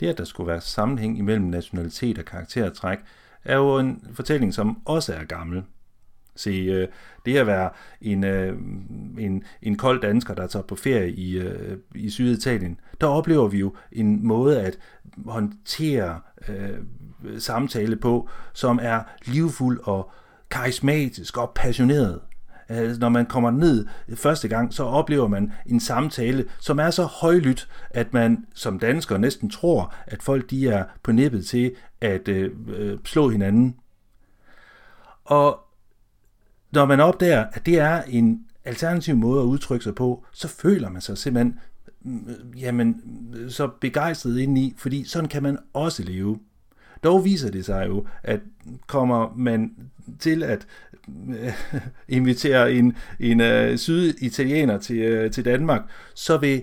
[0.00, 2.98] Det, at der skulle være sammenhæng imellem nationalitet og karaktertræk,
[3.44, 5.62] er jo en fortælling, som også er gammel.
[6.36, 6.88] Se, øh,
[7.26, 8.58] det at være en, øh,
[9.18, 13.58] en, en kold dansker, der tager på ferie i, øh, i Syditalien, der oplever vi
[13.58, 14.78] jo en måde at
[15.26, 16.78] håndtere øh,
[17.38, 20.10] samtale på, som er livfuld og
[20.50, 22.20] karismatisk og passioneret.
[22.68, 27.02] Altså, når man kommer ned første gang, så oplever man en samtale, som er så
[27.02, 32.28] højlydt, at man som dansker næsten tror, at folk de er på nippet til at
[32.28, 33.76] øh, øh slå hinanden.
[35.24, 35.60] Og
[36.72, 40.90] når man opdager, at det er en alternativ måde at udtrykke sig på, så føler
[40.90, 41.58] man sig simpelthen
[42.02, 43.00] mm, øh, jamen,
[43.36, 46.38] øh, så begejstret ind i, fordi sådan kan man også leve.
[47.04, 48.40] Dog viser det sig jo, at
[48.86, 50.66] kommer man til at
[51.28, 51.52] øh,
[52.08, 55.82] invitere en, en øh, uh, syditalianer til, uh, til Danmark,
[56.14, 56.62] så vil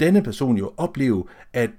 [0.00, 1.70] denne person jo opleve, at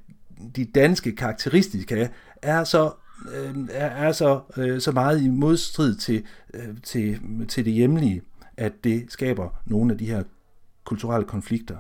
[0.56, 2.08] de danske karakteristika
[2.42, 2.92] er så
[3.34, 8.22] øh, er, er så, øh, så meget i modstrid til, øh, til, til det hjemlige,
[8.58, 10.24] at det skaber nogle af de her
[10.84, 11.78] kulturelle konflikter,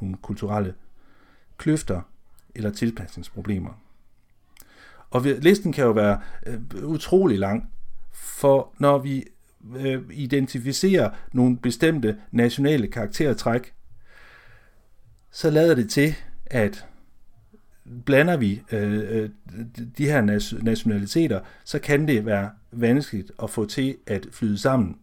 [0.00, 0.74] nogle kulturelle
[1.56, 2.00] kløfter
[2.54, 3.85] eller tilpasningsproblemer.
[5.16, 7.70] Og listen kan jo være øh, utrolig lang,
[8.12, 9.24] for når vi
[9.76, 13.72] øh, identificerer nogle bestemte nationale karaktertræk,
[15.30, 16.14] så lader det til,
[16.46, 16.86] at
[18.04, 19.30] blander vi øh, øh
[19.98, 20.20] de her
[20.62, 24.98] nationaliteter, så kan det være vanskeligt at få til at flyde sammen.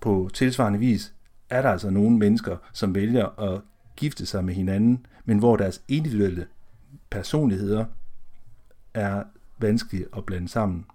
[0.00, 1.14] På tilsvarende vis
[1.50, 3.60] er der altså nogle mennesker, som vælger at
[3.96, 6.46] gifte sig med hinanden, men hvor deres individuelle
[7.10, 7.84] personligheder
[8.94, 9.24] er
[9.58, 10.86] vanskelige at blande sammen,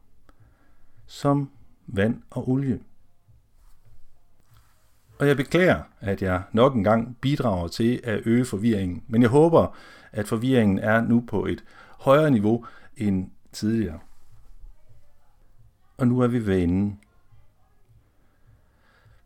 [1.05, 1.49] som
[1.87, 2.79] vand og olie.
[5.19, 9.77] Og jeg beklager, at jeg nok engang bidrager til at øge forvirringen, men jeg håber,
[10.11, 11.63] at forvirringen er nu på et
[11.99, 12.65] højere niveau
[12.97, 13.99] end tidligere.
[15.97, 16.99] Og nu er vi ved enden.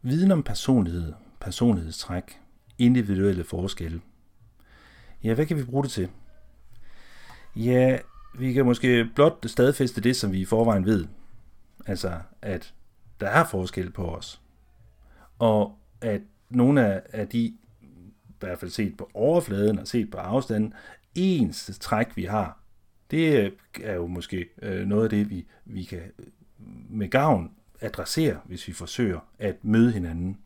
[0.02, 2.40] Viden om personlighed, personlighedstræk,
[2.78, 4.02] individuelle forskelle.
[5.24, 6.10] Ja, hvad kan vi bruge det til?
[7.60, 7.98] Ja,
[8.38, 11.06] vi kan måske blot stadfæste det, som vi i forvejen ved.
[11.86, 12.74] Altså, at
[13.20, 14.42] der er forskel på os.
[15.40, 17.58] Og at nogle af, af de, i
[18.40, 20.74] hvert fald set på overfladen og set på afstanden,
[21.16, 22.60] ens træk, vi har,
[23.12, 23.54] det
[23.84, 26.26] er jo måske øh, noget af det, vi, vi kan øh,
[26.90, 30.38] med gavn adressere, hvis vi forsøger at møde hinanden.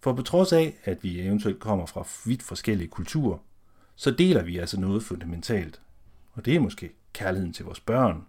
[0.00, 3.38] For på trods af, at vi eventuelt kommer fra vidt forskellige kulturer,
[3.96, 5.80] så deler vi altså noget fundamentalt.
[6.32, 8.26] Og det er måske kærligheden til vores børn,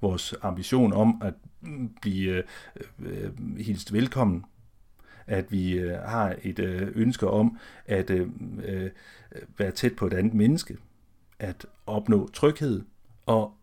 [0.00, 1.34] vores ambition om at
[2.00, 2.44] blive øh,
[2.98, 4.44] øh, hilst velkommen,
[5.26, 8.28] at vi øh, har et øh, ønske om at øh,
[8.64, 8.90] øh,
[9.58, 10.76] være tæt på et andet menneske,
[11.38, 12.82] at opnå tryghed,
[13.26, 13.54] og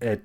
[0.00, 0.20] at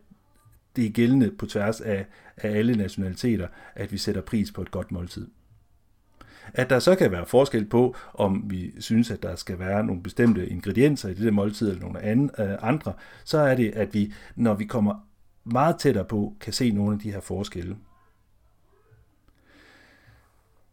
[0.76, 2.05] det er gældende på tværs af,
[2.38, 5.27] af alle nationaliteter, at vi sætter pris på et godt måltid.
[6.53, 10.03] At der så kan være forskel på, om vi synes, at der skal være nogle
[10.03, 12.93] bestemte ingredienser i det der måltid eller nogle øh, andre,
[13.23, 15.07] så er det, at vi, når vi kommer
[15.43, 17.77] meget tættere på, kan se nogle af de her forskelle.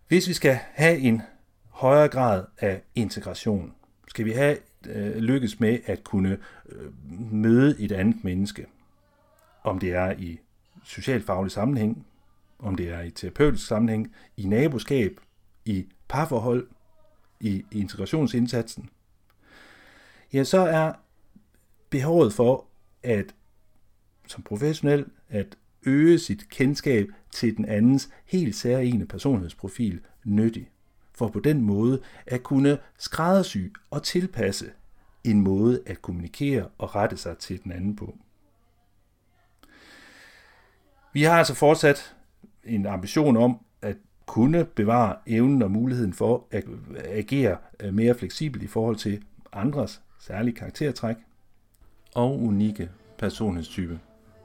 [0.08, 1.22] Hvis vi skal have en
[1.68, 3.72] højere grad af integration,
[4.08, 4.56] skal vi have
[4.86, 6.38] øh, lykkes med at kunne
[6.68, 6.92] øh,
[7.32, 8.66] møde et andet menneske,
[9.64, 10.38] om det er i
[10.84, 12.06] socialfaglig sammenhæng,
[12.58, 15.20] om det er i terapeutisk sammenhæng, i naboskab,
[15.64, 16.68] i parforhold,
[17.40, 18.90] i, i integrationsindsatsen,
[20.32, 20.92] ja, så er
[21.90, 22.66] behovet for
[23.02, 23.34] at
[24.26, 30.70] som professionel at øge sit kendskab til den andens helt særlige personlighedsprofil nyttig,
[31.12, 33.58] for på den måde at kunne skræddersy
[33.90, 34.70] og tilpasse
[35.24, 38.18] en måde at kommunikere og rette sig til den anden på.
[41.12, 42.16] Vi har altså fortsat
[42.64, 43.58] en ambition om
[44.26, 46.64] kunne bevare evnen og muligheden for at
[47.04, 49.22] agere øh, mere fleksibelt i forhold til
[49.52, 51.16] andres særlige karaktertræk
[52.14, 54.00] og unikke personlighedstype.